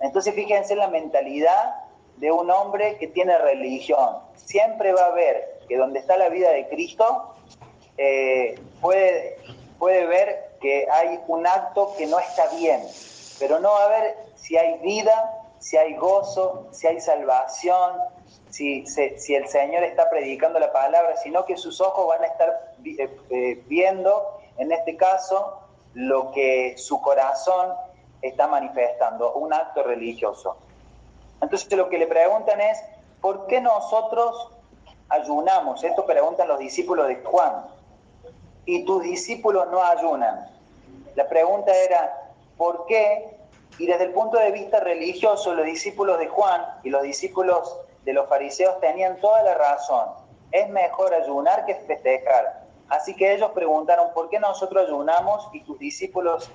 Entonces 0.00 0.34
fíjense 0.34 0.74
la 0.76 0.88
mentalidad 0.88 1.76
de 2.16 2.30
un 2.30 2.50
hombre 2.50 2.98
que 2.98 3.06
tiene 3.08 3.38
religión. 3.38 4.18
Siempre 4.34 4.92
va 4.92 5.06
a 5.06 5.10
ver 5.10 5.60
que 5.68 5.76
donde 5.76 6.00
está 6.00 6.16
la 6.16 6.28
vida 6.28 6.50
de 6.50 6.68
Cristo, 6.68 7.34
eh, 7.96 8.60
puede, 8.80 9.38
puede 9.78 10.06
ver 10.06 10.56
que 10.60 10.86
hay 10.90 11.20
un 11.28 11.46
acto 11.46 11.94
que 11.96 12.06
no 12.06 12.18
está 12.18 12.48
bien, 12.56 12.82
pero 13.38 13.58
no 13.60 13.74
a 13.76 13.88
ver 13.88 14.16
si 14.36 14.56
hay 14.56 14.78
vida, 14.78 15.32
si 15.58 15.76
hay 15.76 15.94
gozo, 15.94 16.68
si 16.72 16.86
hay 16.86 17.00
salvación, 17.00 17.98
si, 18.50 18.86
si 18.86 19.34
el 19.34 19.48
Señor 19.48 19.82
está 19.82 20.08
predicando 20.10 20.58
la 20.58 20.72
palabra, 20.72 21.16
sino 21.16 21.44
que 21.44 21.56
sus 21.56 21.80
ojos 21.80 22.06
van 22.06 22.22
a 22.22 22.26
estar 22.26 22.72
eh, 22.84 23.18
eh, 23.30 23.62
viendo, 23.66 24.38
en 24.58 24.70
este 24.70 24.96
caso, 24.96 25.58
lo 25.94 26.30
que 26.32 26.74
su 26.76 27.00
corazón 27.00 27.74
está 28.22 28.46
manifestando, 28.46 29.32
un 29.34 29.52
acto 29.52 29.82
religioso. 29.82 30.56
Entonces 31.40 31.70
lo 31.76 31.88
que 31.88 31.98
le 31.98 32.06
preguntan 32.06 32.60
es, 32.60 32.78
¿por 33.20 33.46
qué 33.46 33.60
nosotros 33.60 34.50
ayunamos? 35.08 35.82
Esto 35.84 36.06
preguntan 36.06 36.48
los 36.48 36.58
discípulos 36.58 37.08
de 37.08 37.16
Juan. 37.22 37.66
Y 38.66 38.84
tus 38.84 39.02
discípulos 39.02 39.68
no 39.70 39.82
ayunan. 39.82 40.48
La 41.16 41.28
pregunta 41.28 41.72
era, 41.74 42.23
¿por 42.64 42.86
qué? 42.86 43.36
Y 43.78 43.84
desde 43.84 44.04
el 44.04 44.12
punto 44.12 44.38
de 44.38 44.50
vista 44.50 44.80
religioso, 44.80 45.52
los 45.52 45.66
discípulos 45.66 46.18
de 46.18 46.28
Juan 46.28 46.64
y 46.82 46.88
los 46.88 47.02
discípulos 47.02 47.76
de 48.06 48.14
los 48.14 48.26
fariseos 48.26 48.80
tenían 48.80 49.20
toda 49.20 49.42
la 49.42 49.52
razón. 49.52 50.08
Es 50.50 50.70
mejor 50.70 51.12
ayunar 51.12 51.66
que 51.66 51.74
festejar. 51.74 52.64
Así 52.88 53.14
que 53.14 53.34
ellos 53.34 53.50
preguntaron, 53.50 54.14
¿por 54.14 54.30
qué 54.30 54.40
nosotros 54.40 54.86
ayunamos 54.86 55.46
y 55.52 55.60
tus 55.60 55.78
discípulos, 55.78 56.50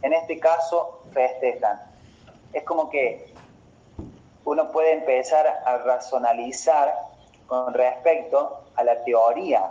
en 0.00 0.14
este 0.14 0.40
caso, 0.40 1.02
festejan? 1.12 1.78
Es 2.54 2.62
como 2.62 2.88
que 2.88 3.34
uno 4.46 4.72
puede 4.72 4.92
empezar 4.92 5.46
a 5.66 5.76
razonalizar 5.76 6.94
con 7.46 7.74
respecto 7.74 8.62
a 8.74 8.84
la 8.84 9.04
teoría, 9.04 9.70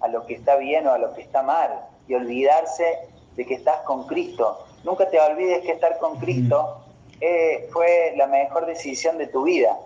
a 0.00 0.08
lo 0.08 0.26
que 0.26 0.34
está 0.34 0.56
bien 0.56 0.88
o 0.88 0.92
a 0.92 0.98
lo 0.98 1.14
que 1.14 1.20
está 1.20 1.44
mal, 1.44 1.86
y 2.08 2.14
olvidarse 2.14 3.13
de 3.36 3.46
que 3.46 3.54
estás 3.54 3.80
con 3.80 4.06
Cristo. 4.06 4.64
Nunca 4.84 5.08
te 5.08 5.18
olvides 5.18 5.62
que 5.64 5.72
estar 5.72 5.98
con 5.98 6.18
Cristo 6.18 6.80
eh, 7.20 7.68
fue 7.72 8.14
la 8.16 8.26
mejor 8.26 8.66
decisión 8.66 9.18
de 9.18 9.26
tu 9.26 9.44
vida. 9.44 9.78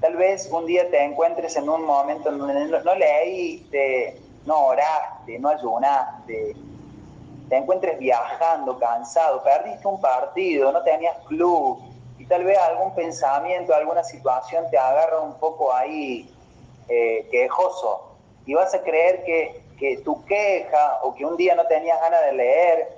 Tal 0.00 0.16
vez 0.16 0.48
un 0.52 0.66
día 0.66 0.88
te 0.90 1.02
encuentres 1.02 1.56
en 1.56 1.68
un 1.68 1.84
momento 1.84 2.28
en 2.28 2.38
donde 2.38 2.66
no, 2.84 2.94
leíste, 2.94 4.20
no 4.46 4.66
oraste, 4.66 5.38
no 5.40 5.48
ayunaste, 5.48 6.54
te 7.48 7.56
encuentres 7.56 7.98
viajando, 7.98 8.78
cansado, 8.78 9.42
perdiste 9.42 9.86
un 9.88 10.00
partido, 10.00 10.70
no 10.70 10.82
tenías 10.82 11.16
club, 11.26 11.80
y 12.18 12.26
tal 12.26 12.44
vez 12.44 12.58
algún 12.58 12.94
pensamiento, 12.94 13.74
alguna 13.74 14.04
situación 14.04 14.64
te 14.70 14.78
agarra 14.78 15.20
un 15.20 15.34
poco 15.34 15.74
ahí 15.74 16.30
eh, 16.88 17.26
quejoso, 17.30 18.12
y 18.46 18.54
vas 18.54 18.72
a 18.74 18.82
creer 18.82 19.24
que, 19.24 19.62
que 19.78 19.98
tu 19.98 20.24
queja 20.24 21.00
o 21.02 21.14
que 21.14 21.24
un 21.24 21.36
día 21.36 21.54
no 21.54 21.66
tenías 21.66 22.00
ganas 22.00 22.24
de 22.24 22.32
leer, 22.32 22.88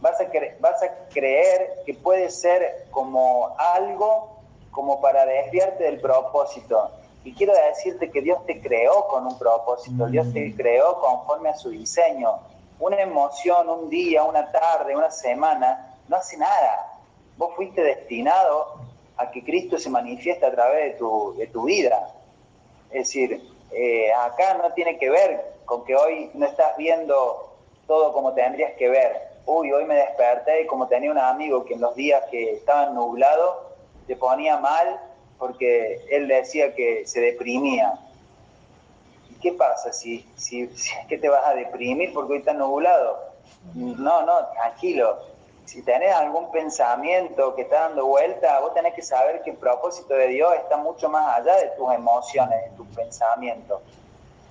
vas 0.00 0.20
a, 0.20 0.26
vas 0.58 0.82
a 0.82 1.08
creer 1.12 1.82
que 1.86 1.94
puede 1.94 2.30
ser 2.30 2.86
como 2.90 3.54
algo 3.58 4.40
como 4.70 5.00
para 5.00 5.24
desviarte 5.26 5.84
del 5.84 6.00
propósito. 6.00 6.90
Y 7.22 7.34
quiero 7.34 7.52
decirte 7.52 8.10
que 8.10 8.22
Dios 8.22 8.44
te 8.46 8.60
creó 8.60 9.06
con 9.08 9.26
un 9.26 9.38
propósito, 9.38 10.06
Dios 10.06 10.32
te 10.32 10.48
mm. 10.48 10.56
creó 10.56 11.00
conforme 11.00 11.50
a 11.50 11.56
su 11.56 11.70
diseño. 11.70 12.38
Una 12.78 13.00
emoción, 13.00 13.68
un 13.68 13.90
día, 13.90 14.24
una 14.24 14.50
tarde, 14.50 14.96
una 14.96 15.10
semana, 15.10 15.96
no 16.08 16.16
hace 16.16 16.38
nada. 16.38 16.98
Vos 17.36 17.54
fuiste 17.56 17.82
destinado 17.82 18.76
a 19.16 19.30
que 19.30 19.44
Cristo 19.44 19.78
se 19.78 19.90
manifieste 19.90 20.46
a 20.46 20.50
través 20.50 20.92
de 20.92 20.98
tu, 20.98 21.34
de 21.36 21.46
tu 21.48 21.64
vida. 21.64 22.14
Es 22.90 23.08
decir, 23.08 23.42
eh, 23.70 24.12
acá 24.12 24.54
no 24.54 24.72
tiene 24.72 24.98
que 24.98 25.10
ver 25.10 25.59
con 25.70 25.84
que 25.84 25.94
hoy 25.94 26.32
no 26.34 26.46
estás 26.46 26.76
viendo 26.76 27.48
todo 27.86 28.12
como 28.12 28.34
tendrías 28.34 28.72
que 28.72 28.88
ver. 28.88 29.30
Uy, 29.46 29.70
hoy 29.70 29.84
me 29.84 29.94
desperté 29.94 30.62
y 30.62 30.66
como 30.66 30.88
tenía 30.88 31.12
un 31.12 31.18
amigo 31.18 31.64
que 31.64 31.74
en 31.74 31.80
los 31.80 31.94
días 31.94 32.24
que 32.28 32.54
estaban 32.54 32.92
nublados 32.92 33.56
se 34.08 34.16
ponía 34.16 34.56
mal 34.56 35.00
porque 35.38 36.04
él 36.10 36.26
decía 36.26 36.74
que 36.74 37.06
se 37.06 37.20
deprimía. 37.20 37.94
¿Y 39.30 39.34
qué 39.34 39.52
pasa 39.52 39.92
si, 39.92 40.28
si, 40.34 40.68
que 41.08 41.16
te 41.16 41.28
vas 41.28 41.46
a 41.46 41.54
deprimir 41.54 42.12
porque 42.12 42.32
hoy 42.32 42.38
está 42.40 42.52
nublado? 42.52 43.20
No, 43.72 44.22
no, 44.22 44.46
tranquilo. 44.46 45.20
Si 45.66 45.82
tenés 45.82 46.12
algún 46.12 46.50
pensamiento 46.50 47.54
que 47.54 47.62
está 47.62 47.82
dando 47.82 48.06
vuelta, 48.06 48.58
vos 48.58 48.74
tenés 48.74 48.94
que 48.94 49.02
saber 49.02 49.42
que 49.42 49.50
el 49.50 49.56
propósito 49.56 50.14
de 50.14 50.26
Dios 50.26 50.52
está 50.56 50.78
mucho 50.78 51.08
más 51.08 51.38
allá 51.38 51.54
de 51.58 51.68
tus 51.76 51.94
emociones, 51.94 52.60
de 52.72 52.76
tus 52.76 52.88
pensamientos. 52.88 53.80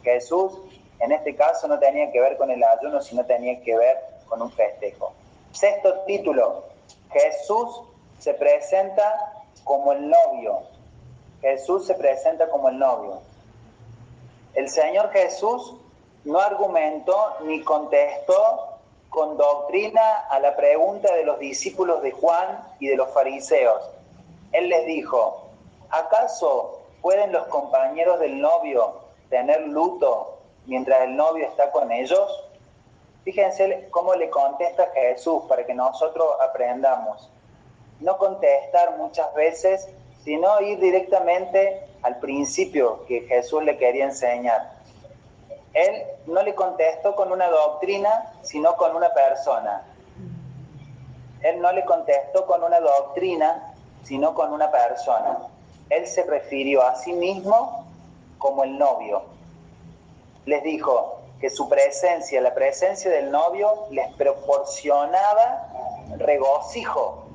Jesús, 0.01 0.53
en 0.99 1.11
este 1.11 1.35
caso, 1.35 1.67
no 1.67 1.79
tenía 1.79 2.11
que 2.11 2.19
ver 2.19 2.37
con 2.37 2.51
el 2.51 2.63
ayuno, 2.63 3.01
sino 3.01 3.25
tenía 3.25 3.61
que 3.61 3.77
ver 3.77 3.97
con 4.27 4.41
un 4.41 4.51
festejo. 4.51 5.13
Sexto 5.51 6.01
título, 6.01 6.63
Jesús 7.11 7.81
se 8.19 8.33
presenta 8.33 9.43
como 9.63 9.93
el 9.93 10.09
novio. 10.09 10.63
Jesús 11.41 11.87
se 11.87 11.95
presenta 11.95 12.49
como 12.49 12.69
el 12.69 12.77
novio. 12.77 13.21
El 14.53 14.69
Señor 14.69 15.11
Jesús 15.11 15.75
no 16.25 16.39
argumentó 16.39 17.35
ni 17.43 17.61
contestó 17.63 18.77
con 19.09 19.37
doctrina 19.37 20.27
a 20.29 20.39
la 20.39 20.55
pregunta 20.55 21.13
de 21.15 21.23
los 21.23 21.39
discípulos 21.39 22.01
de 22.01 22.11
Juan 22.11 22.61
y 22.79 22.87
de 22.87 22.97
los 22.97 23.09
fariseos. 23.11 23.81
Él 24.51 24.69
les 24.69 24.85
dijo, 24.85 25.47
¿acaso 25.89 26.81
pueden 27.01 27.31
los 27.31 27.47
compañeros 27.47 28.19
del 28.19 28.41
novio 28.41 28.95
tener 29.29 29.61
luto 29.61 30.38
mientras 30.65 31.01
el 31.01 31.15
novio 31.15 31.47
está 31.47 31.71
con 31.71 31.91
ellos? 31.91 32.45
Fíjense 33.23 33.87
cómo 33.91 34.15
le 34.15 34.29
contesta 34.29 34.89
Jesús 34.93 35.43
para 35.47 35.65
que 35.65 35.73
nosotros 35.73 36.27
aprendamos 36.41 37.29
no 37.99 38.17
contestar 38.17 38.97
muchas 38.97 39.33
veces, 39.33 39.87
sino 40.23 40.59
ir 40.61 40.79
directamente 40.79 41.85
al 42.01 42.17
principio 42.19 43.05
que 43.07 43.21
Jesús 43.21 43.63
le 43.63 43.77
quería 43.77 44.05
enseñar. 44.05 44.73
Él 45.73 46.03
no 46.25 46.41
le 46.41 46.55
contestó 46.55 47.15
con 47.15 47.31
una 47.31 47.49
doctrina, 47.49 48.33
sino 48.41 48.75
con 48.75 48.95
una 48.95 49.13
persona. 49.13 49.83
Él 51.41 51.61
no 51.61 51.71
le 51.71 51.85
contestó 51.85 52.45
con 52.45 52.63
una 52.63 52.79
doctrina, 52.79 53.73
sino 54.03 54.33
con 54.33 54.51
una 54.51 54.71
persona. 54.71 55.39
Él 55.89 56.07
se 56.07 56.23
refirió 56.23 56.83
a 56.83 56.95
sí 56.95 57.13
mismo 57.13 57.85
como 58.37 58.63
el 58.63 58.77
novio. 58.77 59.23
Les 60.49 60.63
dijo 60.63 61.19
que 61.39 61.51
su 61.51 61.69
presencia, 61.69 62.41
la 62.41 62.55
presencia 62.55 63.11
del 63.11 63.29
novio, 63.29 63.85
les 63.91 64.11
proporcionaba 64.15 65.67
regocijo, 66.17 67.25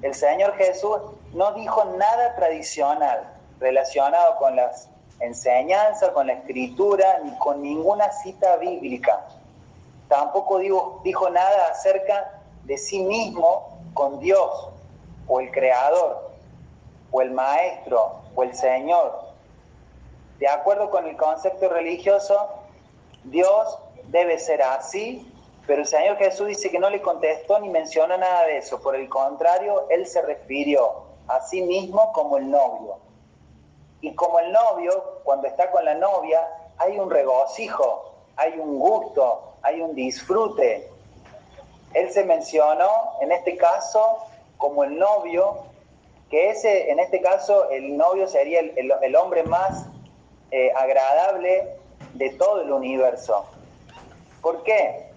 el 0.00 0.14
Señor 0.14 0.54
Jesús 0.56 0.96
no 1.34 1.52
dijo 1.52 1.84
nada 1.84 2.34
tradicional 2.36 3.28
relacionado 3.60 4.36
con 4.36 4.56
las 4.56 4.88
enseñanzas, 5.20 6.08
con 6.12 6.28
la 6.28 6.32
escritura, 6.32 7.20
ni 7.22 7.36
con 7.36 7.60
ninguna 7.60 8.10
cita 8.12 8.56
bíblica. 8.56 9.26
Tampoco 10.08 10.58
dijo, 11.04 11.28
nada 11.30 11.66
acerca 11.70 12.40
de 12.64 12.78
sí 12.78 13.00
mismo 13.00 13.78
con 13.92 14.20
Dios, 14.20 14.70
o 15.26 15.40
el 15.40 15.50
Creador, 15.50 16.30
o 17.10 17.20
el 17.20 17.30
Maestro, 17.30 18.22
o 18.34 18.42
el 18.42 18.54
Señor. 18.54 19.27
De 20.38 20.48
acuerdo 20.48 20.90
con 20.90 21.06
el 21.06 21.16
concepto 21.16 21.68
religioso, 21.68 22.48
Dios 23.24 23.78
debe 24.08 24.38
ser 24.38 24.62
así 24.62 25.32
pero 25.68 25.82
el 25.82 25.86
Señor 25.86 26.16
Jesús 26.16 26.48
dice 26.48 26.70
que 26.70 26.78
no 26.78 26.88
le 26.88 27.02
contestó 27.02 27.60
ni 27.60 27.68
mencionó 27.68 28.16
nada 28.16 28.46
de 28.46 28.56
eso. 28.56 28.80
Por 28.80 28.96
el 28.96 29.06
contrario, 29.10 29.86
Él 29.90 30.06
se 30.06 30.22
refirió 30.22 31.02
a 31.28 31.42
sí 31.42 31.60
mismo 31.60 32.10
como 32.14 32.38
el 32.38 32.50
novio. 32.50 32.96
Y 34.00 34.14
como 34.14 34.38
el 34.38 34.50
novio, 34.50 35.20
cuando 35.24 35.46
está 35.46 35.70
con 35.70 35.84
la 35.84 35.94
novia, 35.94 36.40
hay 36.78 36.98
un 36.98 37.10
regocijo, 37.10 38.14
hay 38.36 38.58
un 38.58 38.78
gusto, 38.78 39.56
hay 39.60 39.82
un 39.82 39.94
disfrute. 39.94 40.90
Él 41.92 42.10
se 42.12 42.24
mencionó, 42.24 43.18
en 43.20 43.30
este 43.30 43.58
caso, 43.58 44.20
como 44.56 44.84
el 44.84 44.98
novio, 44.98 45.64
que 46.30 46.48
ese, 46.48 46.90
en 46.90 46.98
este 46.98 47.20
caso, 47.20 47.68
el 47.68 47.94
novio 47.94 48.26
sería 48.26 48.60
el, 48.60 49.16
hombre 49.16 49.42
más 49.42 49.84
eh, 50.50 50.72
agradable 50.74 51.76
de 52.14 52.30
todo 52.30 52.62
el 52.62 52.72
universo. 52.72 53.44
¿Por 54.40 54.62
qué? 54.62 55.10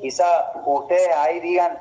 Quizá 0.00 0.52
ustedes 0.64 1.14
ahí 1.16 1.40
digan 1.40 1.78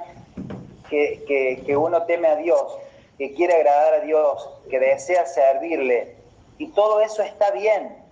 que, 0.89 1.75
uno 1.77 2.03
teme 2.03 2.27
a 2.27 2.35
Dios, 2.35 2.77
que 3.17 3.33
quiere 3.33 3.55
agradar 3.55 3.93
a 3.95 3.99
Dios, 3.99 4.49
que 4.69 4.79
desea 4.79 5.25
servirle. 5.25 6.15
Y 6.57 6.67
todo 6.69 7.01
eso 7.01 7.21
está 7.21 7.51
bien, 7.51 8.03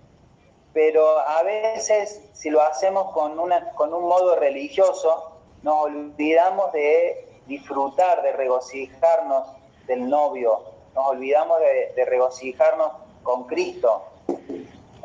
pero 0.72 1.18
a 1.18 1.42
veces 1.42 2.22
si 2.32 2.50
lo 2.50 2.62
hacemos 2.62 3.12
con, 3.12 3.38
una, 3.38 3.72
con 3.72 3.92
un 3.92 4.04
modo 4.04 4.36
religioso, 4.36 5.32
nos 5.62 5.84
olvidamos 5.84 6.72
de 6.72 7.26
disfrutar, 7.46 8.22
de 8.22 8.32
regocijarnos 8.32 9.48
del 9.86 10.08
novio, 10.08 10.62
nos 10.94 11.08
olvidamos 11.08 11.58
de 11.60 12.04
regocijarnos 12.04 12.92
con 13.22 13.44
Cristo. 13.44 14.04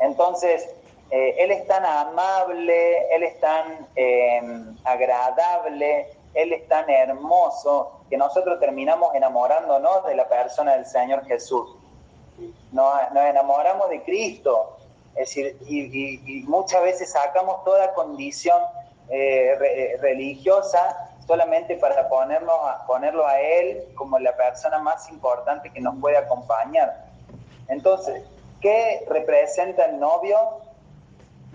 Entonces, 0.00 0.68
eh, 1.10 1.36
él 1.38 1.50
es 1.52 1.66
tan 1.66 1.84
amable, 1.84 3.14
Él 3.14 3.22
es 3.22 3.38
tan 3.38 3.86
em, 3.94 4.76
agradable, 4.84 6.08
Él 6.34 6.52
es 6.52 6.66
tan 6.68 6.88
hermoso, 6.90 8.00
que 8.10 8.16
nosotros 8.16 8.58
terminamos 8.58 9.14
enamorándonos 9.14 10.04
de 10.06 10.16
la 10.16 10.28
persona 10.28 10.74
del 10.74 10.86
Señor 10.86 11.24
Jesús. 11.26 11.76
Nos, 12.72 12.92
enamoramos 13.14 13.90
de 13.90 14.02
Cristo, 14.02 14.76
es 15.14 15.28
decir, 15.28 15.56
y, 15.66 16.42
muchas 16.48 16.82
veces 16.82 17.12
sacamos 17.12 17.62
toda 17.64 17.94
condición 17.94 18.60
eh, 19.08 19.96
religiosa 20.00 21.12
solamente 21.26 21.76
para 21.76 22.00
a, 22.00 22.08
ponerlo 22.86 23.26
a 23.26 23.40
Él 23.40 23.84
como 23.94 24.18
la 24.18 24.36
persona 24.36 24.78
más 24.78 25.08
importante 25.10 25.70
que 25.70 25.80
nos 25.80 25.94
puede 26.00 26.16
acompañar. 26.16 27.04
Entonces, 27.68 28.24
¿qué 28.64 29.04
representa 29.10 29.84
el 29.84 30.00
novio? 30.00 30.38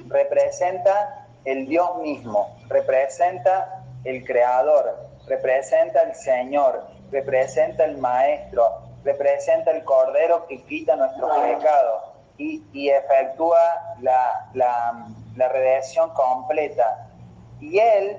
representa 0.08 1.26
el 1.44 1.68
Dios 1.68 1.98
mismo, 1.98 2.56
representa 2.68 3.84
el 4.04 4.24
Creador, 4.24 4.96
representa 5.28 6.02
el 6.04 6.16
Señor, 6.16 6.86
representa 7.12 7.86
el 7.86 7.98
Maestro, 7.98 8.80
representa 9.04 9.72
el 9.72 9.84
Cordero 9.84 10.46
que 10.48 10.62
quita 10.64 10.96
nuestros 10.96 11.32
pecados 11.40 12.04
y, 12.38 12.90
efectúa 12.90 13.96
la, 14.02 14.50
la 14.54 15.50
redención 15.50 16.12
completa. 16.12 17.10
Y 17.60 17.80
Él 17.80 18.18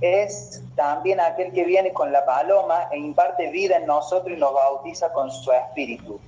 es 0.00 0.62
también 0.76 1.20
aquel 1.20 1.52
que 1.52 1.64
viene 1.64 1.92
con 1.92 2.12
la 2.12 2.24
paloma 2.24 2.88
e 2.92 2.98
imparte 2.98 3.50
vida 3.50 3.78
en 3.78 3.86
nosotros 3.86 4.36
y 4.36 4.40
nos 4.40 4.52
bautiza 4.52 5.12
con 5.12 5.30
su 5.30 5.50
espíritu. 5.52 6.20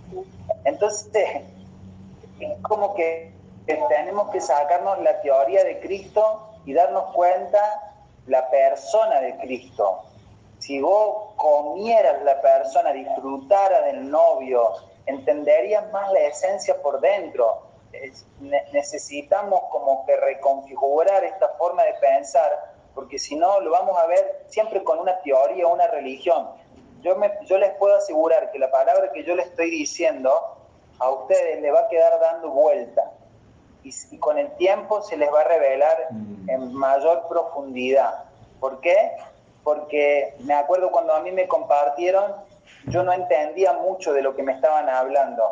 Entonces, 0.65 1.43
es 2.41 2.63
como 2.63 2.95
que 2.95 3.33
tenemos 3.67 4.31
que 4.31 4.41
sacarnos 4.41 5.01
la 5.01 5.21
teoría 5.21 5.65
de 5.65 5.79
Cristo 5.81 6.49
y 6.65 6.73
darnos 6.73 7.13
cuenta 7.15 7.95
la 8.27 8.49
persona 8.51 9.21
de 9.21 9.37
Cristo. 9.39 10.05
Si 10.59 10.81
vos 10.81 11.35
comieras 11.37 12.23
la 12.25 12.41
persona, 12.41 12.93
disfrutara 12.93 13.83
del 13.83 14.11
novio, 14.11 14.73
entenderías 15.07 15.91
más 15.93 16.13
la 16.13 16.21
esencia 16.21 16.81
por 16.83 17.01
dentro. 17.01 17.63
necesitamos 18.73 19.63
como 19.71 20.05
que 20.05 20.15
reconfigurar 20.17 21.25
esta 21.25 21.49
forma 21.51 21.83
de 21.85 21.95
pensar, 21.95 22.75
porque 22.95 23.19
si 23.19 23.37
no 23.37 23.61
lo 23.61 23.71
vamos 23.71 23.97
a 23.99 24.07
ver 24.07 24.45
siempre 24.49 24.83
con 24.85 24.99
una 24.99 25.19
teoría, 25.21 25.67
una 25.67 25.87
religión. 25.87 26.51
Yo, 27.01 27.17
me, 27.17 27.33
yo 27.47 27.59
les 27.59 27.73
puedo 27.77 27.97
asegurar 27.97 28.51
que 28.51 28.59
la 28.59 28.71
palabra 28.71 29.13
que 29.13 29.25
yo 29.25 29.37
le 29.37 29.43
estoy 29.43 29.71
diciendo 29.71 30.58
a 30.99 31.11
ustedes 31.11 31.61
le 31.61 31.71
va 31.71 31.81
a 31.81 31.89
quedar 31.89 32.19
dando 32.21 32.51
vuelta 32.51 33.13
y, 33.83 34.19
con 34.19 34.39
el 34.39 34.51
tiempo 34.57 35.03
se 35.03 35.17
les 35.17 35.33
va 35.33 35.41
a 35.41 35.45
revelar 35.45 36.09
mm. 36.11 36.51
en 36.51 36.75
mayor 36.75 37.27
profundidad. 37.29 38.25
¿Por 38.61 38.81
qué? 38.81 39.13
Porque 39.63 40.35
me 40.41 40.55
acuerdo 40.55 40.91
cuando 40.91 41.15
a 41.15 41.21
mí 41.21 41.31
me 41.31 41.47
compartieron, 41.47 42.35
yo 42.87 43.03
no 43.03 43.13
entendía 43.13 43.73
mucho 43.75 44.13
de 44.13 44.23
lo 44.23 44.35
que 44.35 44.43
me 44.43 44.53
estaban 44.53 44.89
hablando, 44.89 45.49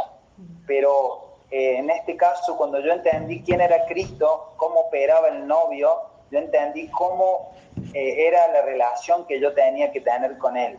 pero 0.66 1.26
eh, 1.51 1.78
en 1.78 1.90
este 1.90 2.16
caso 2.16 2.57
cuando 2.57 2.80
yo 2.80 2.92
entendí 2.92 3.42
quién 3.42 3.61
era 3.61 3.86
Cristo, 3.86 4.53
cómo 4.57 4.80
operaba 4.80 5.28
el 5.28 5.47
novio, 5.47 6.03
yo 6.30 6.38
entendí 6.38 6.88
cómo 6.88 7.53
eh, 7.94 8.26
era 8.26 8.49
la 8.49 8.62
relación 8.62 9.26
que 9.26 9.38
yo 9.38 9.55
tenía 9.55 9.92
que 9.92 10.01
tener 10.01 10.38
con 10.38 10.57
él. 10.57 10.78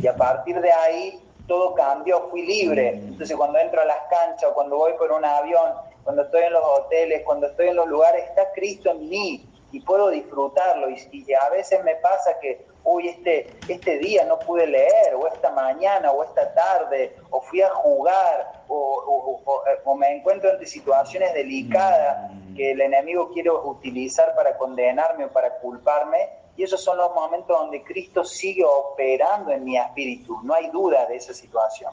Y 0.00 0.06
a 0.06 0.16
partir 0.16 0.60
de 0.60 0.70
ahí 0.70 1.23
todo 1.46 1.74
cambió, 1.74 2.28
fui 2.30 2.42
libre. 2.42 2.92
Mm. 2.92 3.08
Entonces 3.08 3.36
cuando 3.36 3.58
entro 3.58 3.80
a 3.80 3.84
las 3.84 4.00
canchas 4.10 4.50
o 4.50 4.54
cuando 4.54 4.76
voy 4.76 4.92
por 4.94 5.12
un 5.12 5.24
avión, 5.24 5.72
cuando 6.02 6.22
estoy 6.22 6.42
en 6.42 6.52
los 6.52 6.64
hoteles, 6.64 7.22
cuando 7.24 7.46
estoy 7.46 7.68
en 7.68 7.76
los 7.76 7.86
lugares, 7.86 8.24
está 8.24 8.52
Cristo 8.52 8.90
en 8.90 9.08
mí 9.08 9.48
y 9.72 9.80
puedo 9.80 10.10
disfrutarlo. 10.10 10.88
Y, 10.90 11.32
a 11.34 11.48
veces 11.50 11.82
me 11.82 11.96
pasa 11.96 12.38
que, 12.40 12.64
uy, 12.84 13.08
este, 13.08 13.48
este 13.68 13.98
día 13.98 14.24
no 14.24 14.38
pude 14.38 14.66
leer, 14.66 15.14
o 15.14 15.26
esta 15.26 15.50
mañana, 15.50 16.12
o 16.12 16.22
esta 16.22 16.54
tarde, 16.54 17.16
o 17.30 17.40
fui 17.40 17.62
a 17.62 17.70
jugar, 17.70 18.62
o, 18.68 19.40
o 19.84 19.94
me 19.96 20.16
encuentro 20.16 20.50
ante 20.50 20.66
situaciones 20.66 21.34
delicadas 21.34 22.30
mm. 22.32 22.54
que 22.54 22.72
el 22.72 22.80
enemigo 22.80 23.30
quiere 23.32 23.50
utilizar 23.50 24.34
para 24.36 24.56
condenarme 24.56 25.24
o 25.24 25.32
para 25.32 25.58
culparme. 25.58 26.43
Y 26.56 26.62
esos 26.62 26.82
son 26.82 26.98
los 26.98 27.14
momentos 27.14 27.58
donde 27.58 27.82
Cristo 27.82 28.24
sigue 28.24 28.64
operando 28.64 29.50
en 29.50 29.64
mi 29.64 29.76
espíritu. 29.76 30.38
No 30.42 30.54
hay 30.54 30.70
duda 30.70 31.06
de 31.06 31.16
esa 31.16 31.34
situación. 31.34 31.92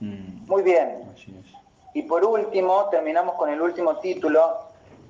Mm. 0.00 0.46
Muy 0.46 0.62
bien. 0.62 1.12
Y 1.94 2.02
por 2.02 2.24
último, 2.24 2.88
terminamos 2.90 3.36
con 3.36 3.48
el 3.50 3.60
último 3.60 3.96
título. 3.98 4.58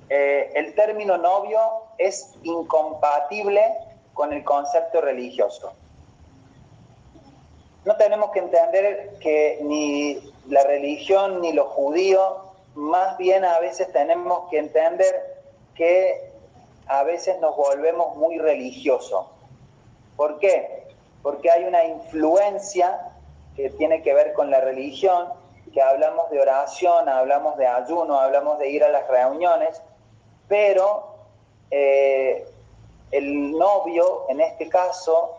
Eh, 0.08 0.52
el 0.54 0.74
término 0.74 1.18
novio 1.18 1.58
es 1.98 2.34
incompatible 2.44 3.60
con 4.14 4.32
el 4.32 4.44
concepto 4.44 5.00
religioso. 5.00 5.72
No 7.84 7.96
tenemos 7.96 8.30
que 8.30 8.38
entender 8.40 9.16
que 9.20 9.58
ni 9.62 10.18
la 10.48 10.64
religión 10.64 11.40
ni 11.40 11.52
los 11.52 11.68
judíos, 11.68 12.34
más 12.74 13.16
bien 13.18 13.44
a 13.44 13.58
veces 13.58 13.92
tenemos 13.92 14.48
que 14.50 14.58
entender 14.58 15.44
que 15.74 16.32
a 16.86 17.02
veces 17.02 17.40
nos 17.40 17.56
volvemos 17.56 18.16
muy 18.16 18.38
religiosos. 18.38 19.26
¿Por 20.16 20.38
qué? 20.38 20.86
Porque 21.22 21.50
hay 21.50 21.64
una 21.64 21.84
influencia 21.84 23.12
que 23.56 23.70
tiene 23.70 24.02
que 24.02 24.14
ver 24.14 24.32
con 24.32 24.50
la 24.50 24.60
religión 24.60 25.28
que 25.72 25.82
hablamos 25.82 26.30
de 26.30 26.40
oración, 26.40 27.08
hablamos 27.08 27.56
de 27.58 27.66
ayuno, 27.66 28.18
hablamos 28.18 28.58
de 28.58 28.70
ir 28.70 28.82
a 28.82 28.88
las 28.88 29.06
reuniones, 29.08 29.80
pero 30.48 31.16
eh, 31.70 32.46
el 33.10 33.52
novio, 33.52 34.24
en 34.28 34.40
este 34.40 34.68
caso, 34.68 35.36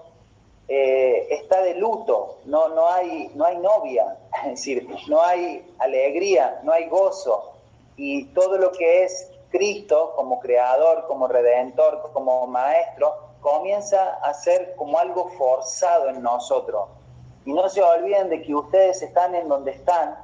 eh, 0.67 1.27
está 1.31 1.61
de 1.63 1.75
luto, 1.75 2.37
no, 2.45 2.69
no, 2.69 2.87
hay, 2.87 3.31
no 3.33 3.45
hay 3.45 3.57
novia, 3.57 4.17
es 4.43 4.51
decir, 4.51 4.87
no 5.07 5.23
hay 5.23 5.65
alegría, 5.79 6.59
no 6.63 6.71
hay 6.71 6.87
gozo, 6.87 7.53
y 7.95 8.25
todo 8.25 8.57
lo 8.57 8.71
que 8.73 9.05
es 9.05 9.31
Cristo 9.49 10.13
como 10.15 10.39
creador, 10.39 11.05
como 11.07 11.27
redentor, 11.27 12.09
como 12.13 12.47
maestro, 12.47 13.15
comienza 13.41 14.15
a 14.15 14.33
ser 14.33 14.75
como 14.75 14.99
algo 14.99 15.29
forzado 15.37 16.09
en 16.09 16.21
nosotros. 16.21 16.89
Y 17.45 17.53
no 17.53 17.69
se 17.69 17.81
olviden 17.81 18.29
de 18.29 18.41
que 18.41 18.53
ustedes 18.53 19.01
están 19.01 19.35
en 19.35 19.47
donde 19.47 19.71
están 19.71 20.17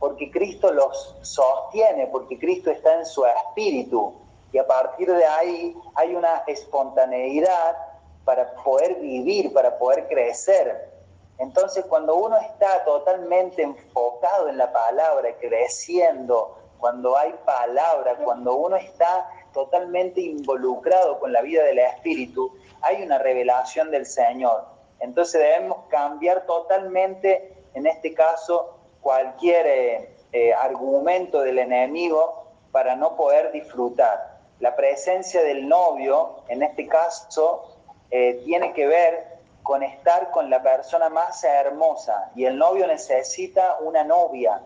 porque 0.00 0.30
Cristo 0.30 0.72
los 0.72 1.14
sostiene, 1.20 2.06
porque 2.06 2.38
Cristo 2.38 2.70
está 2.70 2.98
en 2.98 3.06
su 3.06 3.24
espíritu. 3.26 4.14
Y 4.50 4.58
a 4.58 4.66
partir 4.66 5.12
de 5.12 5.24
ahí 5.24 5.76
hay 5.94 6.14
una 6.14 6.42
espontaneidad 6.46 7.76
para 8.24 8.52
poder 8.64 8.96
vivir, 8.96 9.52
para 9.52 9.78
poder 9.78 10.08
crecer. 10.08 10.90
Entonces 11.38 11.84
cuando 11.84 12.16
uno 12.16 12.36
está 12.38 12.82
totalmente 12.84 13.62
enfocado 13.62 14.48
en 14.48 14.56
la 14.56 14.72
palabra, 14.72 15.36
creciendo, 15.38 16.56
cuando 16.80 17.16
hay 17.16 17.34
palabra, 17.44 18.16
cuando 18.16 18.56
uno 18.56 18.76
está 18.76 19.30
totalmente 19.52 20.20
involucrado 20.20 21.18
con 21.20 21.32
la 21.32 21.42
vida 21.42 21.64
del 21.64 21.78
Espíritu, 21.78 22.56
hay 22.82 23.02
una 23.02 23.18
revelación 23.18 23.90
del 23.90 24.06
Señor. 24.06 24.64
Entonces 25.00 25.40
debemos 25.40 25.86
cambiar 25.88 26.46
totalmente, 26.46 27.56
en 27.74 27.86
este 27.86 28.14
caso, 28.14 28.78
cualquier 29.00 29.66
eh, 29.66 30.16
eh, 30.32 30.52
argumento 30.54 31.40
del 31.40 31.58
enemigo 31.58 32.46
para 32.72 32.96
no 32.96 33.16
poder 33.16 33.52
disfrutar. 33.52 34.38
La 34.60 34.76
presencia 34.76 35.42
del 35.42 35.68
novio, 35.68 36.42
en 36.48 36.62
este 36.62 36.86
caso, 36.86 37.76
eh, 38.10 38.40
tiene 38.44 38.72
que 38.72 38.86
ver 38.86 39.40
con 39.62 39.82
estar 39.82 40.30
con 40.30 40.50
la 40.50 40.62
persona 40.62 41.08
más 41.08 41.42
hermosa 41.44 42.30
y 42.34 42.44
el 42.44 42.58
novio 42.58 42.86
necesita 42.86 43.78
una 43.80 44.04
novia, 44.04 44.62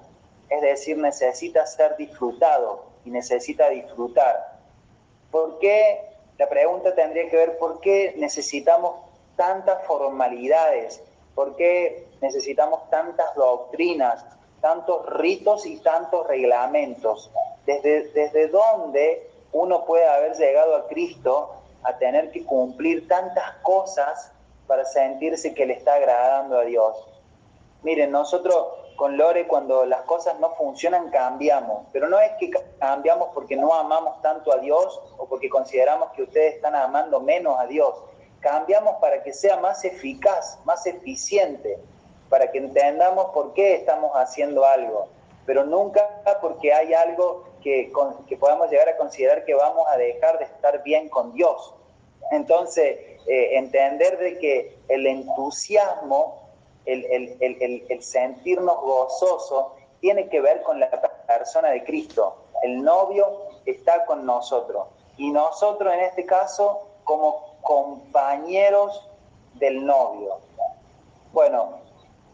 es 0.54 0.62
decir, 0.62 0.96
necesita 0.96 1.66
ser 1.66 1.96
disfrutado 1.96 2.84
y 3.04 3.10
necesita 3.10 3.68
disfrutar. 3.70 4.58
¿Por 5.30 5.58
qué? 5.58 6.00
La 6.38 6.48
pregunta 6.48 6.94
tendría 6.94 7.28
que 7.28 7.36
ver 7.36 7.58
por 7.58 7.80
qué 7.80 8.14
necesitamos 8.16 8.96
tantas 9.36 9.84
formalidades, 9.84 11.02
por 11.34 11.56
qué 11.56 12.06
necesitamos 12.20 12.88
tantas 12.90 13.34
doctrinas, 13.34 14.24
tantos 14.60 15.06
ritos 15.06 15.66
y 15.66 15.78
tantos 15.78 16.26
reglamentos. 16.26 17.30
Desde, 17.66 18.08
desde 18.10 18.48
dónde 18.48 19.28
uno 19.52 19.84
puede 19.84 20.06
haber 20.06 20.36
llegado 20.36 20.76
a 20.76 20.86
Cristo 20.86 21.54
a 21.82 21.98
tener 21.98 22.30
que 22.30 22.44
cumplir 22.44 23.08
tantas 23.08 23.56
cosas 23.62 24.30
para 24.66 24.84
sentirse 24.84 25.52
que 25.52 25.66
le 25.66 25.74
está 25.74 25.94
agradando 25.94 26.58
a 26.58 26.64
Dios. 26.64 26.96
Miren, 27.82 28.10
nosotros 28.10 28.83
con 28.96 29.16
Lore 29.16 29.46
cuando 29.46 29.84
las 29.84 30.02
cosas 30.02 30.38
no 30.40 30.50
funcionan 30.50 31.10
cambiamos, 31.10 31.86
pero 31.92 32.08
no 32.08 32.18
es 32.20 32.32
que 32.38 32.50
cambiamos 32.78 33.28
porque 33.34 33.56
no 33.56 33.74
amamos 33.74 34.20
tanto 34.22 34.52
a 34.52 34.58
Dios 34.58 35.00
o 35.18 35.26
porque 35.26 35.48
consideramos 35.48 36.12
que 36.12 36.22
ustedes 36.22 36.56
están 36.56 36.74
amando 36.74 37.20
menos 37.20 37.58
a 37.58 37.66
Dios. 37.66 37.94
Cambiamos 38.40 38.96
para 39.00 39.22
que 39.22 39.32
sea 39.32 39.56
más 39.56 39.84
eficaz, 39.84 40.58
más 40.64 40.86
eficiente, 40.86 41.78
para 42.28 42.50
que 42.50 42.58
entendamos 42.58 43.26
por 43.32 43.54
qué 43.54 43.74
estamos 43.74 44.12
haciendo 44.14 44.64
algo, 44.64 45.08
pero 45.46 45.64
nunca 45.64 46.08
porque 46.40 46.72
hay 46.72 46.94
algo 46.94 47.44
que, 47.62 47.90
podamos 48.38 48.70
llegar 48.70 48.88
a 48.90 48.96
considerar 48.96 49.44
que 49.44 49.54
vamos 49.54 49.86
a 49.88 49.96
dejar 49.96 50.38
de 50.38 50.44
estar 50.44 50.82
bien 50.82 51.08
con 51.08 51.32
Dios. 51.32 51.74
Entonces, 52.30 52.98
eh, 53.26 53.56
entender 53.56 54.18
de 54.18 54.38
que 54.38 54.78
el 54.88 55.06
entusiasmo, 55.06 56.43
el, 56.86 57.04
el, 57.40 57.86
el, 57.88 58.02
sentirnos 58.02 58.80
gozosos, 58.80 59.72
tiene 60.00 60.28
que 60.28 60.40
ver 60.40 60.62
con 60.62 60.80
la 60.80 60.90
persona 61.26 61.70
de 61.70 61.82
Cristo. 61.84 62.36
El 62.62 62.82
novio 62.82 63.26
está 63.64 64.04
con 64.04 64.26
nosotros 64.26 64.86
y 65.16 65.30
nosotros 65.30 65.92
en 65.94 66.00
este 66.00 66.26
caso 66.26 66.88
como 67.04 67.54
compañeros 67.62 69.08
del 69.54 69.84
novio. 69.84 70.38
Bueno, 71.32 71.78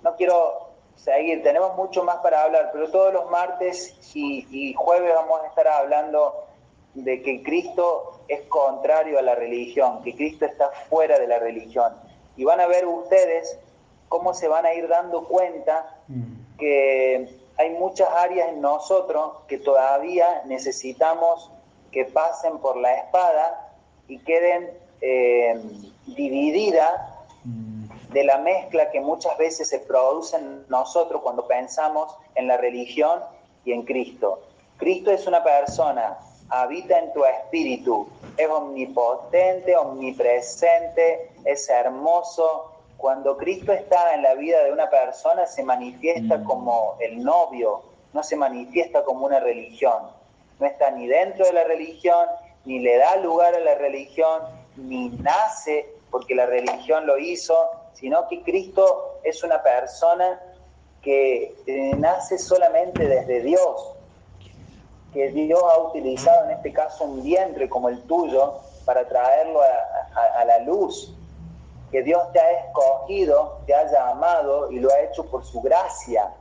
no 0.02 0.16
quiero 0.16 0.70
seguir, 0.96 1.42
tenemos 1.42 1.76
mucho 1.76 2.02
más 2.04 2.16
para 2.16 2.42
hablar, 2.42 2.70
pero 2.72 2.90
todos 2.90 3.12
los 3.12 3.30
martes 3.30 3.96
y, 4.14 4.74
jueves 4.74 5.14
vamos 5.14 5.42
a 5.42 5.46
estar 5.46 5.68
hablando 5.68 6.44
de 6.94 7.22
que 7.22 7.42
Cristo 7.42 8.20
es 8.28 8.42
contrario 8.48 9.18
a 9.18 9.22
la 9.22 9.34
religión, 9.34 10.02
que 10.02 10.14
Cristo 10.14 10.44
está 10.44 10.70
fuera 10.88 11.18
de 11.18 11.26
la 11.26 11.38
religión. 11.38 11.94
Y 12.36 12.44
van 12.44 12.60
a 12.60 12.66
ver 12.66 12.86
ustedes 12.86 13.58
cómo 14.10 14.34
se 14.34 14.48
van 14.48 14.66
a 14.66 14.74
ir 14.74 14.88
dando 14.88 15.24
cuenta 15.24 15.96
mm. 16.08 16.58
que 16.58 17.40
hay 17.56 17.70
muchas 17.70 18.08
áreas 18.10 18.48
en 18.48 18.60
nosotros 18.60 19.44
que 19.46 19.56
todavía 19.56 20.42
necesitamos 20.46 21.50
que 21.92 22.04
pasen 22.06 22.58
por 22.58 22.76
la 22.76 22.92
espada 22.96 23.72
y 24.08 24.18
queden 24.18 24.70
eh, 25.00 25.62
divididas 26.06 26.92
de 28.12 28.24
la 28.24 28.38
mezcla 28.38 28.90
que 28.90 29.00
muchas 29.00 29.38
veces 29.38 29.68
se 29.68 29.78
produce 29.78 30.36
en 30.36 30.66
nosotros 30.68 31.22
cuando 31.22 31.46
pensamos 31.46 32.12
en 32.34 32.48
la 32.48 32.56
religión 32.56 33.20
y 33.64 33.72
en 33.72 33.84
Cristo. 33.84 34.40
Cristo 34.76 35.12
es 35.12 35.26
una 35.28 35.44
persona, 35.44 36.18
habita 36.48 36.98
en 36.98 37.12
tu 37.12 37.24
espíritu, 37.24 38.08
es 38.36 38.48
omnipotente, 38.48 39.76
omnipresente, 39.76 41.30
es 41.44 41.68
hermoso, 41.68 42.69
cuando 43.00 43.36
Cristo 43.36 43.72
está 43.72 44.14
en 44.14 44.22
la 44.22 44.34
vida 44.34 44.62
de 44.62 44.72
una 44.72 44.90
persona 44.90 45.46
se 45.46 45.62
manifiesta 45.62 46.38
mm. 46.38 46.44
como 46.44 46.96
el 47.00 47.22
novio, 47.22 47.82
no 48.12 48.22
se 48.22 48.36
manifiesta 48.36 49.04
como 49.04 49.26
una 49.26 49.40
religión. 49.40 50.02
No 50.58 50.66
está 50.66 50.90
ni 50.90 51.06
dentro 51.06 51.46
de 51.46 51.52
la 51.52 51.64
religión, 51.64 52.26
ni 52.64 52.80
le 52.80 52.98
da 52.98 53.16
lugar 53.16 53.54
a 53.54 53.60
la 53.60 53.74
religión, 53.76 54.42
ni 54.76 55.08
nace 55.08 55.88
porque 56.10 56.34
la 56.34 56.46
religión 56.46 57.06
lo 57.06 57.18
hizo, 57.18 57.56
sino 57.94 58.28
que 58.28 58.42
Cristo 58.42 59.18
es 59.22 59.42
una 59.42 59.62
persona 59.62 60.40
que 61.02 61.54
eh, 61.66 61.94
nace 61.96 62.38
solamente 62.38 63.06
desde 63.06 63.40
Dios, 63.40 63.94
que 65.14 65.30
Dios 65.30 65.62
ha 65.62 65.78
utilizado 65.78 66.44
en 66.46 66.56
este 66.56 66.72
caso 66.72 67.04
un 67.04 67.22
vientre 67.22 67.68
como 67.68 67.88
el 67.88 68.02
tuyo 68.02 68.60
para 68.84 69.06
traerlo 69.08 69.60
a, 69.62 70.44
la 70.44 70.58
luz, 70.60 71.14
que 71.90 72.02
Dios 72.02 72.22
te 72.32 72.40
ha 72.40 72.50
escogido, 72.66 73.60
te 73.66 73.74
ha 73.74 73.90
llamado 73.90 74.70
y 74.70 74.78
lo 74.78 74.90
ha 74.92 75.00
hecho 75.00 75.26
por 75.30 75.44
su 75.44 75.60
gracia, 75.60 76.32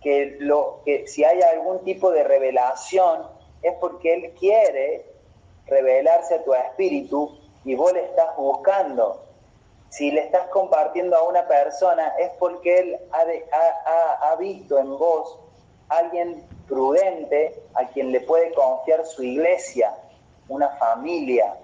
que, 0.00 0.36
lo, 0.40 0.80
que 0.84 1.06
si 1.06 1.24
hay 1.24 1.42
algún 1.42 1.84
tipo 1.84 2.10
de 2.10 2.24
revelación 2.24 3.26
es 3.62 3.74
porque 3.80 4.14
Él 4.14 4.34
quiere 4.38 5.06
revelarse 5.66 6.34
a 6.36 6.44
tu 6.44 6.54
espíritu 6.54 7.38
y 7.64 7.74
vos 7.74 7.92
le 7.92 8.04
estás 8.04 8.36
buscando. 8.36 9.22
Si 9.88 10.10
le 10.10 10.22
estás 10.22 10.48
compartiendo 10.48 11.16
a 11.16 11.22
una 11.22 11.46
persona 11.46 12.14
es 12.18 12.30
porque 12.38 12.78
Él 12.78 12.98
ha, 13.12 14.30
ha 14.30 14.36
visto 14.36 14.78
en 14.78 14.98
vos 14.98 15.38
alguien 15.88 16.44
prudente 16.66 17.62
a 17.74 17.86
quien 17.88 18.12
le 18.12 18.20
puede 18.20 18.52
confiar 18.54 19.04
su 19.06 19.22
iglesia, 19.22 19.94
una 20.48 20.70
familia. 20.76 21.54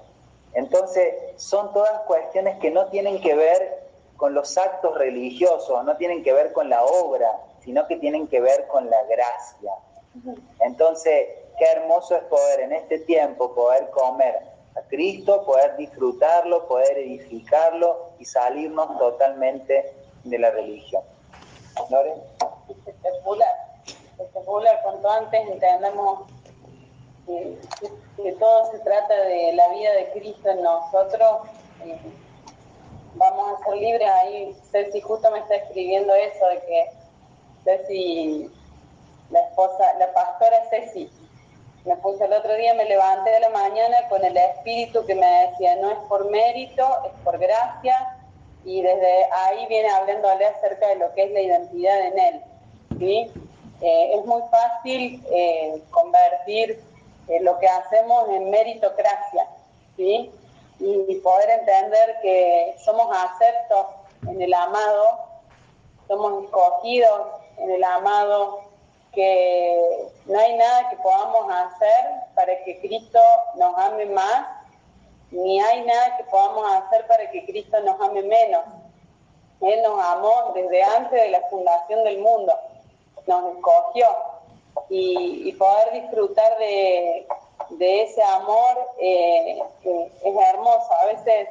Entonces, 0.55 1.15
son 1.37 1.73
todas 1.73 2.01
cuestiones 2.03 2.59
que 2.59 2.71
no 2.71 2.87
tienen 2.87 3.21
que 3.21 3.35
ver 3.35 3.89
con 4.17 4.35
los 4.35 4.59
actos 4.59 4.99
religiosos, 4.99 5.85
no 5.85 5.97
tienen 5.97 6.23
que 6.23 6.33
ver 6.33 6.53
con 6.53 6.69
la 6.69 6.85
obra, 6.85 7.31
sino 7.65 7.87
que 7.87 7.97
tienen 7.97 8.27
que 8.29 8.41
ver 8.41 8.67
con 8.67 8.91
la 8.91 9.03
gracia. 9.05 9.73
Entonces, 10.61 11.29
qué 11.59 11.65
hermoso 11.65 12.17
es 12.17 12.23
poder 12.25 12.61
en 12.61 12.73
este 12.73 12.99
tiempo 13.01 13.55
poder 13.55 13.91
comer 13.91 14.41
a 14.77 14.83
Cristo, 14.89 15.45
poder 15.45 15.77
disfrutarlo, 15.77 16.67
poder 16.67 16.99
edificarlo 16.99 18.11
y 18.19 18.25
salirnos 18.25 18.99
totalmente 18.99 19.95
de 20.25 20.39
la 20.39 20.51
religión. 20.51 21.03
¿Lore? 21.89 22.15
espectacular, 24.21 24.83
cuanto 24.83 25.11
antes 25.11 25.41
que, 28.16 28.33
todo 28.33 28.70
se 28.70 28.78
trata 28.81 29.14
de 29.14 29.53
la 29.55 29.68
vida 29.68 29.93
de 29.93 30.11
Cristo 30.12 30.51
en 30.51 30.62
nosotros, 30.62 31.49
eh, 31.85 31.99
vamos 33.14 33.61
a 33.61 33.64
ser 33.64 33.76
libres. 33.76 34.09
Ahí 34.11 34.57
Ceci 34.70 35.01
justo 35.01 35.31
me 35.31 35.39
está 35.39 35.57
escribiendo 35.57 36.14
eso, 36.14 36.47
de 36.49 36.61
que 36.61 36.91
Ceci, 37.64 38.51
la 39.31 39.41
esposa, 39.41 39.95
la 39.99 40.12
pastora 40.12 40.57
Ceci, 40.70 41.11
me 41.85 41.97
puse 41.97 42.24
el 42.24 42.33
otro 42.33 42.55
día, 42.57 42.74
me 42.74 42.85
levanté 42.85 43.31
de 43.31 43.41
la 43.41 43.51
mañana 43.51 43.97
con 44.09 44.24
el 44.24 44.37
espíritu 44.37 45.05
que 45.07 45.14
me 45.14 45.49
decía, 45.49 45.76
no 45.76 45.91
es 45.91 45.99
por 46.09 46.31
mérito, 46.31 46.87
es 47.07 47.12
por 47.24 47.39
gracia, 47.39 48.16
y 48.64 48.83
desde 48.83 49.24
ahí 49.33 49.66
viene 49.66 49.89
hablándole 49.89 50.47
acerca 50.47 50.89
de 50.89 50.97
lo 50.97 51.12
que 51.14 51.24
es 51.24 51.33
la 51.33 51.41
identidad 51.41 52.01
en 52.07 52.18
él. 52.18 52.41
¿sí? 52.99 53.33
Eh, 53.81 54.11
es 54.14 54.26
muy 54.26 54.43
fácil 54.51 55.24
eh, 55.33 55.83
convertir 55.91 56.83
eh, 57.31 57.41
lo 57.41 57.59
que 57.59 57.68
hacemos 57.68 58.28
en 58.28 58.51
meritocracia, 58.51 59.47
¿sí? 59.97 60.31
Y, 60.78 61.14
poder 61.16 61.51
entender 61.51 62.18
que 62.22 62.74
somos 62.83 63.14
aceptos 63.14 63.87
en 64.26 64.41
el 64.41 64.53
amado, 64.55 65.20
somos 66.09 66.45
escogidos 66.45 67.28
en 67.59 67.70
el 67.70 67.85
amado, 67.85 68.62
que 69.12 70.09
no 70.26 70.39
hay 70.39 70.57
nada 70.57 70.89
que 70.89 70.97
podamos 70.97 71.53
hacer 71.53 72.07
para 72.35 72.64
que 72.64 72.81
Cristo 72.81 73.20
nos 73.57 73.76
ame 73.78 74.07
más, 74.07 74.47
ni 75.31 75.61
hay 75.61 75.83
nada 75.83 76.16
que 76.16 76.24
podamos 76.24 76.64
hacer 76.74 77.07
para 77.07 77.31
que 77.31 77.45
Cristo 77.45 77.78
nos 77.81 78.01
ame 78.01 78.22
menos. 78.22 78.64
Él 79.61 79.83
nos 79.83 80.03
amó 80.03 80.53
desde 80.55 80.83
antes 80.83 81.22
de 81.22 81.28
la 81.28 81.43
fundación 81.51 82.03
del 82.05 82.18
mundo 82.18 82.55
nos 83.26 83.55
escogió 83.55 84.07
y, 84.89 85.53
poder 85.53 85.93
disfrutar 85.93 86.59
de, 86.59 87.27
ese 87.79 88.23
amor 88.23 88.91
eh, 88.99 89.62
es 89.85 90.37
hermoso. 90.37 90.89
A 91.03 91.07
veces 91.07 91.49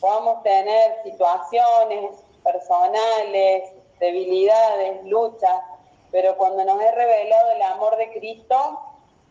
podemos 0.00 0.42
tener 0.42 1.02
situaciones 1.04 2.10
personales, 2.42 3.70
debilidades, 3.98 5.04
luchas, 5.04 5.62
pero 6.10 6.36
cuando 6.36 6.64
nos 6.64 6.80
es 6.82 6.94
revelado 6.94 7.50
el 7.52 7.62
amor 7.62 7.96
de 7.96 8.12
Cristo, 8.12 8.80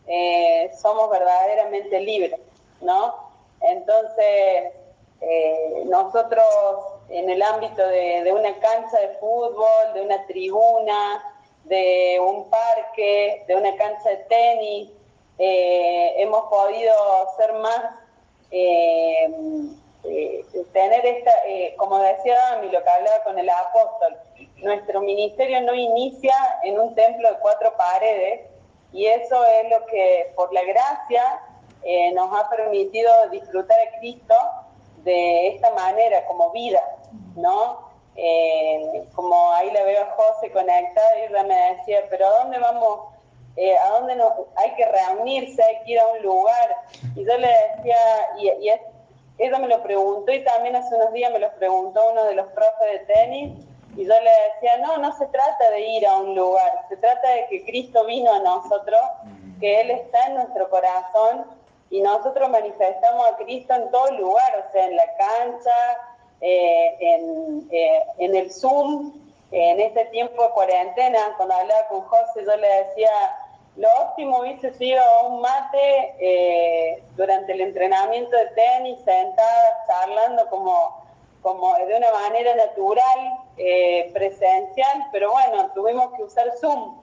eh, 0.06 0.70
somos 0.80 1.10
verdaderamente 1.10 2.00
libres, 2.00 2.40
¿no? 2.80 3.14
Entonces, 3.60 4.72
eh, 5.20 5.82
nosotros 5.86 6.44
en 7.08 7.30
el 7.30 7.42
ámbito 7.42 7.86
de, 7.86 8.32
una 8.32 8.58
cancha 8.58 8.98
de 8.98 9.08
fútbol, 9.20 9.94
de 9.94 10.02
una 10.02 10.26
tribuna, 10.26 11.22
de 11.64 12.20
un 12.20 12.50
parque, 12.50 13.44
de 13.46 13.56
una 13.56 13.76
cancha 13.76 14.10
de 14.10 14.16
tenis, 14.28 14.90
eh, 15.38 16.14
hemos 16.22 16.44
podido 16.44 16.94
ser 17.36 17.52
más, 17.54 17.96
eh, 18.50 19.28
eh, 20.04 20.44
tener 20.72 21.06
esta, 21.06 21.32
como 21.76 21.98
decía 21.98 22.36
Dami, 22.50 22.70
lo 22.70 22.82
que 22.82 22.90
hablaba 22.90 23.22
con 23.24 23.38
el 23.38 23.48
apóstol, 23.48 24.18
nuestro 24.58 25.00
ministerio 25.00 25.60
no 25.62 25.74
inicia 25.74 26.34
en 26.64 26.78
un 26.78 26.94
templo 26.94 27.28
de 27.30 27.38
cuatro 27.38 27.76
paredes 27.76 28.42
y 28.92 29.06
eso 29.06 29.44
es 29.44 29.70
lo 29.70 29.86
que 29.86 30.32
por 30.36 30.52
la 30.52 30.62
gracia 30.64 31.40
nos 32.14 32.38
ha 32.38 32.48
permitido 32.48 33.10
disfrutar 33.30 33.76
de 33.80 33.98
Cristo 33.98 34.34
de 34.98 35.48
esta 35.48 35.70
manera, 35.70 36.24
como 36.26 36.50
vida, 36.50 36.82
¿no? 37.34 37.91
Eh, 38.16 39.04
como 39.14 39.52
ahí 39.52 39.70
la 39.70 39.84
veo 39.84 40.02
a 40.02 40.10
José 40.10 40.50
conectada 40.52 41.18
y 41.18 41.22
ella 41.24 41.42
me 41.44 41.76
decía, 41.76 42.00
pero 42.10 42.26
¿a 42.26 42.42
dónde 42.42 42.58
vamos? 42.58 43.00
Eh, 43.56 43.76
¿A 43.76 43.90
dónde 43.90 44.16
nos, 44.16 44.32
hay 44.56 44.74
que 44.74 44.84
reunirse? 44.86 45.62
Hay 45.62 45.82
que 45.84 45.92
ir 45.92 46.00
a 46.00 46.06
un 46.06 46.22
lugar. 46.22 46.76
Y 47.14 47.24
yo 47.24 47.38
le 47.38 47.48
decía, 47.48 47.96
y, 48.38 48.70
ella 49.38 49.58
me 49.58 49.68
lo 49.68 49.82
preguntó 49.82 50.30
y 50.30 50.44
también 50.44 50.76
hace 50.76 50.94
unos 50.94 51.12
días 51.12 51.32
me 51.32 51.38
lo 51.38 51.50
preguntó 51.54 52.10
uno 52.10 52.24
de 52.24 52.34
los 52.34 52.46
profes 52.48 52.92
de 52.92 52.98
tenis. 53.14 53.66
Y 53.96 54.04
yo 54.04 54.14
le 54.20 54.30
decía, 54.54 54.78
no, 54.78 54.98
no 54.98 55.16
se 55.16 55.26
trata 55.26 55.70
de 55.70 55.80
ir 55.80 56.06
a 56.06 56.16
un 56.16 56.34
lugar, 56.34 56.86
se 56.88 56.96
trata 56.96 57.28
de 57.28 57.46
que 57.48 57.64
Cristo 57.64 58.04
vino 58.06 58.32
a 58.32 58.38
nosotros, 58.38 59.00
que 59.60 59.80
Él 59.82 59.90
está 59.90 60.26
en 60.26 60.34
nuestro 60.34 60.70
corazón 60.70 61.44
y 61.90 62.00
nosotros 62.00 62.48
manifestamos 62.48 63.28
a 63.28 63.36
Cristo 63.36 63.74
en 63.74 63.90
todo 63.90 64.10
lugar, 64.12 64.66
o 64.66 64.72
sea, 64.72 64.86
en 64.86 64.96
la 64.96 65.04
cancha, 65.18 65.98
eh, 66.44 66.96
en, 66.98 67.68
eh, 67.70 68.02
en, 68.18 68.34
el 68.34 68.50
Zoom, 68.50 69.12
en 69.52 69.78
este 69.78 70.06
tiempo 70.06 70.42
de 70.42 70.50
cuarentena, 70.50 71.34
cuando 71.36 71.54
hablaba 71.54 71.86
con 71.86 72.00
José, 72.00 72.44
yo 72.44 72.56
le 72.56 72.66
decía, 72.84 73.12
lo 73.76 73.88
óptimo 74.00 74.40
hubiese 74.40 74.74
sido 74.74 75.00
un 75.28 75.40
mate 75.40 76.14
eh, 76.18 77.00
durante 77.14 77.52
el 77.52 77.60
entrenamiento 77.60 78.36
de 78.36 78.46
tenis, 78.46 78.98
sentada, 79.04 79.84
charlando 79.86 80.50
como, 80.50 81.04
como 81.42 81.76
de 81.76 81.94
una 81.94 82.10
manera 82.12 82.56
natural, 82.56 83.38
presencial, 84.12 85.06
pero 85.12 85.30
bueno, 85.30 85.70
tuvimos 85.74 86.12
que 86.14 86.24
usar 86.24 86.50
Zoom. 86.60 87.00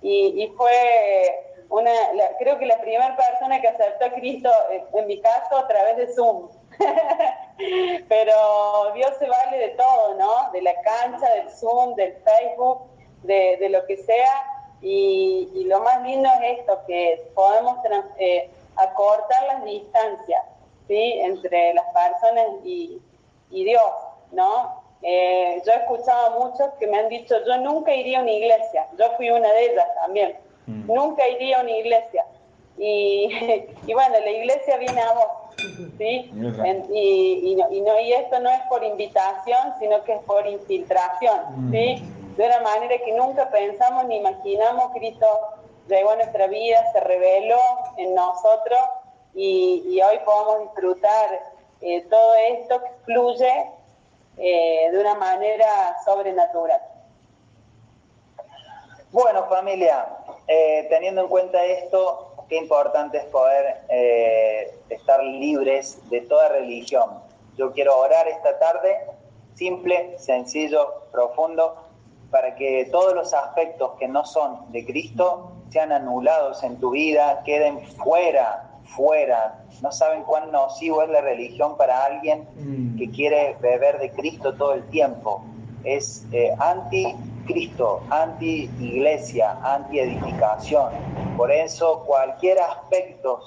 Y, 0.00 0.46
fue 0.56 1.44
una, 1.68 1.92
creo 2.38 2.58
que 2.58 2.64
la 2.64 2.80
primera 2.80 3.14
persona 3.14 3.60
que 3.60 3.68
aceptó 3.68 4.06
a 4.06 4.12
Cristo, 4.12 4.50
en 4.94 5.06
mi 5.06 5.20
caso, 5.20 5.58
a 5.58 5.68
través 5.68 5.98
de 5.98 6.14
Zoom. 6.14 6.48
Pero 8.08 8.92
Dios 8.94 9.12
se 9.18 9.28
vale 9.28 9.58
de 9.58 9.68
todo, 9.70 10.14
¿no? 10.14 10.50
De 10.52 10.62
la 10.62 10.74
cancha, 10.82 11.28
del 11.34 11.50
Zoom, 11.50 11.94
del 11.94 12.14
Facebook, 12.24 12.82
de, 13.22 13.68
lo 13.68 13.84
que 13.86 13.96
sea. 13.98 14.42
Y, 14.82 15.64
lo 15.66 15.80
más 15.80 16.02
lindo 16.02 16.28
es 16.42 16.58
esto, 16.58 16.80
que 16.86 17.30
podemos 17.34 17.78
eh, 18.18 18.50
acortar 18.76 19.46
las 19.46 19.64
distancias, 19.64 20.44
¿sí? 20.88 21.20
Entre 21.20 21.74
las 21.74 21.84
personas 21.86 22.46
y, 22.64 23.00
Dios, 23.50 23.92
¿no? 24.32 24.82
Eh, 25.02 25.62
yo 25.64 25.72
he 25.72 25.76
escuchado 25.76 26.26
a 26.26 26.38
muchos 26.38 26.68
que 26.78 26.86
me 26.86 26.98
han 26.98 27.08
dicho, 27.08 27.34
yo 27.46 27.56
nunca 27.58 27.94
iría 27.94 28.18
a 28.18 28.22
una 28.22 28.32
iglesia. 28.32 28.86
Yo 28.98 29.10
fui 29.16 29.30
una 29.30 29.50
de 29.52 29.72
ellas 29.72 29.86
también. 30.02 30.36
Mm. 30.66 30.92
Nunca 30.92 31.26
iría 31.26 31.58
a 31.58 31.62
una 31.62 31.70
iglesia. 31.70 32.26
Y, 32.78 33.66
y 33.86 33.94
bueno, 33.94 34.18
la 34.18 34.30
iglesia 34.30 34.76
viene 34.76 35.00
a 35.00 35.12
vos 35.12 35.49
¿sí? 35.98 36.30
y, 36.32 37.56
no, 37.56 38.00
y, 38.00 38.12
esto 38.12 38.40
no 38.40 38.50
es 38.50 38.60
por 38.68 38.84
invitación, 38.84 39.74
sino 39.78 40.02
que 40.04 40.14
es 40.14 40.22
por 40.24 40.46
infiltración, 40.46 41.68
mm. 41.68 41.72
¿sí? 41.72 42.12
De 42.36 42.46
una 42.46 42.60
manera 42.60 42.96
que 43.04 43.12
nunca 43.12 43.50
pensamos 43.50 44.06
ni 44.06 44.16
imaginamos, 44.16 44.92
Cristo 44.94 45.26
llegó 45.88 46.10
a 46.10 46.16
nuestra 46.16 46.46
vida, 46.46 46.78
se 46.92 47.00
reveló 47.00 47.58
en 47.96 48.14
nosotros 48.14 48.80
y, 49.34 50.00
hoy 50.00 50.18
podemos 50.24 50.62
disfrutar 50.62 51.40
eh, 51.80 52.02
todo 52.08 52.34
esto 52.50 52.82
que 52.82 52.90
fluye 53.04 53.70
eh, 54.38 54.88
de 54.90 54.98
una 54.98 55.14
manera 55.14 55.96
sobrenatural. 56.04 56.80
Bueno, 59.12 59.44
familia, 59.48 60.06
eh, 60.46 60.86
teniendo 60.88 61.22
en 61.22 61.28
cuenta 61.28 61.64
esto, 61.64 62.29
qué 62.50 62.56
importante 62.56 63.18
es 63.18 63.24
poder 63.26 63.82
eh, 63.88 64.74
estar 64.90 65.22
libres 65.24 65.98
de 66.10 66.20
toda 66.22 66.48
religión. 66.48 67.08
Yo 67.56 67.72
quiero 67.72 67.96
orar 67.96 68.26
esta 68.26 68.58
tarde, 68.58 68.96
simple, 69.54 70.18
sencillo, 70.18 71.04
profundo, 71.12 71.76
para 72.30 72.56
que 72.56 72.88
todos 72.90 73.14
los 73.14 73.32
aspectos 73.32 73.92
que 73.98 74.08
no 74.08 74.24
son 74.24 74.70
de 74.72 74.84
Cristo 74.84 75.52
sean 75.70 75.92
anulados 75.92 76.62
en 76.64 76.78
tu 76.80 76.90
vida, 76.90 77.42
queden 77.44 77.80
fuera, 77.96 78.68
fuera. 78.96 79.64
No 79.80 79.92
saben 79.92 80.24
cuán 80.24 80.50
nocivo 80.50 81.02
es 81.02 81.08
la 81.08 81.20
religión 81.20 81.76
para 81.76 82.04
alguien 82.04 82.48
mm. 82.56 82.98
que 82.98 83.10
quiere 83.10 83.56
beber 83.60 84.00
de 84.00 84.10
Cristo 84.10 84.54
todo 84.54 84.74
el 84.74 84.84
tiempo. 84.88 85.44
Es 85.84 86.26
eh, 86.32 86.52
anti 86.58 87.14
Cristo, 87.46 88.02
anti-iglesia, 88.10 89.58
anti-edificación. 89.62 91.19
Por 91.40 91.50
eso 91.50 92.04
cualquier 92.04 92.60
aspecto 92.60 93.40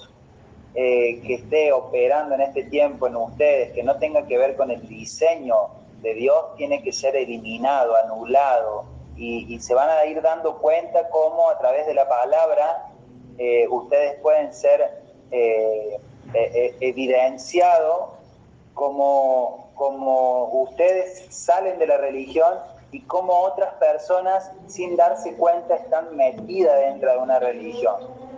eh, 0.73 1.21
que 1.21 1.35
esté 1.35 1.71
operando 1.71 2.33
en 2.33 2.41
este 2.41 2.63
tiempo 2.63 3.05
en 3.05 3.15
ustedes, 3.15 3.71
que 3.73 3.83
no 3.83 3.99
tenga 3.99 4.25
que 4.25 4.35
ver 4.35 4.55
con 4.55 4.71
el 4.71 4.81
diseño 4.87 5.67
de 6.01 6.15
Dios, 6.15 6.55
tiene 6.57 6.81
que 6.81 6.91
ser 6.91 7.15
eliminado, 7.15 7.95
anulado. 7.95 8.85
Y, 9.15 9.59
se 9.59 9.75
van 9.75 9.91
a 9.91 10.03
ir 10.05 10.23
dando 10.23 10.57
cuenta 10.57 11.07
cómo 11.09 11.51
a 11.51 11.59
través 11.59 11.85
de 11.85 11.93
la 11.93 12.09
palabra 12.09 12.87
eh, 13.37 13.67
ustedes 13.69 14.19
pueden 14.21 14.51
ser 14.55 15.03
eh, 15.29 15.99
evidenciados 16.79 18.09
como, 18.73 19.69
como 19.75 20.45
ustedes 20.63 21.27
salen 21.29 21.77
de 21.77 21.85
la 21.85 21.97
religión 21.97 22.57
y 22.93 23.01
cómo 23.01 23.39
otras 23.39 23.73
personas 23.73 24.51
sin 24.67 24.95
darse 24.95 25.35
cuenta 25.35 25.75
están 25.75 26.15
metidas 26.15 26.79
dentro 26.79 27.11
de 27.11 27.17
una 27.17 27.39
religión. 27.39 27.95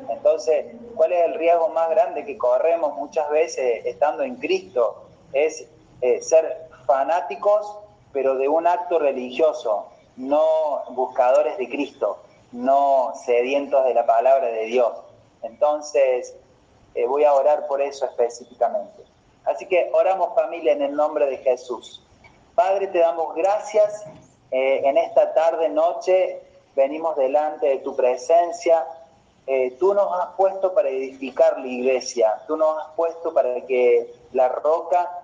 Entonces, 0.10 0.74
¿cuál 0.96 1.12
es 1.12 1.26
el 1.26 1.34
riesgo 1.34 1.68
más 1.70 1.90
grande 1.90 2.26
que 2.26 2.38
corremos 2.38 2.96
muchas 2.96 3.30
veces 3.30 3.86
estando 3.86 4.24
en 4.24 4.38
Cristo? 4.38 5.04
Es 5.34 5.68
eh, 6.02 6.22
ser 6.22 6.70
fanáticos, 6.88 7.80
pero 8.14 8.36
de 8.36 8.48
un 8.48 8.66
acto 8.66 8.98
religioso, 8.98 9.88
no 10.16 10.84
buscadores 10.92 11.58
de 11.58 11.68
Cristo, 11.68 12.20
no 12.54 13.14
sedientos 13.26 13.84
de 13.84 13.94
la 13.94 14.06
palabra 14.06 14.48
de 14.48 14.66
Dios. 14.66 14.94
Entonces, 15.42 16.34
eh, 16.94 17.06
voy 17.06 17.26
a 17.26 17.34
orar 17.34 17.68
por 17.68 17.82
eso 17.82 18.06
específicamente. 18.06 19.04
Así 19.44 19.68
que 19.68 19.90
oramos 19.94 20.34
familia 20.34 20.72
en 20.72 20.82
el 20.82 20.96
nombre 20.96 21.26
de 21.26 21.38
Jesús. 21.40 22.02
Padre, 22.56 22.88
te 22.88 23.00
damos 23.00 23.36
gracias 23.36 24.06
eh, 24.52 24.82
en 24.84 24.98
esta 24.98 25.34
tarde, 25.34 25.70
noche, 25.70 26.42
venimos 26.76 27.16
delante 27.16 27.68
de 27.68 27.78
tu 27.78 27.96
presencia. 27.96 28.86
Eh, 29.48 29.76
tú 29.80 29.94
nos 29.94 30.12
has 30.20 30.36
puesto 30.36 30.74
para 30.74 30.90
edificar 30.90 31.60
la 31.60 31.68
iglesia, 31.68 32.42
tú 32.48 32.58
nos 32.58 32.78
has 32.80 32.92
puesto 32.96 33.34
para 33.34 33.62
que 33.66 34.12
la 34.34 34.50
roca 34.50 35.22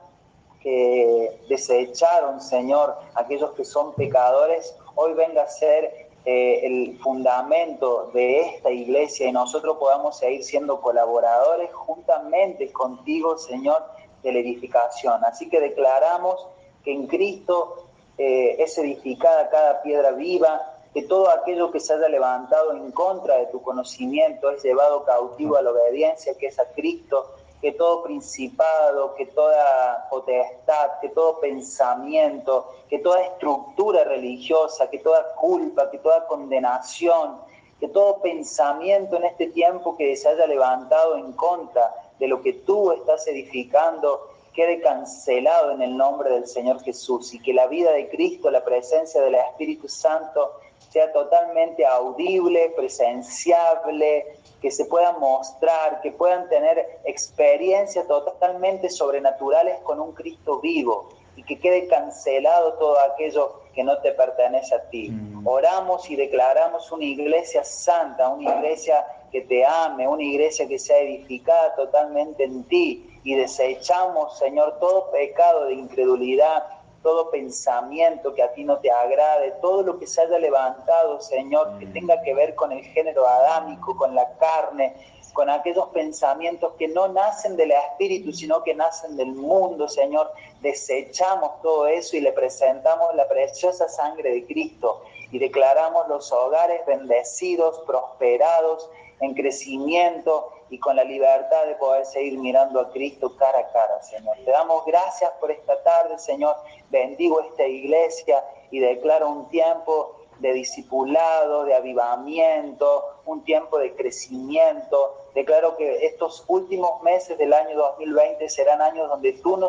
que 0.61 1.39
desecharon, 1.49 2.39
Señor, 2.39 2.95
aquellos 3.15 3.51
que 3.53 3.65
son 3.65 3.93
pecadores, 3.93 4.75
hoy 4.95 5.13
venga 5.13 5.43
a 5.43 5.47
ser 5.47 6.11
eh, 6.23 6.59
el 6.63 6.99
fundamento 6.99 8.11
de 8.13 8.41
esta 8.41 8.69
iglesia 8.69 9.27
y 9.27 9.31
nosotros 9.31 9.77
podamos 9.77 10.19
seguir 10.19 10.43
siendo 10.43 10.79
colaboradores 10.79 11.73
juntamente 11.73 12.71
contigo, 12.71 13.39
Señor, 13.39 13.83
de 14.21 14.31
la 14.31 14.39
edificación. 14.39 15.25
Así 15.25 15.49
que 15.49 15.59
declaramos 15.59 16.45
que 16.83 16.91
en 16.93 17.07
Cristo 17.07 17.87
eh, 18.23 18.55
es 18.59 18.77
edificada 18.77 19.49
cada 19.49 19.81
piedra 19.81 20.11
viva, 20.11 20.61
que 20.93 21.01
todo 21.01 21.31
aquello 21.31 21.71
que 21.71 21.79
se 21.79 21.91
haya 21.91 22.07
levantado 22.07 22.71
en 22.73 22.91
contra 22.91 23.37
de 23.37 23.47
tu 23.47 23.63
conocimiento 23.63 24.51
es 24.51 24.61
llevado 24.61 25.03
cautivo 25.05 25.55
a 25.55 25.63
la 25.63 25.71
obediencia 25.71 26.35
que 26.37 26.45
es 26.45 26.59
a 26.59 26.65
Cristo, 26.65 27.31
que 27.59 27.71
todo 27.71 28.03
principado, 28.03 29.15
que 29.15 29.25
toda 29.25 30.07
potestad, 30.11 30.99
que 31.01 31.09
todo 31.09 31.39
pensamiento, 31.39 32.67
que 32.87 32.99
toda 32.99 33.23
estructura 33.23 34.03
religiosa, 34.03 34.87
que 34.87 34.99
toda 34.99 35.33
culpa, 35.33 35.89
que 35.89 35.97
toda 35.97 36.27
condenación, 36.27 37.37
que 37.79 37.87
todo 37.87 38.21
pensamiento 38.21 39.15
en 39.15 39.23
este 39.23 39.47
tiempo 39.47 39.97
que 39.97 40.15
se 40.15 40.29
haya 40.29 40.45
levantado 40.45 41.17
en 41.17 41.31
contra 41.33 41.91
de 42.19 42.27
lo 42.27 42.43
que 42.43 42.53
tú 42.53 42.91
estás 42.91 43.27
edificando, 43.27 44.29
quede 44.53 44.81
cancelado 44.81 45.71
en 45.71 45.81
el 45.81 45.95
nombre 45.95 46.31
del 46.31 46.47
Señor 46.47 46.81
Jesús 46.83 47.33
y 47.33 47.41
que 47.41 47.53
la 47.53 47.67
vida 47.67 47.91
de 47.91 48.09
Cristo, 48.09 48.51
la 48.51 48.63
presencia 48.63 49.21
del 49.21 49.35
Espíritu 49.35 49.87
Santo 49.87 50.59
sea 50.89 51.11
totalmente 51.13 51.85
audible, 51.85 52.73
presenciable, 52.75 54.35
que 54.61 54.71
se 54.71 54.85
pueda 54.85 55.13
mostrar, 55.13 56.01
que 56.01 56.11
puedan 56.11 56.49
tener 56.49 56.99
experiencias 57.05 58.07
totalmente 58.07 58.89
sobrenaturales 58.89 59.79
con 59.79 59.99
un 59.99 60.11
Cristo 60.11 60.59
vivo 60.59 61.09
y 61.35 61.43
que 61.43 61.59
quede 61.59 61.87
cancelado 61.87 62.73
todo 62.73 62.99
aquello 62.99 63.61
que 63.73 63.83
no 63.83 63.97
te 63.99 64.11
pertenece 64.11 64.75
a 64.75 64.89
ti. 64.89 65.09
Mm. 65.09 65.47
Oramos 65.47 66.09
y 66.09 66.15
declaramos 66.15 66.91
una 66.91 67.05
iglesia 67.05 67.63
santa, 67.63 68.27
una 68.29 68.57
iglesia 68.57 69.05
que 69.31 69.41
te 69.41 69.65
ame, 69.65 70.07
una 70.07 70.23
iglesia 70.23 70.67
que 70.67 70.77
sea 70.79 70.99
edificada 70.99 71.75
totalmente 71.75 72.43
en 72.43 72.63
ti, 72.65 73.07
y 73.23 73.35
desechamos, 73.35 74.37
Señor, 74.37 74.77
todo 74.79 75.11
pecado 75.11 75.65
de 75.65 75.73
incredulidad, 75.73 76.63
todo 77.03 77.31
pensamiento 77.31 78.33
que 78.33 78.43
a 78.43 78.53
ti 78.53 78.63
no 78.63 78.77
te 78.77 78.91
agrade, 78.91 79.53
todo 79.61 79.83
lo 79.83 79.99
que 79.99 80.07
se 80.07 80.21
haya 80.21 80.37
levantado, 80.37 81.19
Señor, 81.19 81.79
que 81.79 81.85
mm. 81.85 81.93
tenga 81.93 82.21
que 82.21 82.33
ver 82.33 82.55
con 82.55 82.71
el 82.71 82.83
género 82.83 83.27
adámico, 83.27 83.95
con 83.97 84.15
la 84.15 84.37
carne, 84.37 84.93
con 85.33 85.49
aquellos 85.49 85.87
pensamientos 85.89 86.73
que 86.77 86.87
no 86.87 87.07
nacen 87.07 87.55
del 87.55 87.71
Espíritu, 87.71 88.33
sino 88.33 88.63
que 88.63 88.75
nacen 88.75 89.15
del 89.15 89.33
mundo, 89.33 89.87
Señor. 89.87 90.31
Desechamos 90.61 91.61
todo 91.61 91.87
eso 91.87 92.17
y 92.17 92.21
le 92.21 92.33
presentamos 92.33 93.15
la 93.15 93.27
preciosa 93.27 93.87
sangre 93.87 94.31
de 94.31 94.45
Cristo 94.45 95.03
y 95.31 95.39
declaramos 95.39 96.07
los 96.09 96.31
hogares 96.31 96.85
bendecidos, 96.85 97.79
prosperados, 97.87 98.89
en 99.21 99.33
crecimiento 99.35 100.51
y 100.69 100.79
con 100.79 100.95
la 100.95 101.03
libertad 101.03 101.65
de 101.67 101.75
poder 101.75 102.05
seguir 102.05 102.37
mirando 102.39 102.79
a 102.79 102.91
Cristo 102.91 103.35
cara 103.37 103.59
a 103.59 103.71
cara, 103.71 104.01
Señor. 104.01 104.35
Te 104.43 104.51
damos 104.51 104.85
gracias 104.85 105.31
por 105.39 105.51
esta 105.51 105.81
tarde, 105.83 106.17
Señor. 106.17 106.55
Bendigo 106.89 107.41
esta 107.41 107.65
iglesia 107.65 108.43
y 108.71 108.79
declaro 108.79 109.29
un 109.29 109.49
tiempo 109.49 110.17
de 110.39 110.53
discipulado, 110.53 111.65
de 111.65 111.75
avivamiento, 111.75 113.03
un 113.25 113.43
tiempo 113.43 113.77
de 113.77 113.93
crecimiento. 113.95 115.17
Declaro 115.35 115.77
que 115.77 116.05
estos 116.05 116.43
últimos 116.47 117.03
meses 117.03 117.37
del 117.37 117.53
año 117.53 117.77
2020 117.77 118.49
serán 118.49 118.81
años 118.81 119.07
donde 119.07 119.33
tú 119.33 119.55
no 119.57 119.67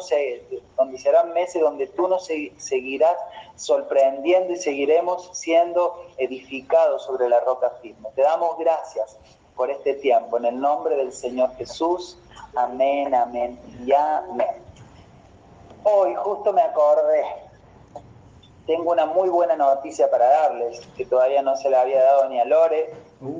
donde 0.77 0.99
serán 0.99 1.35
meses 1.35 1.61
donde 1.61 1.89
tú 1.89 2.09
nos 2.09 2.27
seguirás 2.57 3.17
sorprendiendo 3.57 4.55
y 4.55 4.57
seguiremos 4.57 5.29
siendo 5.33 6.07
edificados 6.17 7.05
sobre 7.05 7.29
la 7.29 7.41
roca 7.41 7.71
firme. 7.83 8.09
Te 8.15 8.23
damos 8.23 8.57
gracias 8.59 9.19
por 9.57 9.71
este 9.71 9.95
tiempo. 9.95 10.39
En 10.39 10.45
el 10.47 10.61
nombre 10.61 10.97
del 10.97 11.13
Señor 11.13 11.55
Jesús. 11.57 12.19
Amén, 12.55 13.15
amén 13.15 13.59
y 13.85 13.93
amén. 13.93 14.63
Hoy 15.85 16.15
justo 16.15 16.53
me 16.53 16.63
acordé, 16.63 17.25
tengo 18.67 18.93
una 18.93 19.07
muy 19.07 19.29
buena 19.29 19.57
noticia 19.57 20.09
para 20.11 20.29
darles, 20.29 20.81
que 20.97 21.05
todavía 21.05 21.43
no 21.43 21.57
se 21.57 21.69
la 21.69 21.81
había 21.81 22.05
dado 22.05 22.29
ni 22.29 22.39
a 22.39 22.45
Lore, 22.45 22.95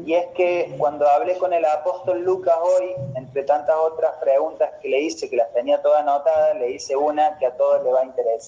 y 0.05 0.15
es 0.15 0.27
que 0.35 0.75
cuando 0.79 1.09
hablé 1.09 1.39
con 1.39 1.53
el 1.53 1.65
apóstol 1.65 2.23
Lucas 2.23 2.57
hoy, 2.61 2.95
entre 3.15 3.45
tantas 3.45 3.77
otras 3.77 4.17
preguntas 4.17 4.71
que 4.81 4.89
le 4.89 5.03
hice, 5.03 5.31
que 5.31 5.37
las 5.37 5.53
tenía 5.53 5.81
todas 5.81 6.03
anotadas, 6.03 6.57
le 6.57 6.71
hice 6.71 6.97
una 6.97 7.39
que 7.39 7.47
a 7.47 7.57
todos 7.57 7.85
les 7.85 7.95
va 7.95 8.01
a 8.01 8.05
interesar. 8.05 8.41